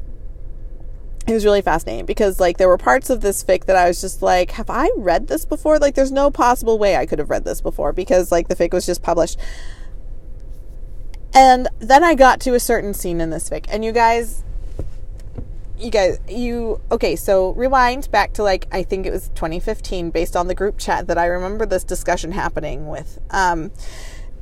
it 1.26 1.32
was 1.32 1.44
really 1.44 1.62
fascinating 1.62 2.04
because 2.04 2.40
like 2.40 2.56
there 2.58 2.68
were 2.68 2.78
parts 2.78 3.08
of 3.08 3.20
this 3.20 3.44
fic 3.44 3.66
that 3.66 3.76
I 3.76 3.86
was 3.86 4.00
just 4.00 4.22
like, 4.22 4.52
have 4.52 4.68
I 4.68 4.90
read 4.96 5.28
this 5.28 5.44
before? 5.44 5.78
Like 5.78 5.94
there's 5.94 6.10
no 6.10 6.30
possible 6.30 6.78
way 6.78 6.96
I 6.96 7.06
could 7.06 7.20
have 7.20 7.30
read 7.30 7.44
this 7.44 7.60
before 7.60 7.92
because 7.92 8.32
like 8.32 8.48
the 8.48 8.56
fic 8.56 8.72
was 8.72 8.86
just 8.86 9.02
published. 9.02 9.38
And 11.32 11.68
then 11.78 12.02
I 12.02 12.14
got 12.14 12.40
to 12.40 12.54
a 12.54 12.60
certain 12.60 12.92
scene 12.92 13.20
in 13.20 13.30
this 13.30 13.48
fic, 13.48 13.64
and 13.70 13.84
you 13.84 13.92
guys, 13.92 14.44
you 15.82 15.90
guys, 15.90 16.18
you 16.28 16.80
okay? 16.90 17.16
So 17.16 17.52
rewind 17.52 18.10
back 18.10 18.32
to 18.34 18.42
like 18.42 18.66
I 18.72 18.82
think 18.82 19.06
it 19.06 19.10
was 19.10 19.28
2015, 19.30 20.10
based 20.10 20.36
on 20.36 20.46
the 20.46 20.54
group 20.54 20.78
chat 20.78 21.06
that 21.08 21.18
I 21.18 21.26
remember 21.26 21.66
this 21.66 21.84
discussion 21.84 22.32
happening 22.32 22.88
with. 22.88 23.18
Um, 23.30 23.72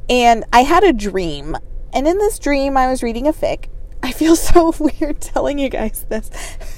and 0.09 0.45
I 0.53 0.63
had 0.63 0.85
a 0.85 0.93
dream, 0.93 1.57
and 1.93 2.07
in 2.07 2.19
this 2.19 2.39
dream, 2.39 2.77
I 2.77 2.89
was 2.89 3.03
reading 3.03 3.27
a 3.27 3.33
fic. 3.33 3.69
I 4.03 4.13
feel 4.13 4.37
so 4.37 4.75
weird 4.81 5.21
telling 5.21 5.59
you 5.59 5.69
guys 5.69 6.07
this, 6.09 6.31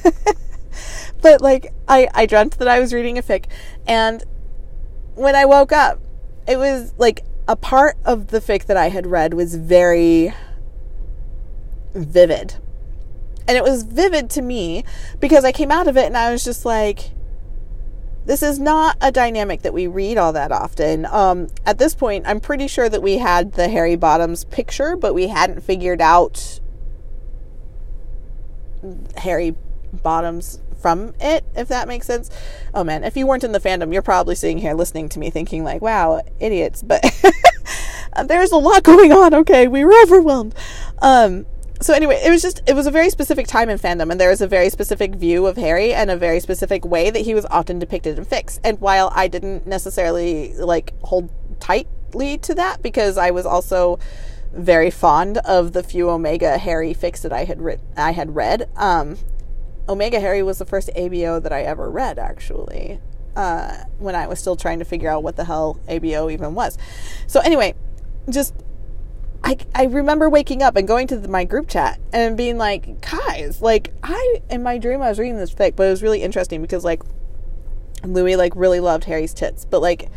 but 1.23 1.41
like 1.41 1.73
I 1.89 2.09
I 2.15 2.27
dreamt 2.27 2.59
that 2.59 2.69
I 2.69 2.81
was 2.81 2.93
reading 2.93 3.19
a 3.19 3.23
fic, 3.23 3.47
and 3.87 4.23
when 5.15 5.35
I 5.35 5.45
woke 5.45 5.73
up, 5.73 6.01
it 6.47 6.57
was 6.57 6.95
like 6.99 7.25
a 7.49 7.57
part 7.57 7.97
of 8.05 8.29
the 8.29 8.41
fic 8.41 8.67
that 8.67 8.77
I 8.77 8.89
had 8.89 9.07
read 9.07 9.35
was 9.35 9.57
very 9.57 10.33
vivid. 11.95 12.57
And 13.47 13.57
it 13.57 13.63
was 13.63 13.83
vivid 13.83 14.31
to 14.31 14.43
me 14.43 14.85
because 15.21 15.45
I 15.45 15.53
came 15.53 15.71
out 15.71 15.89
of 15.89 15.97
it 15.97 16.07
and 16.07 16.17
I 16.17 16.33
was 16.33 16.45
just 16.45 16.65
like, 16.65 17.11
this 18.25 18.43
is 18.43 18.59
not 18.59 18.97
a 19.01 19.11
dynamic 19.11 19.63
that 19.63 19.75
we 19.75 19.87
read 19.87 20.17
all 20.17 20.33
that 20.33 20.53
often. 20.53 21.07
Um, 21.07 21.49
at 21.67 21.79
this 21.79 21.95
point, 21.95 22.25
I'm 22.27 22.41
pretty 22.41 22.69
sure 22.69 22.89
that 22.89 23.03
we 23.03 23.19
had 23.19 23.53
the 23.53 23.69
Harry 23.69 23.97
Bottoms 23.97 24.45
picture, 24.45 24.97
but 24.97 25.13
we 25.13 25.27
hadn't 25.27 25.63
figured 25.63 26.01
out 26.01 26.61
Harry 29.17 29.57
Bottoms 29.93 30.61
from 30.83 31.15
it, 31.21 31.45
if 31.57 31.69
that 31.69 31.89
makes 31.89 32.07
sense. 32.07 32.31
Oh 32.75 32.85
man, 32.85 33.05
if 33.05 33.17
you 33.17 33.27
weren't 33.27 33.45
in 33.45 33.53
the 33.53 33.61
fandom, 33.61 33.93
you're 33.93 34.03
probably 34.03 34.35
sitting 34.35 34.59
here 34.59 34.75
listening 34.75 35.09
to 35.11 35.19
me 35.19 35.31
thinking, 35.31 35.65
like, 35.65 35.81
wow, 35.81 36.21
idiots. 36.41 36.83
But 36.83 37.05
there's 38.27 38.53
a 38.53 38.57
lot 38.57 38.83
going 38.83 39.13
on, 39.13 39.35
okay? 39.35 39.69
We 39.69 39.85
were 39.85 39.95
overwhelmed. 40.03 40.55
Um, 41.01 41.47
so 41.83 41.93
anyway, 41.95 42.21
it 42.25 42.31
was 42.31 42.43
just 42.43 42.63
it 42.67 42.75
was 42.75 42.87
a 42.87 42.91
very 42.91 43.11
specific 43.11 43.47
time 43.47 43.69
in 43.69 43.79
fandom, 43.79 44.11
and 44.11 44.21
there 44.21 44.31
was 44.31 44.41
a 44.41 44.47
very 44.47 44.71
specific 44.71 45.15
view 45.15 45.47
of 45.47 45.57
Harry 45.57 45.93
and 45.93 46.11
a 46.11 46.17
very 46.17 46.41
specific 46.41 46.85
way 46.85 47.11
that 47.11 47.21
he 47.21 47.35
was 47.35 47.47
often 47.47 47.79
depicted 47.79 48.19
in 48.19 48.25
fics. 48.25 48.59
And 48.65 48.81
while 48.81 49.11
I 49.15 49.29
didn't 49.29 49.67
necessarily 49.67 50.55
like 50.55 50.95
hold 51.03 51.31
tightly 51.61 52.39
to 52.39 52.55
that 52.55 52.83
because 52.83 53.19
I 53.19 53.31
was 53.31 53.47
also 53.47 53.99
very 54.53 54.91
fond 54.91 55.39
of 55.39 55.73
the 55.73 55.83
few 55.83 56.11
Omega 56.11 56.59
Harry 56.59 56.95
fics 56.95 57.23
that 57.23 57.33
I 57.33 57.45
had 57.45 57.61
written, 57.61 57.87
I 57.97 58.13
had 58.13 58.35
read. 58.35 58.69
Um, 58.77 59.19
Omega 59.89 60.21
Harry 60.21 60.43
was 60.43 60.59
the 60.59 60.65
first 60.65 60.91
ABO 60.97 61.43
that 61.43 61.53
I 61.53 61.63
ever 61.63 61.91
read, 61.91 62.19
actually, 62.19 63.01
uh, 63.35 63.85
when 63.99 64.15
I 64.15 64.27
was 64.27 64.39
still 64.39 64.57
trying 64.57 64.79
to 64.79 64.85
figure 64.85 65.09
out 65.09 65.23
what 65.23 65.37
the 65.37 65.45
hell 65.45 65.81
ABO 65.89 66.33
even 66.33 66.55
was. 66.55 66.79
So, 67.27 67.41
anyway, 67.41 67.75
just 68.31 68.55
I, 69.45 69.59
I 69.75 69.85
remember 69.85 70.29
waking 70.29 70.63
up 70.63 70.77
and 70.77 70.87
going 70.87 71.07
to 71.09 71.19
the, 71.19 71.29
my 71.29 71.45
group 71.45 71.69
chat 71.69 72.01
and 72.13 72.37
being 72.37 72.59
like, 72.59 73.01
guys, 73.01 73.61
like, 73.61 73.93
I, 74.03 74.43
in 74.51 74.63
my 74.63 74.79
dream, 74.79 75.03
I 75.03 75.09
was 75.09 75.19
reading 75.19 75.37
this 75.37 75.53
fic, 75.53 75.75
but 75.75 75.87
it 75.87 75.91
was 75.91 76.03
really 76.03 76.23
interesting 76.23 76.63
because, 76.63 76.85
like, 76.85 77.03
Louis, 78.05 78.37
like, 78.37 78.53
really 78.55 78.81
loved 78.81 79.05
Harry's 79.05 79.35
tits, 79.35 79.65
but, 79.65 79.83
like, 79.83 80.11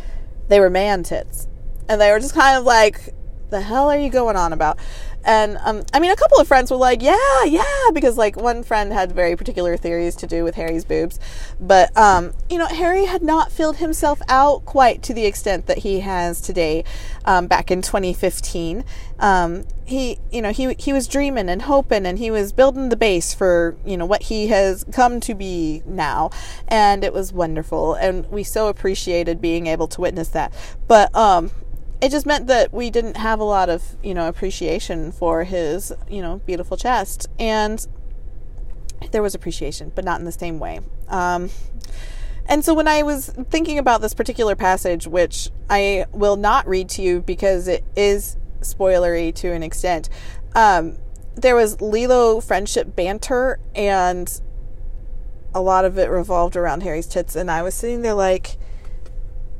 they 0.48 0.60
were 0.60 0.70
man 0.70 1.04
tits. 1.04 1.48
And 1.90 2.00
they 2.00 2.12
were 2.12 2.20
just 2.20 2.36
kind 2.36 2.58
of 2.58 2.66
like, 2.66 3.14
the 3.50 3.62
hell 3.62 3.90
are 3.90 3.98
you 3.98 4.10
going 4.10 4.36
on 4.36 4.54
about? 4.54 4.78
And 5.26 5.58
um, 5.64 5.84
I 5.92 6.00
mean, 6.00 6.12
a 6.12 6.16
couple 6.16 6.40
of 6.40 6.48
friends 6.48 6.70
were 6.70 6.78
like, 6.78 7.02
yeah, 7.02 7.44
yeah, 7.46 7.64
because 7.94 8.18
like 8.18 8.36
one 8.38 8.64
friend 8.64 8.94
had 8.94 9.12
very 9.12 9.36
particular 9.36 9.76
theories 9.76 10.16
to 10.18 10.28
do 10.28 10.44
with 10.44 10.56
Harry's 10.56 10.86
boobs. 10.86 11.20
But, 11.60 11.96
um, 11.98 12.34
you 12.50 12.60
know, 12.60 12.68
Harry 12.68 13.06
had 13.06 13.24
not 13.24 13.52
filled 13.52 13.78
himself 13.78 14.22
out 14.30 14.66
quite 14.66 15.02
to 15.04 15.14
the 15.14 15.26
extent 15.26 15.66
that 15.66 15.80
he 15.80 16.02
has 16.02 16.40
today 16.40 16.84
um, 17.26 17.48
back 17.48 17.72
in 17.72 17.82
2015. 17.82 18.86
Um, 19.18 19.66
he, 19.86 20.20
you 20.32 20.42
know, 20.42 20.52
he, 20.52 20.76
he 20.78 20.94
was 20.94 21.08
dreaming 21.08 21.50
and 21.50 21.64
hoping 21.64 22.06
and 22.06 22.20
he 22.20 22.30
was 22.30 22.54
building 22.54 22.90
the 22.90 22.96
base 22.96 23.34
for, 23.34 23.76
you 23.84 23.98
know, 23.98 24.06
what 24.06 24.24
he 24.24 24.48
has 24.48 24.86
come 24.92 25.20
to 25.22 25.34
be 25.34 25.82
now. 25.88 26.30
And 26.68 27.04
it 27.04 27.14
was 27.14 27.34
wonderful. 27.34 27.96
And 27.96 28.28
we 28.28 28.44
so 28.44 28.68
appreciated 28.68 29.42
being 29.42 29.66
able 29.66 29.88
to 29.88 30.02
witness 30.02 30.30
that. 30.30 30.54
But, 30.88 31.16
um, 31.16 31.50
it 32.02 32.10
just 32.10 32.26
meant 32.26 32.48
that 32.48 32.74
we 32.74 32.90
didn't 32.90 33.18
have 33.18 33.40
a 33.40 33.44
lot 33.44 33.70
of 33.70 33.96
you 34.04 34.14
know 34.14 34.28
appreciation 34.28 35.12
for 35.12 35.44
his 35.44 35.94
you 36.10 36.22
know 36.22 36.42
beautiful 36.46 36.78
chest. 36.78 37.28
And 37.40 37.86
there 39.12 39.22
was 39.22 39.36
appreciation 39.36 39.92
but 39.94 40.04
not 40.06 40.20
in 40.20 40.26
the 40.26 40.32
same 40.32 40.60
way. 40.60 40.82
Um, 41.08 41.50
and 42.48 42.64
so 42.64 42.74
when 42.74 42.88
i 42.88 43.02
was 43.02 43.30
thinking 43.50 43.78
about 43.78 44.02
this 44.02 44.14
particular 44.14 44.56
passage 44.56 45.08
which 45.08 45.50
i 45.70 46.06
will 46.12 46.36
not 46.36 46.68
read 46.68 46.90
to 46.90 47.02
you 47.02 47.22
because 47.22 47.68
it 47.68 47.84
is 47.96 48.38
spoilery 48.62 49.34
to 49.34 49.52
an 49.52 49.64
extent 49.64 50.10
um, 50.56 50.98
there 51.36 51.56
was 51.56 51.80
lilo 51.82 52.40
friendship 52.40 52.96
banter 52.96 53.60
and 53.76 54.42
a 55.54 55.62
lot 55.62 55.86
of 55.86 55.98
it 55.98 56.10
revolved 56.10 56.56
around 56.56 56.84
harry's 56.84 57.08
tits. 57.08 57.36
And 57.36 57.50
i 57.50 57.62
was 57.62 57.74
sitting 57.74 58.02
there 58.02 58.14
like 58.14 58.58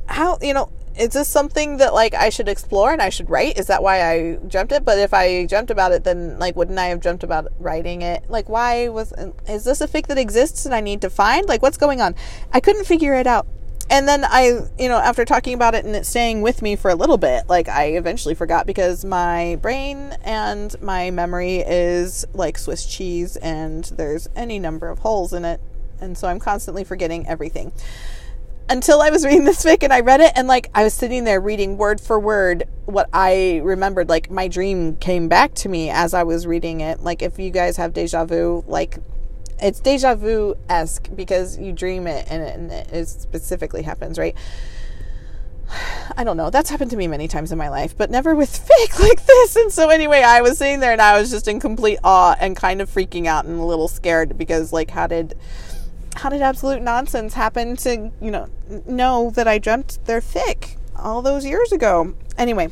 how 0.06 0.38
you 0.40 0.54
know 0.54 0.70
is 0.98 1.10
this 1.10 1.28
something 1.28 1.76
that 1.78 1.94
like 1.94 2.14
I 2.14 2.30
should 2.30 2.48
explore 2.48 2.92
and 2.92 3.02
I 3.02 3.10
should 3.10 3.28
write? 3.28 3.58
Is 3.58 3.66
that 3.66 3.82
why 3.82 4.02
I 4.02 4.36
jumped 4.46 4.72
it? 4.72 4.84
But 4.84 4.98
if 4.98 5.12
I 5.12 5.46
jumped 5.46 5.70
about 5.70 5.92
it, 5.92 6.04
then 6.04 6.38
like 6.38 6.56
wouldn't 6.56 6.78
I 6.78 6.86
have 6.86 7.00
jumped 7.00 7.22
about 7.22 7.48
writing 7.58 8.02
it? 8.02 8.28
Like 8.28 8.48
why 8.48 8.88
was 8.88 9.12
is 9.48 9.64
this 9.64 9.80
a 9.80 9.88
fic 9.88 10.06
that 10.06 10.18
exists 10.18 10.66
and 10.66 10.74
I 10.74 10.80
need 10.80 11.00
to 11.02 11.10
find? 11.10 11.46
Like 11.46 11.62
what's 11.62 11.76
going 11.76 12.00
on? 12.00 12.14
I 12.52 12.60
couldn't 12.60 12.86
figure 12.86 13.14
it 13.14 13.26
out. 13.26 13.46
And 13.88 14.08
then 14.08 14.24
I, 14.24 14.62
you 14.78 14.88
know, 14.88 14.98
after 14.98 15.24
talking 15.24 15.54
about 15.54 15.76
it 15.76 15.84
and 15.84 15.94
it 15.94 16.06
staying 16.06 16.42
with 16.42 16.60
me 16.60 16.74
for 16.74 16.90
a 16.90 16.96
little 16.96 17.18
bit, 17.18 17.48
like 17.48 17.68
I 17.68 17.90
eventually 17.90 18.34
forgot 18.34 18.66
because 18.66 19.04
my 19.04 19.58
brain 19.62 20.16
and 20.24 20.74
my 20.82 21.12
memory 21.12 21.58
is 21.58 22.26
like 22.34 22.58
Swiss 22.58 22.84
cheese 22.84 23.36
and 23.36 23.84
there's 23.84 24.28
any 24.34 24.58
number 24.58 24.88
of 24.88 25.00
holes 25.00 25.32
in 25.32 25.44
it. 25.44 25.60
And 26.00 26.18
so 26.18 26.26
I'm 26.26 26.40
constantly 26.40 26.82
forgetting 26.82 27.28
everything. 27.28 27.72
Until 28.68 29.00
I 29.00 29.10
was 29.10 29.24
reading 29.24 29.44
this 29.44 29.64
fic 29.64 29.82
and 29.82 29.92
I 29.92 30.00
read 30.00 30.20
it 30.20 30.32
and 30.34 30.48
like 30.48 30.70
I 30.74 30.82
was 30.84 30.94
sitting 30.94 31.24
there 31.24 31.40
reading 31.40 31.76
word 31.78 32.00
for 32.00 32.18
word 32.18 32.64
what 32.84 33.08
I 33.12 33.60
remembered 33.62 34.08
like 34.08 34.30
my 34.30 34.48
dream 34.48 34.96
came 34.96 35.28
back 35.28 35.54
to 35.56 35.68
me 35.68 35.90
as 35.90 36.14
I 36.14 36.24
was 36.24 36.46
reading 36.46 36.80
it 36.80 37.00
like 37.00 37.22
if 37.22 37.38
you 37.38 37.50
guys 37.50 37.76
have 37.76 37.92
deja 37.92 38.24
vu 38.24 38.64
like 38.66 38.98
it's 39.60 39.80
deja 39.80 40.14
vu 40.14 40.56
esque 40.68 41.08
because 41.14 41.58
you 41.58 41.72
dream 41.72 42.06
it 42.06 42.26
and 42.28 42.72
it, 42.72 42.92
it 42.92 43.06
specifically 43.08 43.82
happens 43.82 44.18
right 44.18 44.34
I 46.16 46.24
don't 46.24 46.36
know. 46.36 46.50
That's 46.50 46.70
happened 46.70 46.90
to 46.92 46.96
me 46.96 47.08
many 47.08 47.28
times 47.28 47.52
in 47.52 47.58
my 47.58 47.68
life, 47.68 47.96
but 47.96 48.10
never 48.10 48.34
with 48.34 48.50
fic 48.68 49.00
like 49.00 49.24
this. 49.26 49.56
And 49.56 49.72
so 49.72 49.90
anyway, 49.90 50.22
I 50.22 50.40
was 50.40 50.58
sitting 50.58 50.80
there 50.80 50.92
and 50.92 51.02
I 51.02 51.18
was 51.18 51.30
just 51.30 51.48
in 51.48 51.60
complete 51.60 51.98
awe 52.04 52.36
and 52.38 52.56
kind 52.56 52.80
of 52.80 52.90
freaking 52.90 53.26
out 53.26 53.44
and 53.44 53.58
a 53.58 53.64
little 53.64 53.88
scared 53.88 54.38
because 54.38 54.72
like 54.72 54.90
how 54.90 55.06
did 55.06 55.36
how 56.16 56.28
did 56.28 56.42
absolute 56.42 56.82
nonsense 56.82 57.34
happen 57.34 57.76
to, 57.76 58.10
you 58.20 58.30
know, 58.30 58.48
know 58.86 59.30
that 59.30 59.46
I 59.46 59.58
dreamt 59.58 59.98
they're 60.06 60.20
thick 60.20 60.76
all 60.96 61.22
those 61.22 61.44
years 61.44 61.72
ago? 61.72 62.14
Anyway, 62.38 62.70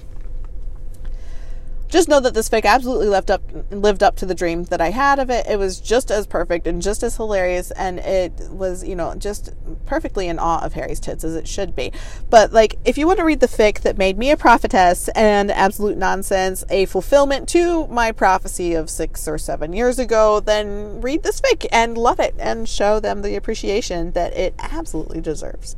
just 1.95 2.09
know 2.09 2.19
that 2.19 2.35
this 2.35 2.49
fic 2.49 2.65
absolutely 2.65 3.07
lived 3.07 3.31
up 3.31 3.41
lived 3.71 4.03
up 4.03 4.17
to 4.17 4.27
the 4.27 4.35
dream 4.35 4.65
that 4.65 4.81
I 4.81 4.91
had 4.91 5.21
of 5.21 5.31
it. 5.31 5.47
It 5.47 5.61
was 5.61 5.79
just 5.79 6.11
as 6.11 6.27
perfect 6.27 6.67
and 6.67 6.83
just 6.83 7.05
as 7.05 7.17
hilarious, 7.17 7.71
and 7.71 8.01
it 8.01 8.33
was 8.51 8.83
you 8.83 8.97
know 8.97 9.15
just 9.15 9.55
perfectly 9.87 10.27
in 10.27 10.41
awe 10.41 10.59
of 10.65 10.73
Harry's 10.73 10.99
tits 10.99 11.23
as 11.23 11.37
it 11.37 11.47
should 11.47 11.77
be. 11.77 11.93
But 12.29 12.53
like, 12.53 12.75
if 12.85 12.99
you 12.99 13.07
want 13.07 13.21
to 13.21 13.25
read 13.25 13.39
the 13.39 13.47
fic 13.47 13.83
that 13.83 13.97
made 13.97 14.19
me 14.19 14.33
a 14.33 14.37
prophetess 14.37 15.09
and 15.11 15.53
absolute 15.53 15.97
nonsense, 15.97 16.65
a 16.69 16.87
fulfillment 16.87 17.49
to 17.51 17.87
my 17.87 18.11
prophecy 18.11 18.75
of 18.75 18.91
six 18.91 19.29
or 19.29 19.39
seven 19.39 19.73
years 19.73 20.01
ago, 20.01 20.41
then 20.41 21.01
read 21.01 21.23
this 21.23 21.41
fic 21.41 21.65
and 21.71 21.97
love 21.97 22.19
it 22.19 22.35
and 22.41 22.69
show 22.69 22.99
them 22.99 23.23
the 23.23 23.37
appreciation 23.37 24.11
that 24.13 24.37
it 24.37 24.53
absolutely 24.59 25.21
deserves. 25.21 25.77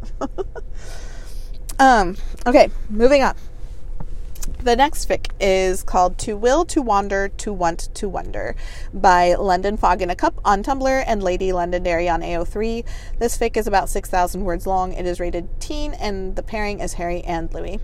um. 1.78 2.16
Okay, 2.46 2.70
moving 2.88 3.22
on. 3.22 3.36
The 4.62 4.74
next 4.74 5.08
fic 5.08 5.30
is 5.38 5.82
called 5.82 6.18
To 6.18 6.36
Will, 6.36 6.64
To 6.64 6.82
Wander, 6.82 7.28
To 7.28 7.52
Want, 7.52 7.88
To 7.94 8.08
Wonder 8.08 8.56
by 8.92 9.34
London 9.34 9.76
Fog 9.76 10.02
in 10.02 10.10
a 10.10 10.16
Cup 10.16 10.40
on 10.44 10.64
Tumblr 10.64 11.04
and 11.06 11.22
Lady 11.22 11.52
Londonderry 11.52 12.08
on 12.08 12.20
AO3. 12.20 12.84
This 13.18 13.38
fic 13.38 13.56
is 13.56 13.68
about 13.68 13.88
6,000 13.88 14.44
words 14.44 14.66
long. 14.66 14.92
It 14.92 15.06
is 15.06 15.20
rated 15.20 15.60
teen 15.60 15.92
and 15.94 16.34
the 16.34 16.42
pairing 16.42 16.80
is 16.80 16.94
Harry 16.94 17.22
and 17.22 17.52
Louis. 17.54 17.78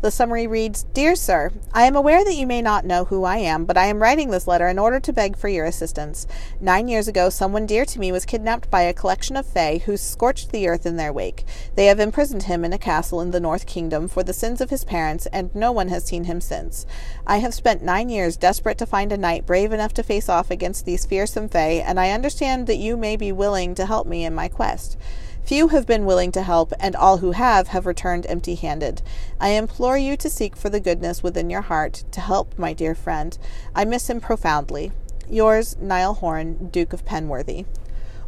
The 0.00 0.10
summary 0.10 0.48
reads 0.48 0.84
Dear 0.94 1.14
Sir, 1.14 1.52
I 1.72 1.84
am 1.84 1.94
aware 1.94 2.24
that 2.24 2.34
you 2.34 2.46
may 2.46 2.60
not 2.60 2.84
know 2.84 3.04
who 3.04 3.22
I 3.22 3.36
am, 3.36 3.64
but 3.64 3.76
I 3.76 3.86
am 3.86 4.02
writing 4.02 4.30
this 4.30 4.48
letter 4.48 4.66
in 4.66 4.78
order 4.78 4.98
to 4.98 5.12
beg 5.12 5.36
for 5.36 5.48
your 5.48 5.64
assistance. 5.64 6.26
Nine 6.60 6.88
years 6.88 7.06
ago, 7.06 7.30
someone 7.30 7.66
dear 7.66 7.84
to 7.84 8.00
me 8.00 8.10
was 8.10 8.24
kidnapped 8.24 8.68
by 8.68 8.82
a 8.82 8.92
collection 8.92 9.36
of 9.36 9.46
Fae 9.46 9.78
who 9.78 9.96
scorched 9.96 10.50
the 10.50 10.66
earth 10.66 10.86
in 10.86 10.96
their 10.96 11.12
wake. 11.12 11.44
They 11.76 11.86
have 11.86 12.00
imprisoned 12.00 12.44
him 12.44 12.64
in 12.64 12.72
a 12.72 12.78
castle 12.78 13.20
in 13.20 13.30
the 13.30 13.38
North 13.38 13.66
Kingdom 13.66 14.08
for 14.08 14.24
the 14.24 14.32
sins 14.32 14.60
of 14.60 14.70
his 14.70 14.84
parents, 14.84 15.26
and 15.26 15.54
no 15.54 15.70
one 15.70 15.88
has 15.88 16.04
seen 16.04 16.21
him 16.24 16.40
since. 16.40 16.86
I 17.26 17.38
have 17.38 17.54
spent 17.54 17.82
nine 17.82 18.08
years 18.08 18.36
desperate 18.36 18.78
to 18.78 18.86
find 18.86 19.12
a 19.12 19.16
knight 19.16 19.46
brave 19.46 19.72
enough 19.72 19.92
to 19.94 20.02
face 20.02 20.28
off 20.28 20.50
against 20.50 20.84
these 20.84 21.06
fearsome 21.06 21.48
Fae, 21.48 21.82
and 21.84 21.98
I 21.98 22.10
understand 22.10 22.66
that 22.66 22.76
you 22.76 22.96
may 22.96 23.16
be 23.16 23.32
willing 23.32 23.74
to 23.74 23.86
help 23.86 24.06
me 24.06 24.24
in 24.24 24.34
my 24.34 24.48
quest. 24.48 24.96
Few 25.44 25.68
have 25.68 25.86
been 25.86 26.06
willing 26.06 26.30
to 26.32 26.42
help, 26.42 26.72
and 26.78 26.94
all 26.94 27.18
who 27.18 27.32
have 27.32 27.68
have 27.68 27.84
returned 27.84 28.26
empty 28.28 28.54
handed. 28.54 29.02
I 29.40 29.50
implore 29.50 29.98
you 29.98 30.16
to 30.18 30.30
seek 30.30 30.56
for 30.56 30.70
the 30.70 30.80
goodness 30.80 31.22
within 31.22 31.50
your 31.50 31.62
heart 31.62 32.04
to 32.12 32.20
help 32.20 32.56
my 32.56 32.72
dear 32.72 32.94
friend. 32.94 33.36
I 33.74 33.84
miss 33.84 34.08
him 34.08 34.20
profoundly. 34.20 34.92
Yours, 35.28 35.76
Niall 35.80 36.14
Horan, 36.14 36.68
Duke 36.68 36.92
of 36.92 37.04
Penworthy. 37.04 37.66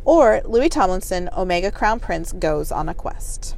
Or 0.05 0.43
Louis 0.45 0.69
Tomlinson, 0.69 1.31
Omega 1.37 1.71
Crown 1.71 2.01
Prince, 2.01 2.33
goes 2.33 2.73
on 2.73 2.89
a 2.89 2.95
quest. 2.95 3.57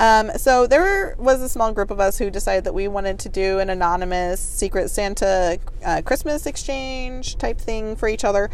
Um, 0.00 0.30
so 0.36 0.66
there 0.66 1.16
was 1.18 1.42
a 1.42 1.48
small 1.48 1.72
group 1.72 1.90
of 1.90 1.98
us 1.98 2.18
who 2.18 2.30
decided 2.30 2.64
that 2.64 2.74
we 2.74 2.86
wanted 2.86 3.18
to 3.20 3.28
do 3.28 3.58
an 3.58 3.68
anonymous 3.68 4.40
Secret 4.40 4.90
Santa 4.90 5.58
uh, 5.84 6.02
Christmas 6.04 6.46
exchange 6.46 7.36
type 7.36 7.58
thing 7.58 7.96
for 7.96 8.08
each 8.08 8.24
other. 8.24 8.48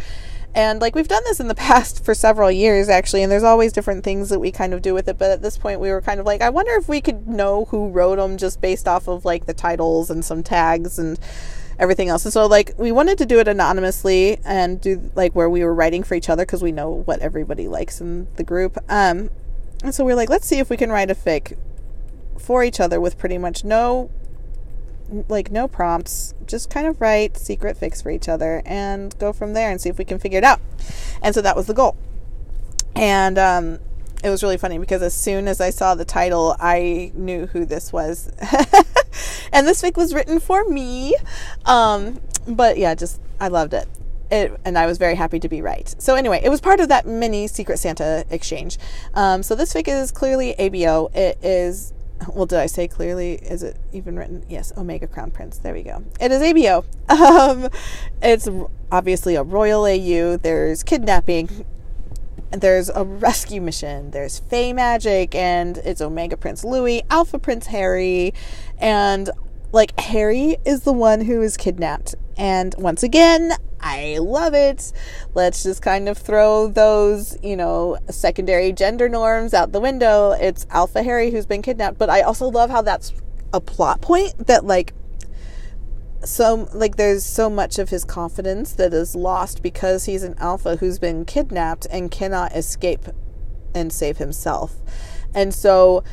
And 0.55 0.80
like 0.80 0.95
we've 0.95 1.09
done 1.09 1.24
this 1.24 1.40
in 1.40 1.49
the 1.49 1.55
past 1.66 2.05
for 2.05 2.14
several 2.14 2.51
years 2.51 2.88
actually, 2.88 3.22
and 3.22 3.30
there's 3.30 3.42
always 3.42 3.72
different 3.72 4.05
things 4.05 4.28
that 4.30 4.38
we 4.38 4.53
kind 4.53 4.72
of 4.72 4.82
do 4.82 4.95
with 4.95 5.09
it. 5.09 5.18
But 5.18 5.30
at 5.30 5.42
this 5.42 5.59
point, 5.59 5.80
we 5.80 5.90
were 5.90 6.01
kind 6.01 6.20
of 6.20 6.26
like, 6.26 6.40
I 6.40 6.51
wonder 6.51 6.72
if 6.72 6.88
we 6.88 7.01
could 7.01 7.28
know 7.28 7.66
who 7.66 7.88
wrote 7.90 8.16
them 8.16 8.38
just 8.38 8.61
based 8.61 8.88
off 8.88 9.09
of 9.09 9.24
like 9.24 9.47
the 9.47 9.55
titles 9.55 10.11
and 10.11 10.24
some 10.24 10.42
tags 10.42 10.99
and 10.99 11.18
everything 11.78 12.09
else. 12.09 12.24
And 12.24 12.32
so 12.32 12.47
like 12.47 12.72
we 12.78 12.92
wanted 12.92 13.18
to 13.18 13.26
do 13.26 13.40
it 13.40 13.49
anonymously 13.49 14.38
and 14.45 14.80
do 14.80 15.11
like 15.14 15.34
where 15.34 15.51
we 15.51 15.64
were 15.64 15.74
writing 15.74 16.05
for 16.05 16.14
each 16.14 16.28
other 16.28 16.47
because 16.47 16.62
we 16.62 16.72
know 16.72 17.03
what 17.05 17.20
everybody 17.20 17.68
likes 17.68 18.01
in 18.01 18.28
the 18.36 18.45
group. 18.45 18.78
Um, 18.88 19.30
and 19.85 19.95
so 19.95 20.03
we 20.03 20.12
we're 20.12 20.16
like, 20.16 20.30
let's 20.30 20.47
see 20.47 20.59
if 20.59 20.70
we 20.70 20.78
can 20.78 20.91
write 20.91 21.11
a 21.11 21.14
fic 21.14 21.57
for 22.39 22.64
each 22.64 22.80
other 22.80 23.01
with 23.01 23.18
pretty 23.18 23.39
much 23.39 23.64
no 23.64 24.11
like 25.28 25.51
no 25.51 25.68
prompts, 25.68 26.35
just 26.47 26.70
kind 26.70 26.87
of 26.87 26.99
write 27.03 27.37
secret 27.37 27.78
fics 27.78 28.03
for 28.03 28.11
each 28.11 28.26
other 28.26 28.62
and 28.64 29.16
go 29.18 29.30
from 29.32 29.53
there 29.53 29.70
and 29.70 29.78
see 29.78 29.91
if 29.91 29.99
we 29.99 30.05
can 30.05 30.18
figure 30.18 30.39
it 30.39 30.45
out. 30.45 30.59
And 31.22 31.35
so 31.35 31.43
that 31.43 31.55
was 31.55 31.66
the 31.66 31.74
goal. 31.74 31.97
And 32.97 33.39
um, 33.39 33.78
it 34.24 34.30
was 34.30 34.43
really 34.43 34.57
funny 34.57 34.78
because 34.78 35.03
as 35.03 35.12
soon 35.14 35.47
as 35.47 35.61
I 35.61 35.68
saw 35.68 35.95
the 35.95 36.07
title, 36.07 36.57
I 36.59 37.12
knew 37.14 37.47
who 37.47 37.66
this 37.66 37.93
was. 37.93 38.28
and 39.53 39.66
this 39.66 39.82
fic 39.82 39.97
was 39.97 40.14
written 40.14 40.41
for 40.41 40.64
me. 40.64 41.14
Um, 41.66 42.20
but 42.49 42.78
yeah, 42.78 42.95
just 42.95 43.20
I 43.39 43.49
loved 43.49 43.74
it. 43.74 43.87
It, 44.31 44.59
and 44.64 44.79
I 44.79 44.87
was 44.87 44.99
very 44.99 45.14
happy 45.14 45.39
to 45.41 45.49
be 45.49 45.61
right. 45.61 45.95
So 45.99 46.14
anyway, 46.14 46.41
it 46.43 46.49
was 46.49 46.61
part 46.61 46.81
of 46.81 46.89
that 46.89 47.07
mini 47.07 47.47
Secret 47.47 47.79
Santa 47.79 48.25
exchange. 48.31 48.79
Um, 49.14 49.43
so 49.43 49.55
this 49.55 49.72
fic 49.72 49.87
is 49.87 50.11
clearly 50.11 50.55
ABO. 50.59 51.14
It 51.14 51.39
is 51.45 51.93
well, 52.33 52.47
did 52.47 52.59
I 52.59 52.66
say 52.66 52.89
clearly? 52.89 53.35
Is 53.35 53.62
it 53.62 53.77
even 53.93 54.16
written? 54.16 54.45
Yes, 54.49 54.72
Omega 54.77 55.07
Crown 55.07 55.31
Prince. 55.31 55.59
There 55.59 55.75
we 55.75 55.83
go. 55.83 56.05
It 56.20 56.33
is 56.33 56.43
ABO. 56.43 56.85
Um, 57.11 57.68
it's 58.22 58.49
obviously 58.91 59.35
a 59.35 59.43
royal 59.43 59.85
AU. 59.85 60.39
There's 60.39 60.83
kidnapping. 60.83 61.64
There's 62.51 62.89
a 62.89 63.05
rescue 63.05 63.61
mission. 63.61 64.11
There's 64.11 64.39
Fae 64.39 64.72
magic, 64.72 65.35
and 65.35 65.79
it's 65.79 66.01
Omega 66.01 66.37
Prince 66.37 66.64
Louis, 66.64 67.03
Alpha 67.11 67.39
Prince 67.39 67.66
Harry, 67.66 68.33
and 68.79 69.31
like 69.75 69.99
Harry 69.99 70.57
is 70.64 70.83
the 70.83 70.93
one 70.93 71.20
who 71.20 71.43
is 71.43 71.57
kidnapped. 71.57 72.14
And 72.37 72.75
once 72.79 73.03
again, 73.03 73.53
I 73.81 74.18
love 74.20 74.55
it. 74.55 74.93
Let's 75.35 75.64
just 75.64 75.83
kind 75.83 76.09
of 76.09 76.16
throw 76.16 76.68
those, 76.68 77.37
you 77.43 77.57
know, 77.57 77.99
secondary 78.09 78.72
gender 78.72 79.09
norms 79.09 79.53
out 79.53 79.72
the 79.72 79.81
window. 79.81 80.31
It's 80.31 80.64
Alpha 80.70 81.03
Harry 81.03 81.33
who's 81.33 81.45
been 81.45 81.61
kidnapped, 81.61 81.99
but 81.99 82.09
I 82.09 82.22
also 82.22 82.47
love 82.47 82.70
how 82.70 82.83
that's 82.83 83.12
a 83.53 83.61
plot 83.61 84.01
point 84.01 84.47
that 84.47 84.64
like 84.64 84.95
so 86.25 86.68
like 86.72 86.97
there's 86.97 87.25
so 87.25 87.51
much 87.51 87.79
of 87.79 87.89
his 87.89 88.05
confidence 88.05 88.72
that 88.75 88.95
is 88.95 89.14
lost 89.14 89.62
because 89.62 90.05
he's 90.05 90.22
an 90.22 90.35
alpha 90.39 90.77
who's 90.77 90.99
been 90.99 91.25
kidnapped 91.25 91.87
and 91.91 92.11
cannot 92.11 92.53
escape 92.53 93.07
and 93.75 93.93
save 93.93 94.18
himself. 94.18 94.77
And 95.35 95.53
so 95.53 96.05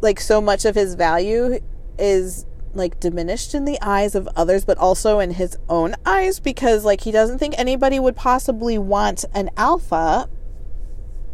like 0.00 0.20
so 0.20 0.40
much 0.40 0.64
of 0.64 0.76
his 0.76 0.94
value 0.94 1.58
is 1.98 2.46
like 2.74 3.00
diminished 3.00 3.54
in 3.54 3.64
the 3.64 3.78
eyes 3.80 4.14
of 4.14 4.28
others 4.36 4.64
but 4.64 4.76
also 4.78 5.18
in 5.18 5.32
his 5.32 5.56
own 5.68 5.94
eyes 6.04 6.38
because 6.38 6.84
like 6.84 7.00
he 7.02 7.10
doesn't 7.10 7.38
think 7.38 7.54
anybody 7.56 7.98
would 7.98 8.14
possibly 8.14 8.76
want 8.76 9.24
an 9.34 9.50
alpha 9.56 10.28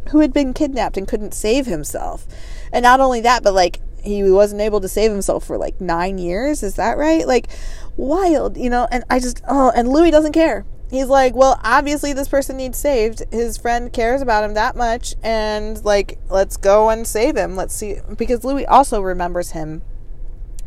who 0.09 0.19
had 0.19 0.33
been 0.33 0.53
kidnapped 0.53 0.97
and 0.97 1.07
couldn't 1.07 1.33
save 1.33 1.65
himself. 1.65 2.25
And 2.71 2.83
not 2.83 2.99
only 2.99 3.21
that, 3.21 3.43
but 3.43 3.53
like 3.53 3.79
he 4.03 4.23
wasn't 4.23 4.61
able 4.61 4.81
to 4.81 4.87
save 4.89 5.11
himself 5.11 5.45
for 5.45 5.57
like 5.57 5.79
9 5.79 6.17
years, 6.17 6.61
is 6.63 6.75
that 6.75 6.97
right? 6.97 7.25
Like 7.27 7.47
wild, 7.95 8.57
you 8.57 8.69
know, 8.69 8.87
and 8.91 9.03
I 9.09 9.19
just 9.19 9.41
oh, 9.47 9.71
and 9.75 9.87
Louis 9.87 10.11
doesn't 10.11 10.33
care. 10.33 10.65
He's 10.89 11.07
like, 11.07 11.35
well, 11.35 11.59
obviously 11.63 12.13
this 12.13 12.27
person 12.27 12.57
needs 12.57 12.77
saved. 12.77 13.23
His 13.31 13.57
friend 13.57 13.91
cares 13.91 14.21
about 14.21 14.43
him 14.43 14.53
that 14.53 14.75
much 14.75 15.15
and 15.23 15.83
like 15.83 16.19
let's 16.29 16.57
go 16.57 16.89
and 16.89 17.07
save 17.07 17.37
him. 17.37 17.55
Let's 17.55 17.73
see 17.73 17.97
because 18.17 18.43
Louis 18.43 18.65
also 18.65 19.01
remembers 19.01 19.51
him 19.51 19.81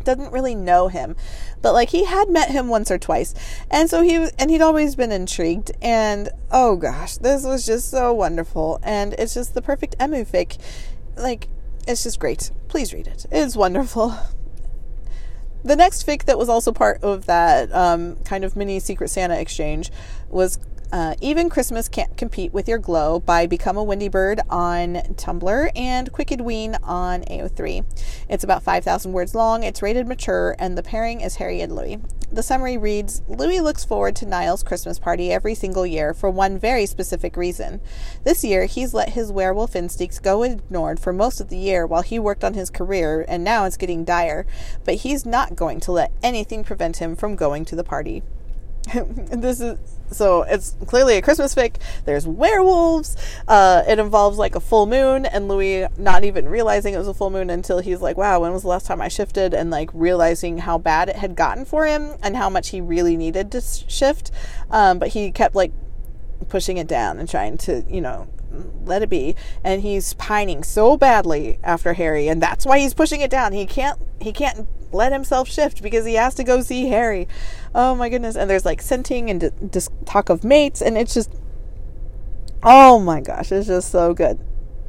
doesn't 0.06 0.32
really 0.32 0.54
know 0.54 0.88
him, 0.88 1.16
but 1.60 1.74
like 1.74 1.90
he 1.90 2.04
had 2.04 2.30
met 2.30 2.50
him 2.50 2.68
once 2.68 2.90
or 2.90 2.98
twice, 2.98 3.34
and 3.70 3.90
so 3.90 4.02
he 4.02 4.28
and 4.38 4.50
he'd 4.50 4.62
always 4.62 4.96
been 4.96 5.12
intrigued. 5.12 5.72
And 5.82 6.30
oh 6.50 6.76
gosh, 6.76 7.16
this 7.18 7.44
was 7.44 7.66
just 7.66 7.90
so 7.90 8.14
wonderful, 8.14 8.80
and 8.82 9.12
it's 9.14 9.34
just 9.34 9.52
the 9.52 9.62
perfect 9.62 9.96
emu 10.00 10.24
fic. 10.24 10.58
Like 11.16 11.48
it's 11.86 12.04
just 12.04 12.18
great. 12.18 12.50
Please 12.68 12.94
read 12.94 13.06
it. 13.06 13.26
It's 13.30 13.56
wonderful. 13.56 14.16
The 15.64 15.74
next 15.74 16.06
fic 16.06 16.26
that 16.26 16.38
was 16.38 16.48
also 16.48 16.70
part 16.70 17.02
of 17.02 17.26
that 17.26 17.74
um, 17.74 18.18
kind 18.24 18.44
of 18.44 18.54
mini 18.54 18.78
Secret 18.78 19.08
Santa 19.08 19.36
exchange 19.40 19.90
was 20.28 20.60
Uh, 20.92 21.16
Even 21.20 21.50
Christmas 21.50 21.88
Can't 21.88 22.16
Compete 22.16 22.52
with 22.52 22.68
Your 22.68 22.78
Glow 22.78 23.18
by 23.18 23.46
Become 23.46 23.76
a 23.76 23.82
Windy 23.82 24.08
Bird 24.08 24.40
on 24.48 24.94
Tumblr 25.14 25.70
and 25.74 26.12
Quickedween 26.12 26.78
on 26.80 27.22
AO3. 27.22 27.84
It's 28.28 28.44
about 28.44 28.62
5,000 28.62 29.12
words 29.12 29.34
long, 29.34 29.64
it's 29.64 29.82
rated 29.82 30.06
mature, 30.06 30.54
and 30.60 30.78
the 30.78 30.84
pairing 30.84 31.22
is 31.22 31.36
Harry 31.36 31.60
and 31.60 31.74
Louis. 31.74 31.98
The 32.30 32.42
summary 32.42 32.78
reads 32.78 33.22
Louis 33.26 33.60
looks 33.60 33.84
forward 33.84 34.14
to 34.16 34.26
Niall's 34.26 34.62
Christmas 34.62 35.00
party 35.00 35.32
every 35.32 35.56
single 35.56 35.84
year 35.84 36.14
for 36.14 36.30
one 36.30 36.56
very 36.56 36.86
specific 36.86 37.36
reason. 37.36 37.80
This 38.22 38.44
year, 38.44 38.66
he's 38.66 38.94
let 38.94 39.10
his 39.10 39.32
werewolf 39.32 39.74
instincts 39.74 40.20
go 40.20 40.44
ignored 40.44 41.00
for 41.00 41.12
most 41.12 41.40
of 41.40 41.48
the 41.48 41.58
year 41.58 41.84
while 41.84 42.02
he 42.02 42.20
worked 42.20 42.44
on 42.44 42.54
his 42.54 42.70
career, 42.70 43.24
and 43.26 43.42
now 43.42 43.64
it's 43.64 43.76
getting 43.76 44.04
dire. 44.04 44.46
But 44.84 44.96
he's 44.96 45.26
not 45.26 45.56
going 45.56 45.80
to 45.80 45.92
let 45.92 46.12
anything 46.22 46.62
prevent 46.62 46.98
him 46.98 47.16
from 47.16 47.34
going 47.34 47.64
to 47.66 47.76
the 47.76 47.84
party. 47.84 48.22
this 48.94 49.60
is 49.60 49.78
so 50.12 50.42
it's 50.42 50.76
clearly 50.86 51.16
a 51.16 51.22
Christmas 51.22 51.54
fic. 51.54 51.76
There's 52.04 52.26
werewolves. 52.26 53.16
Uh, 53.48 53.82
it 53.88 53.98
involves 53.98 54.38
like 54.38 54.54
a 54.54 54.60
full 54.60 54.86
moon, 54.86 55.26
and 55.26 55.48
Louis 55.48 55.88
not 55.96 56.22
even 56.22 56.48
realizing 56.48 56.94
it 56.94 56.98
was 56.98 57.08
a 57.08 57.14
full 57.14 57.30
moon 57.30 57.50
until 57.50 57.80
he's 57.80 58.00
like, 58.00 58.16
"Wow, 58.16 58.40
when 58.40 58.52
was 58.52 58.62
the 58.62 58.68
last 58.68 58.86
time 58.86 59.00
I 59.00 59.08
shifted?" 59.08 59.54
And 59.54 59.70
like 59.70 59.90
realizing 59.92 60.58
how 60.58 60.78
bad 60.78 61.08
it 61.08 61.16
had 61.16 61.34
gotten 61.34 61.64
for 61.64 61.86
him 61.86 62.14
and 62.22 62.36
how 62.36 62.48
much 62.48 62.68
he 62.68 62.80
really 62.80 63.16
needed 63.16 63.50
to 63.52 63.60
shift. 63.60 64.30
Um, 64.70 64.98
but 64.98 65.08
he 65.08 65.32
kept 65.32 65.56
like 65.56 65.72
pushing 66.48 66.76
it 66.76 66.86
down 66.86 67.18
and 67.18 67.28
trying 67.28 67.58
to, 67.58 67.84
you 67.88 68.00
know, 68.00 68.28
let 68.84 69.02
it 69.02 69.10
be 69.10 69.34
and 69.64 69.82
he's 69.82 70.14
pining 70.14 70.62
so 70.62 70.96
badly 70.96 71.58
after 71.62 71.94
Harry 71.94 72.28
and 72.28 72.42
that's 72.42 72.64
why 72.64 72.78
he's 72.78 72.94
pushing 72.94 73.20
it 73.20 73.30
down 73.30 73.52
he 73.52 73.66
can't 73.66 74.00
he 74.20 74.32
can't 74.32 74.66
let 74.92 75.12
himself 75.12 75.48
shift 75.48 75.82
because 75.82 76.06
he 76.06 76.14
has 76.14 76.34
to 76.34 76.44
go 76.44 76.60
see 76.60 76.88
Harry 76.88 77.28
oh 77.76 77.94
my 77.94 78.08
goodness. 78.08 78.34
And 78.34 78.50
there's 78.50 78.64
like 78.64 78.82
scenting 78.82 79.30
and 79.30 79.70
just 79.72 79.92
talk 80.06 80.30
of 80.30 80.42
mates 80.42 80.82
and 80.82 80.96
it's 80.96 81.14
just 81.14 81.30
oh 82.62 82.98
my 82.98 83.20
gosh 83.20 83.52
it's 83.52 83.68
just 83.68 83.92
so 83.92 84.14
good. 84.14 84.40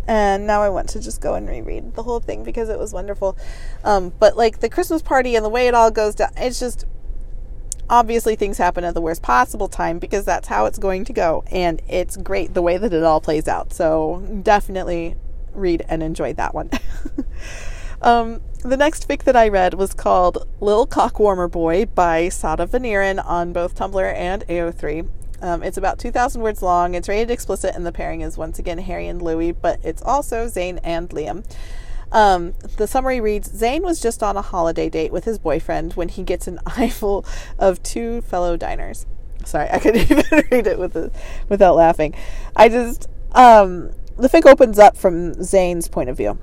And 0.07 0.47
now 0.47 0.61
I 0.61 0.69
want 0.69 0.87
to 0.89 1.01
just 1.01 1.19
go 1.19 1.33
and 1.35 1.47
reread 1.49 1.95
the 1.95 2.03
whole 2.03 2.21
thing 2.21 2.45
because 2.45 2.69
it 2.69 2.79
was 2.79 2.93
wonderful. 2.93 3.37
Um, 3.83 4.13
but 4.17 4.37
like 4.37 4.61
the 4.61 4.69
Christmas 4.69 5.01
party 5.01 5.35
and 5.35 5.45
the 5.45 5.49
way 5.49 5.67
it 5.67 5.75
all 5.75 5.91
goes 5.91 6.15
down 6.15 6.29
it's 6.37 6.59
just 6.59 6.85
obviously 7.89 8.35
things 8.35 8.57
happen 8.57 8.83
at 8.83 8.93
the 8.93 9.01
worst 9.01 9.21
possible 9.21 9.67
time 9.67 9.99
because 9.99 10.25
that's 10.25 10.47
how 10.47 10.65
it's 10.65 10.77
going 10.77 11.05
to 11.05 11.13
go 11.13 11.43
and 11.51 11.81
it's 11.87 12.17
great 12.17 12.53
the 12.53 12.61
way 12.61 12.77
that 12.77 12.93
it 12.93 13.03
all 13.03 13.19
plays 13.19 13.49
out. 13.49 13.73
So 13.73 14.25
definitely 14.43 15.15
read 15.53 15.85
and 15.89 16.01
enjoy 16.01 16.33
that 16.33 16.55
one. 16.55 16.69
Um, 18.01 18.41
the 18.67 18.77
next 18.77 19.07
fic 19.07 19.23
that 19.23 19.35
i 19.35 19.47
read 19.47 19.73
was 19.73 19.93
called 19.93 20.45
lil 20.59 20.85
cockwarmer 20.85 21.49
boy 21.49 21.85
by 21.85 22.27
sada 22.27 22.67
vaniran 22.67 23.23
on 23.25 23.53
both 23.53 23.75
tumblr 23.75 24.13
and 24.15 24.45
ao3 24.47 25.07
um, 25.41 25.61
it's 25.61 25.77
about 25.77 25.99
2,000 25.99 26.41
words 26.41 26.61
long. 26.61 26.95
It's 26.95 27.07
rated 27.07 27.29
explicit, 27.29 27.75
and 27.75 27.85
the 27.85 27.91
pairing 27.91 28.21
is 28.21 28.37
once 28.37 28.57
again 28.57 28.79
Harry 28.79 29.07
and 29.07 29.21
Louis, 29.21 29.51
but 29.51 29.79
it's 29.83 30.01
also 30.01 30.47
Zayn 30.47 30.79
and 30.83 31.09
Liam. 31.09 31.45
Um, 32.11 32.53
the 32.77 32.87
summary 32.87 33.19
reads 33.19 33.49
Zayn 33.49 33.81
was 33.81 34.01
just 34.01 34.23
on 34.23 34.37
a 34.37 34.41
holiday 34.41 34.89
date 34.89 35.11
with 35.11 35.25
his 35.25 35.37
boyfriend 35.37 35.93
when 35.93 36.09
he 36.09 36.23
gets 36.23 36.47
an 36.47 36.59
eyeful 36.65 37.25
of 37.59 37.83
two 37.83 38.21
fellow 38.21 38.57
diners. 38.57 39.05
Sorry, 39.45 39.69
I 39.69 39.79
couldn't 39.79 40.01
even 40.11 40.43
read 40.49 40.67
it 40.67 40.79
with 40.79 40.93
the, 40.93 41.11
without 41.49 41.75
laughing. 41.75 42.15
I 42.55 42.69
just, 42.69 43.07
um, 43.33 43.91
the 44.17 44.29
fic 44.29 44.45
opens 44.49 44.79
up 44.79 44.97
from 44.97 45.35
Zayn's 45.35 45.87
point 45.87 46.09
of 46.09 46.17
view. 46.17 46.39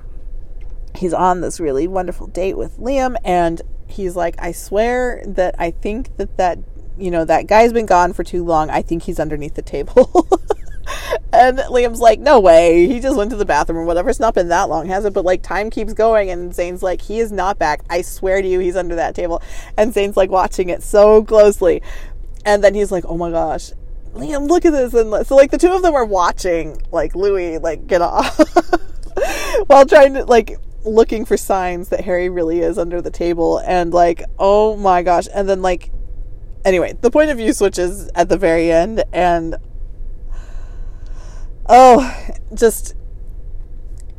He's 0.95 1.13
on 1.13 1.41
this 1.41 1.59
really 1.59 1.87
wonderful 1.87 2.27
date 2.27 2.57
with 2.57 2.77
Liam, 2.77 3.15
and 3.23 3.61
he's 3.87 4.15
like, 4.15 4.35
I 4.39 4.51
swear 4.51 5.23
that 5.27 5.55
I 5.59 5.71
think 5.71 6.15
that 6.17 6.37
that, 6.37 6.59
you 6.97 7.11
know, 7.11 7.25
that 7.25 7.47
guy's 7.47 7.73
been 7.73 7.85
gone 7.85 8.13
for 8.13 8.23
too 8.23 8.43
long. 8.43 8.69
I 8.69 8.81
think 8.81 9.03
he's 9.03 9.19
underneath 9.19 9.55
the 9.55 9.61
table. 9.61 10.27
and 11.33 11.57
Liam's 11.57 11.99
like, 11.99 12.19
no 12.19 12.39
way. 12.39 12.87
He 12.87 12.99
just 12.99 13.17
went 13.17 13.31
to 13.31 13.35
the 13.35 13.45
bathroom 13.45 13.79
or 13.79 13.85
whatever. 13.85 14.09
It's 14.09 14.19
not 14.19 14.33
been 14.33 14.49
that 14.49 14.69
long, 14.69 14.87
has 14.87 15.05
it? 15.05 15.13
But 15.13 15.25
like, 15.25 15.41
time 15.43 15.69
keeps 15.69 15.93
going. 15.93 16.29
And 16.29 16.51
Zayn's 16.51 16.83
like, 16.83 17.01
he 17.01 17.19
is 17.19 17.31
not 17.31 17.59
back. 17.59 17.81
I 17.89 18.01
swear 18.01 18.41
to 18.41 18.47
you, 18.47 18.59
he's 18.59 18.75
under 18.75 18.95
that 18.95 19.15
table. 19.15 19.41
And 19.77 19.93
Zayn's 19.93 20.17
like 20.17 20.29
watching 20.29 20.69
it 20.69 20.83
so 20.83 21.23
closely. 21.23 21.81
And 22.45 22.63
then 22.63 22.73
he's 22.73 22.91
like, 22.91 23.05
oh 23.05 23.17
my 23.17 23.31
gosh. 23.31 23.71
Liam, 24.13 24.47
look 24.47 24.65
at 24.65 24.71
this. 24.71 24.93
And 24.93 25.27
so, 25.27 25.35
like, 25.35 25.51
the 25.51 25.57
two 25.57 25.73
of 25.73 25.81
them 25.81 25.93
are 25.93 26.05
watching, 26.05 26.81
like, 26.89 27.15
Louis, 27.15 27.57
like, 27.57 27.85
get 27.85 28.01
off 28.01 28.39
while 29.67 29.85
trying 29.85 30.13
to, 30.13 30.23
like, 30.23 30.57
looking 30.85 31.25
for 31.25 31.35
signs 31.35 31.89
that 31.89 32.01
Harry 32.01 32.29
really 32.29 32.59
is 32.59 32.77
under 32.77 33.01
the 33.01 33.11
table. 33.11 33.59
And, 33.65 33.93
like, 33.93 34.23
oh 34.39 34.77
my 34.77 35.03
gosh. 35.03 35.27
And 35.33 35.49
then, 35.49 35.61
like, 35.61 35.91
anyway, 36.63 36.97
the 37.01 37.11
point 37.11 37.29
of 37.29 37.37
view 37.37 37.53
switches 37.53 38.09
at 38.15 38.29
the 38.29 38.37
very 38.37 38.71
end. 38.71 39.03
And 39.13 39.55
oh, 41.67 42.27
just 42.53 42.95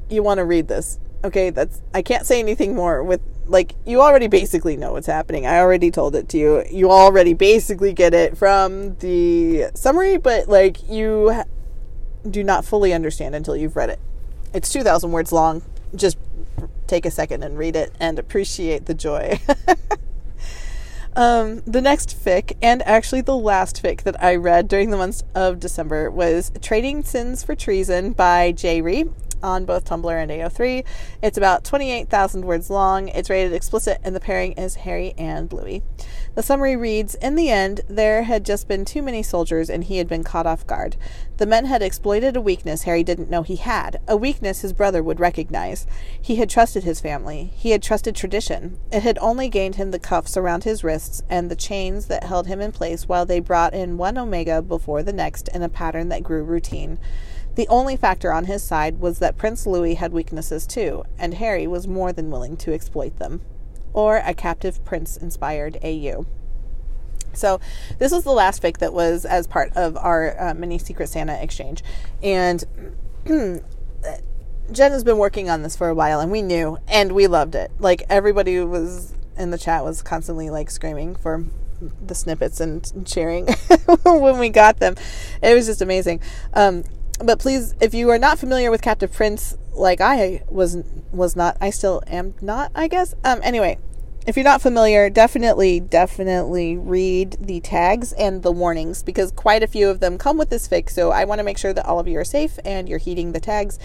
you 0.08 0.22
want 0.22 0.38
to 0.38 0.44
read 0.44 0.68
this. 0.68 0.98
Okay, 1.24 1.50
that's 1.50 1.82
I 1.92 2.02
can't 2.02 2.26
say 2.26 2.38
anything 2.38 2.74
more 2.74 3.02
with 3.02 3.20
like 3.48 3.74
you 3.84 4.00
already 4.00 4.28
basically 4.28 4.76
know 4.76 4.92
what's 4.92 5.06
happening. 5.06 5.46
I 5.46 5.58
already 5.58 5.90
told 5.90 6.14
it 6.14 6.28
to 6.30 6.38
you. 6.38 6.64
You 6.70 6.90
already 6.90 7.34
basically 7.34 7.92
get 7.92 8.14
it 8.14 8.36
from 8.36 8.96
the 8.98 9.70
summary, 9.74 10.16
but 10.18 10.48
like 10.48 10.88
you 10.88 11.42
do 12.28 12.42
not 12.42 12.64
fully 12.64 12.92
understand 12.92 13.34
until 13.34 13.56
you've 13.56 13.76
read 13.76 13.90
it. 13.90 14.00
It's 14.52 14.72
2000 14.72 15.12
words 15.12 15.32
long. 15.32 15.62
Just 15.94 16.18
take 16.87 17.07
a 17.07 17.11
second 17.11 17.43
and 17.43 17.59
read 17.59 17.76
it 17.76 17.93
and 18.01 18.18
appreciate 18.18 18.87
the 18.87 18.95
joy. 18.95 19.41
Um, 21.16 21.62
the 21.66 21.80
next 21.80 22.22
fic, 22.22 22.55
and 22.61 22.87
actually 22.87 23.22
the 23.22 23.39
last 23.39 23.82
fic 23.82 24.03
that 24.03 24.22
I 24.22 24.37
read 24.37 24.68
during 24.68 24.91
the 24.91 24.99
month 24.99 25.22
of 25.34 25.59
December, 25.59 26.11
was 26.11 26.53
Trading 26.61 27.03
Sins 27.03 27.43
for 27.43 27.55
Treason 27.55 28.12
by 28.12 28.53
Jay 28.53 28.82
Ree 28.82 29.07
on 29.47 29.64
both 29.64 29.84
Tumblr 29.84 30.11
and 30.11 30.30
AO3. 30.30 30.84
It's 31.22 31.38
about 31.38 31.64
28,000 31.64 32.44
words 32.44 32.68
long. 32.68 33.09
It's 33.09 33.30
rated 33.30 33.53
explicit, 33.53 33.99
and 34.03 34.14
the 34.14 34.20
pairing 34.20 34.53
is 34.53 34.76
Harry 34.76 35.14
and 35.16 35.53
Louis. 35.53 35.82
The 36.34 36.42
summary 36.42 36.76
reads 36.76 37.14
In 37.14 37.36
the 37.36 37.49
end, 37.49 37.82
there 37.88 38.24
had 38.24 38.44
just 38.44 38.68
been 38.68 38.84
too 38.84 39.03
many 39.03 39.22
soldiers, 39.22 39.70
and 39.70 39.84
he 39.84 39.99
had 39.99 40.09
been 40.09 40.24
caught 40.24 40.47
off 40.47 40.66
guard. 40.66 40.97
The 41.38 41.47
men 41.47 41.66
had 41.66 41.82
exploited 41.82 42.36
a 42.36 42.40
weakness 42.40 42.82
Harry 42.82 43.05
didn't 43.05 43.30
know 43.30 43.42
he 43.42 43.57
had, 43.57 44.01
a 44.09 44.16
weakness 44.16 44.62
his 44.62 44.72
brother 44.72 45.03
would 45.03 45.20
recognize. 45.20 45.86
He 46.20 46.36
had 46.36 46.51
trusted 46.51 46.84
his 46.84 47.01
family. 47.01 47.53
He 47.55 47.70
had 47.70 47.82
trusted 47.82 48.16
tradition. 48.16 48.78
It 48.90 49.03
had 49.03 49.18
only 49.20 49.49
gained 49.49 49.76
him 49.76 49.90
the 49.90 49.99
cuffs 49.99 50.36
around 50.36 50.64
his 50.64 50.82
wrists 50.82 51.22
and 51.28 51.51
the 51.51 51.57
chains 51.57 52.07
that 52.07 52.24
held 52.24 52.47
him 52.47 52.61
in 52.61 52.72
place 52.72 53.09
while 53.09 53.26
they 53.26 53.40
brought 53.40 53.74
in 53.74 53.99
one 53.99 54.18
Omega 54.18 54.62
before 54.62 55.03
the 55.03 55.12
next 55.12 55.49
in 55.49 55.62
a 55.62 55.68
pattern 55.68 56.09
that 56.09 56.22
grew 56.22 56.42
routine. 56.42 56.99
The 57.57 57.68
only 57.68 57.96
factor 57.96 58.32
on 58.32 58.44
his 58.44 58.62
side 58.62 59.00
was 59.00 59.18
that 59.18 59.38
Prince 59.38 59.66
Louis 59.66 59.94
had 59.94 60.12
weaknesses 60.12 60.66
too, 60.66 61.04
and 61.18 61.34
Harry 61.34 61.66
was 61.66 61.88
more 61.88 62.12
than 62.12 62.30
willing 62.30 62.57
to 62.59 62.72
exploit 62.72 63.18
them. 63.18 63.40
Or 63.92 64.18
a 64.18 64.34
captive 64.34 64.84
prince 64.84 65.16
inspired 65.16 65.78
AU. 65.82 66.26
So, 67.32 67.61
this 67.98 68.12
was 68.12 68.24
the 68.24 68.32
last 68.32 68.62
fic 68.62 68.78
that 68.78 68.92
was 68.92 69.24
as 69.24 69.46
part 69.46 69.72
of 69.74 69.96
our 69.96 70.38
uh, 70.40 70.54
mini 70.54 70.78
Secret 70.78 71.09
Santa 71.09 71.42
exchange. 71.42 71.82
And 72.22 72.64
Jen 73.26 73.62
has 74.92 75.04
been 75.04 75.18
working 75.18 75.48
on 75.48 75.62
this 75.62 75.76
for 75.76 75.88
a 75.88 75.94
while, 75.94 76.20
and 76.20 76.30
we 76.30 76.42
knew, 76.42 76.78
and 76.88 77.12
we 77.12 77.26
loved 77.26 77.54
it. 77.54 77.70
Like, 77.78 78.02
everybody 78.09 78.61
was 78.61 79.14
in 79.38 79.50
the 79.50 79.59
chat 79.59 79.84
was 79.84 80.02
constantly 80.02 80.50
like 80.50 80.70
screaming 80.70 81.14
for 81.14 81.44
the 82.04 82.14
snippets 82.14 82.61
and 82.61 83.07
cheering 83.07 83.46
when 84.04 84.38
we 84.38 84.48
got 84.48 84.78
them. 84.78 84.94
It 85.42 85.54
was 85.54 85.66
just 85.66 85.82
amazing. 85.82 86.20
Um, 86.54 86.84
but 87.24 87.38
please, 87.38 87.74
if 87.80 87.94
you 87.94 88.10
are 88.10 88.18
not 88.18 88.38
familiar 88.38 88.70
with 88.70 88.82
Captive 88.82 89.12
Prince, 89.12 89.56
like 89.72 90.00
I 90.00 90.42
was 90.48 90.78
was 91.12 91.36
not, 91.36 91.56
I 91.60 91.70
still 91.70 92.02
am 92.06 92.34
not, 92.40 92.70
I 92.74 92.88
guess. 92.88 93.14
Um, 93.24 93.40
anyway, 93.42 93.78
if 94.26 94.36
you're 94.36 94.44
not 94.44 94.60
familiar, 94.60 95.08
definitely, 95.08 95.80
definitely 95.80 96.76
read 96.76 97.36
the 97.40 97.60
tags 97.60 98.12
and 98.12 98.42
the 98.42 98.50
warnings 98.50 99.02
because 99.02 99.30
quite 99.30 99.62
a 99.62 99.68
few 99.68 99.88
of 99.88 100.00
them 100.00 100.18
come 100.18 100.36
with 100.36 100.50
this 100.50 100.68
fic. 100.68 100.90
So 100.90 101.10
I 101.10 101.24
want 101.24 101.38
to 101.38 101.44
make 101.44 101.58
sure 101.58 101.72
that 101.72 101.86
all 101.86 102.00
of 102.00 102.08
you 102.08 102.18
are 102.18 102.24
safe 102.24 102.58
and 102.64 102.88
you're 102.88 102.98
heeding 102.98 103.32
the 103.32 103.40
tags. 103.40 103.78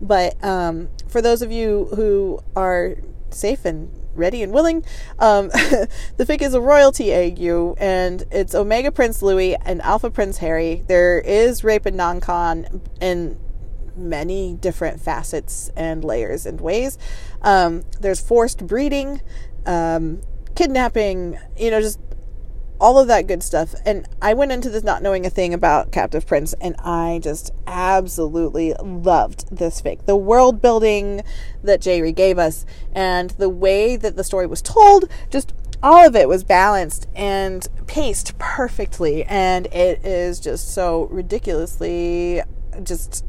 But 0.00 0.42
um, 0.44 0.88
for 1.08 1.22
those 1.22 1.42
of 1.42 1.52
you 1.52 1.90
who 1.94 2.40
are 2.56 2.96
safe 3.30 3.64
and 3.64 3.90
ready 4.14 4.42
and 4.42 4.52
willing. 4.52 4.84
Um, 5.18 5.48
the 5.48 5.88
fic 6.18 6.42
is 6.42 6.54
a 6.54 6.60
royalty 6.60 7.14
AU, 7.14 7.74
and 7.78 8.24
it's 8.30 8.54
Omega 8.54 8.92
Prince 8.92 9.22
Louis 9.22 9.56
and 9.56 9.80
Alpha 9.82 10.10
Prince 10.10 10.38
Harry. 10.38 10.84
There 10.86 11.18
is 11.18 11.64
rape 11.64 11.86
and 11.86 11.96
non-con 11.96 12.82
in 13.00 13.38
many 13.96 14.54
different 14.54 15.00
facets 15.00 15.70
and 15.76 16.04
layers 16.04 16.46
and 16.46 16.60
ways. 16.60 16.98
Um, 17.42 17.84
there's 18.00 18.20
forced 18.20 18.66
breeding, 18.66 19.20
um, 19.66 20.20
kidnapping, 20.54 21.38
you 21.56 21.70
know, 21.70 21.80
just 21.80 21.98
all 22.84 22.98
of 22.98 23.08
that 23.08 23.26
good 23.26 23.42
stuff. 23.42 23.74
And 23.86 24.06
I 24.20 24.34
went 24.34 24.52
into 24.52 24.68
this 24.68 24.84
not 24.84 25.02
knowing 25.02 25.24
a 25.24 25.30
thing 25.30 25.54
about 25.54 25.90
Captive 25.90 26.26
Prince, 26.26 26.52
and 26.60 26.76
I 26.80 27.18
just 27.22 27.50
absolutely 27.66 28.74
loved 28.74 29.56
this 29.56 29.80
fic. 29.80 30.04
The 30.04 30.16
world 30.16 30.60
building 30.60 31.22
that 31.62 31.80
Jay 31.80 32.12
gave 32.12 32.38
us, 32.38 32.66
and 32.94 33.30
the 33.30 33.48
way 33.48 33.96
that 33.96 34.16
the 34.16 34.22
story 34.22 34.46
was 34.46 34.60
told, 34.60 35.08
just 35.30 35.54
all 35.82 36.06
of 36.06 36.14
it 36.14 36.28
was 36.28 36.44
balanced 36.44 37.08
and 37.16 37.66
paced 37.86 38.36
perfectly, 38.38 39.24
and 39.24 39.64
it 39.68 40.04
is 40.04 40.38
just 40.38 40.74
so 40.74 41.04
ridiculously 41.10 42.42
just. 42.82 43.24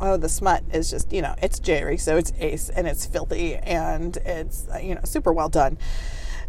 Oh, 0.00 0.16
the 0.16 0.28
smut 0.28 0.64
is 0.72 0.90
just, 0.90 1.12
you 1.12 1.22
know, 1.22 1.34
it's 1.40 1.58
Jerry, 1.60 1.96
so 1.96 2.16
it's 2.16 2.32
ace, 2.40 2.68
and 2.68 2.86
it's 2.86 3.06
filthy, 3.06 3.56
and 3.56 4.16
it's, 4.24 4.66
you 4.82 4.94
know, 4.94 5.00
super 5.04 5.32
well 5.32 5.48
done 5.48 5.78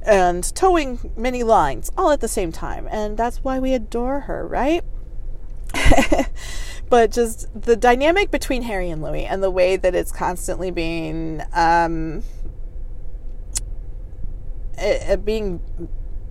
and 0.05 0.43
towing 0.55 1.11
many 1.17 1.43
lines 1.43 1.91
all 1.97 2.11
at 2.11 2.21
the 2.21 2.27
same 2.27 2.51
time. 2.51 2.87
And 2.91 3.17
that's 3.17 3.43
why 3.43 3.59
we 3.59 3.73
adore 3.73 4.21
her, 4.21 4.47
right? 4.47 4.83
but 6.89 7.11
just 7.11 7.49
the 7.59 7.75
dynamic 7.75 8.31
between 8.31 8.63
Harry 8.63 8.89
and 8.89 9.01
Louis 9.01 9.25
and 9.25 9.43
the 9.43 9.51
way 9.51 9.75
that 9.75 9.95
it's 9.95 10.11
constantly 10.11 10.71
being 10.71 11.41
um, 11.53 12.23
it, 14.77 15.09
it 15.09 15.25
being 15.25 15.61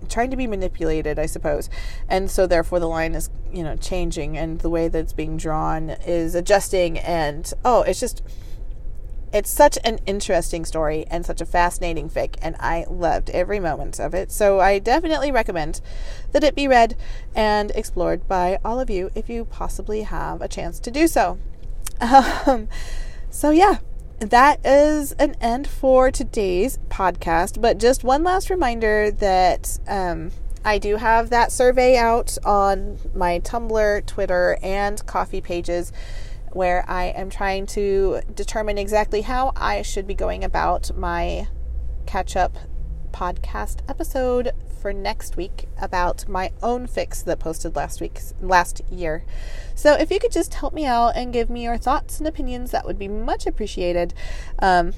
trying 0.07 0.29
to 0.31 0.37
be 0.37 0.47
manipulated, 0.47 1.17
I 1.17 1.25
suppose. 1.25 1.69
And 2.07 2.29
so 2.29 2.47
therefore 2.47 2.79
the 2.79 2.87
line 2.87 3.15
is, 3.15 3.29
you 3.51 3.63
know, 3.63 3.75
changing 3.75 4.37
and 4.37 4.59
the 4.59 4.69
way 4.69 4.87
that 4.87 4.99
it's 4.99 5.13
being 5.13 5.37
drawn 5.37 5.89
is 5.89 6.35
adjusting 6.35 6.99
and 6.99 7.51
oh, 7.63 7.81
it's 7.81 7.99
just 7.99 8.21
it's 9.35 9.49
such 9.49 9.77
an 9.83 9.99
interesting 10.05 10.63
story 10.63 11.05
and 11.11 11.25
such 11.25 11.41
a 11.41 11.45
fascinating 11.45 12.09
fic, 12.09 12.37
and 12.41 12.55
I 12.57 12.85
loved 12.89 13.29
every 13.31 13.59
moment 13.59 13.99
of 13.99 14.13
it. 14.13 14.31
So 14.31 14.61
I 14.61 14.79
definitely 14.79 15.29
recommend 15.29 15.81
that 16.31 16.41
it 16.45 16.55
be 16.55 16.69
read 16.69 16.95
and 17.35 17.69
explored 17.71 18.29
by 18.29 18.59
all 18.63 18.79
of 18.79 18.89
you 18.89 19.11
if 19.13 19.29
you 19.29 19.43
possibly 19.43 20.03
have 20.03 20.41
a 20.41 20.47
chance 20.47 20.79
to 20.79 20.89
do 20.89 21.07
so. 21.07 21.37
Um, 22.47 22.69
so, 23.29 23.49
yeah, 23.49 23.79
that 24.19 24.65
is 24.65 25.11
an 25.13 25.35
end 25.41 25.67
for 25.67 26.11
today's 26.11 26.77
podcast. 26.89 27.59
But 27.59 27.77
just 27.77 28.05
one 28.05 28.23
last 28.23 28.49
reminder 28.49 29.11
that 29.11 29.79
um, 29.87 30.31
I 30.63 30.77
do 30.77 30.95
have 30.95 31.29
that 31.31 31.51
survey 31.51 31.97
out 31.97 32.37
on 32.45 32.99
my 33.13 33.39
Tumblr, 33.39 34.05
Twitter, 34.05 34.57
and 34.63 35.05
Ko-fi 35.05 35.41
pages 35.41 35.91
where 36.55 36.89
I 36.89 37.07
am 37.07 37.29
trying 37.29 37.65
to 37.67 38.21
determine 38.33 38.77
exactly 38.77 39.21
how 39.21 39.51
I 39.57 39.81
should 39.81 40.07
be 40.07 40.13
going 40.13 40.41
about 40.41 40.95
my 40.95 41.47
catch 42.05 42.37
up 42.37 42.57
podcast 43.11 43.79
episode 43.89 44.53
for 44.81 44.93
next 44.93 45.35
week 45.35 45.67
about 45.81 46.27
my 46.29 46.51
own 46.63 46.87
fics 46.87 47.23
that 47.25 47.39
posted 47.39 47.75
last 47.75 47.99
week 47.99 48.19
last 48.39 48.81
year. 48.89 49.25
So 49.75 49.95
if 49.95 50.09
you 50.09 50.17
could 50.17 50.31
just 50.31 50.53
help 50.53 50.73
me 50.73 50.85
out 50.85 51.17
and 51.17 51.33
give 51.33 51.49
me 51.49 51.65
your 51.65 51.77
thoughts 51.77 52.19
and 52.19 52.27
opinions, 52.27 52.71
that 52.71 52.85
would 52.85 52.97
be 52.97 53.09
much 53.09 53.45
appreciated. 53.45 54.13
Um, 54.59 54.93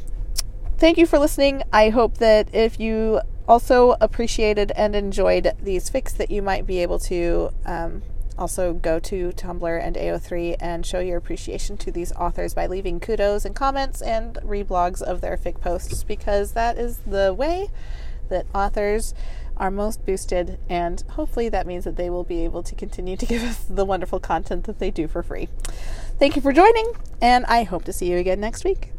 thank 0.77 0.99
you 0.99 1.07
for 1.07 1.17
listening. 1.17 1.63
I 1.73 1.89
hope 1.89 2.19
that 2.19 2.53
if 2.53 2.79
you 2.79 3.21
also 3.47 3.95
appreciated 3.99 4.71
and 4.75 4.95
enjoyed 4.95 5.53
these 5.59 5.89
fics, 5.89 6.15
that 6.17 6.29
you 6.29 6.43
might 6.43 6.67
be 6.67 6.83
able 6.83 6.99
to 6.99 7.49
um, 7.65 8.03
also, 8.37 8.73
go 8.73 8.99
to 8.99 9.31
Tumblr 9.31 9.83
and 9.83 9.95
AO3 9.95 10.57
and 10.59 10.85
show 10.85 10.99
your 10.99 11.17
appreciation 11.17 11.77
to 11.77 11.91
these 11.91 12.11
authors 12.13 12.53
by 12.53 12.67
leaving 12.67 12.99
kudos 12.99 13.45
and 13.45 13.55
comments 13.55 14.01
and 14.01 14.35
reblogs 14.43 15.01
of 15.01 15.21
their 15.21 15.37
fic 15.37 15.59
posts 15.59 16.03
because 16.03 16.51
that 16.51 16.77
is 16.77 16.99
the 16.99 17.33
way 17.33 17.69
that 18.29 18.45
authors 18.53 19.13
are 19.55 19.71
most 19.71 20.05
boosted, 20.05 20.59
and 20.69 21.01
hopefully 21.11 21.49
that 21.49 21.65
means 21.65 21.83
that 21.83 21.95
they 21.95 22.09
will 22.09 22.23
be 22.23 22.43
able 22.43 22.61
to 22.61 22.75
continue 22.75 23.17
to 23.17 23.25
give 23.27 23.43
us 23.43 23.63
the 23.63 23.85
wonderful 23.85 24.19
content 24.19 24.65
that 24.65 24.79
they 24.79 24.91
do 24.91 25.07
for 25.07 25.23
free. 25.23 25.49
Thank 26.19 26.35
you 26.35 26.41
for 26.41 26.53
joining, 26.53 26.91
and 27.21 27.45
I 27.45 27.63
hope 27.63 27.83
to 27.85 27.93
see 27.93 28.11
you 28.11 28.17
again 28.17 28.39
next 28.39 28.63
week. 28.63 28.91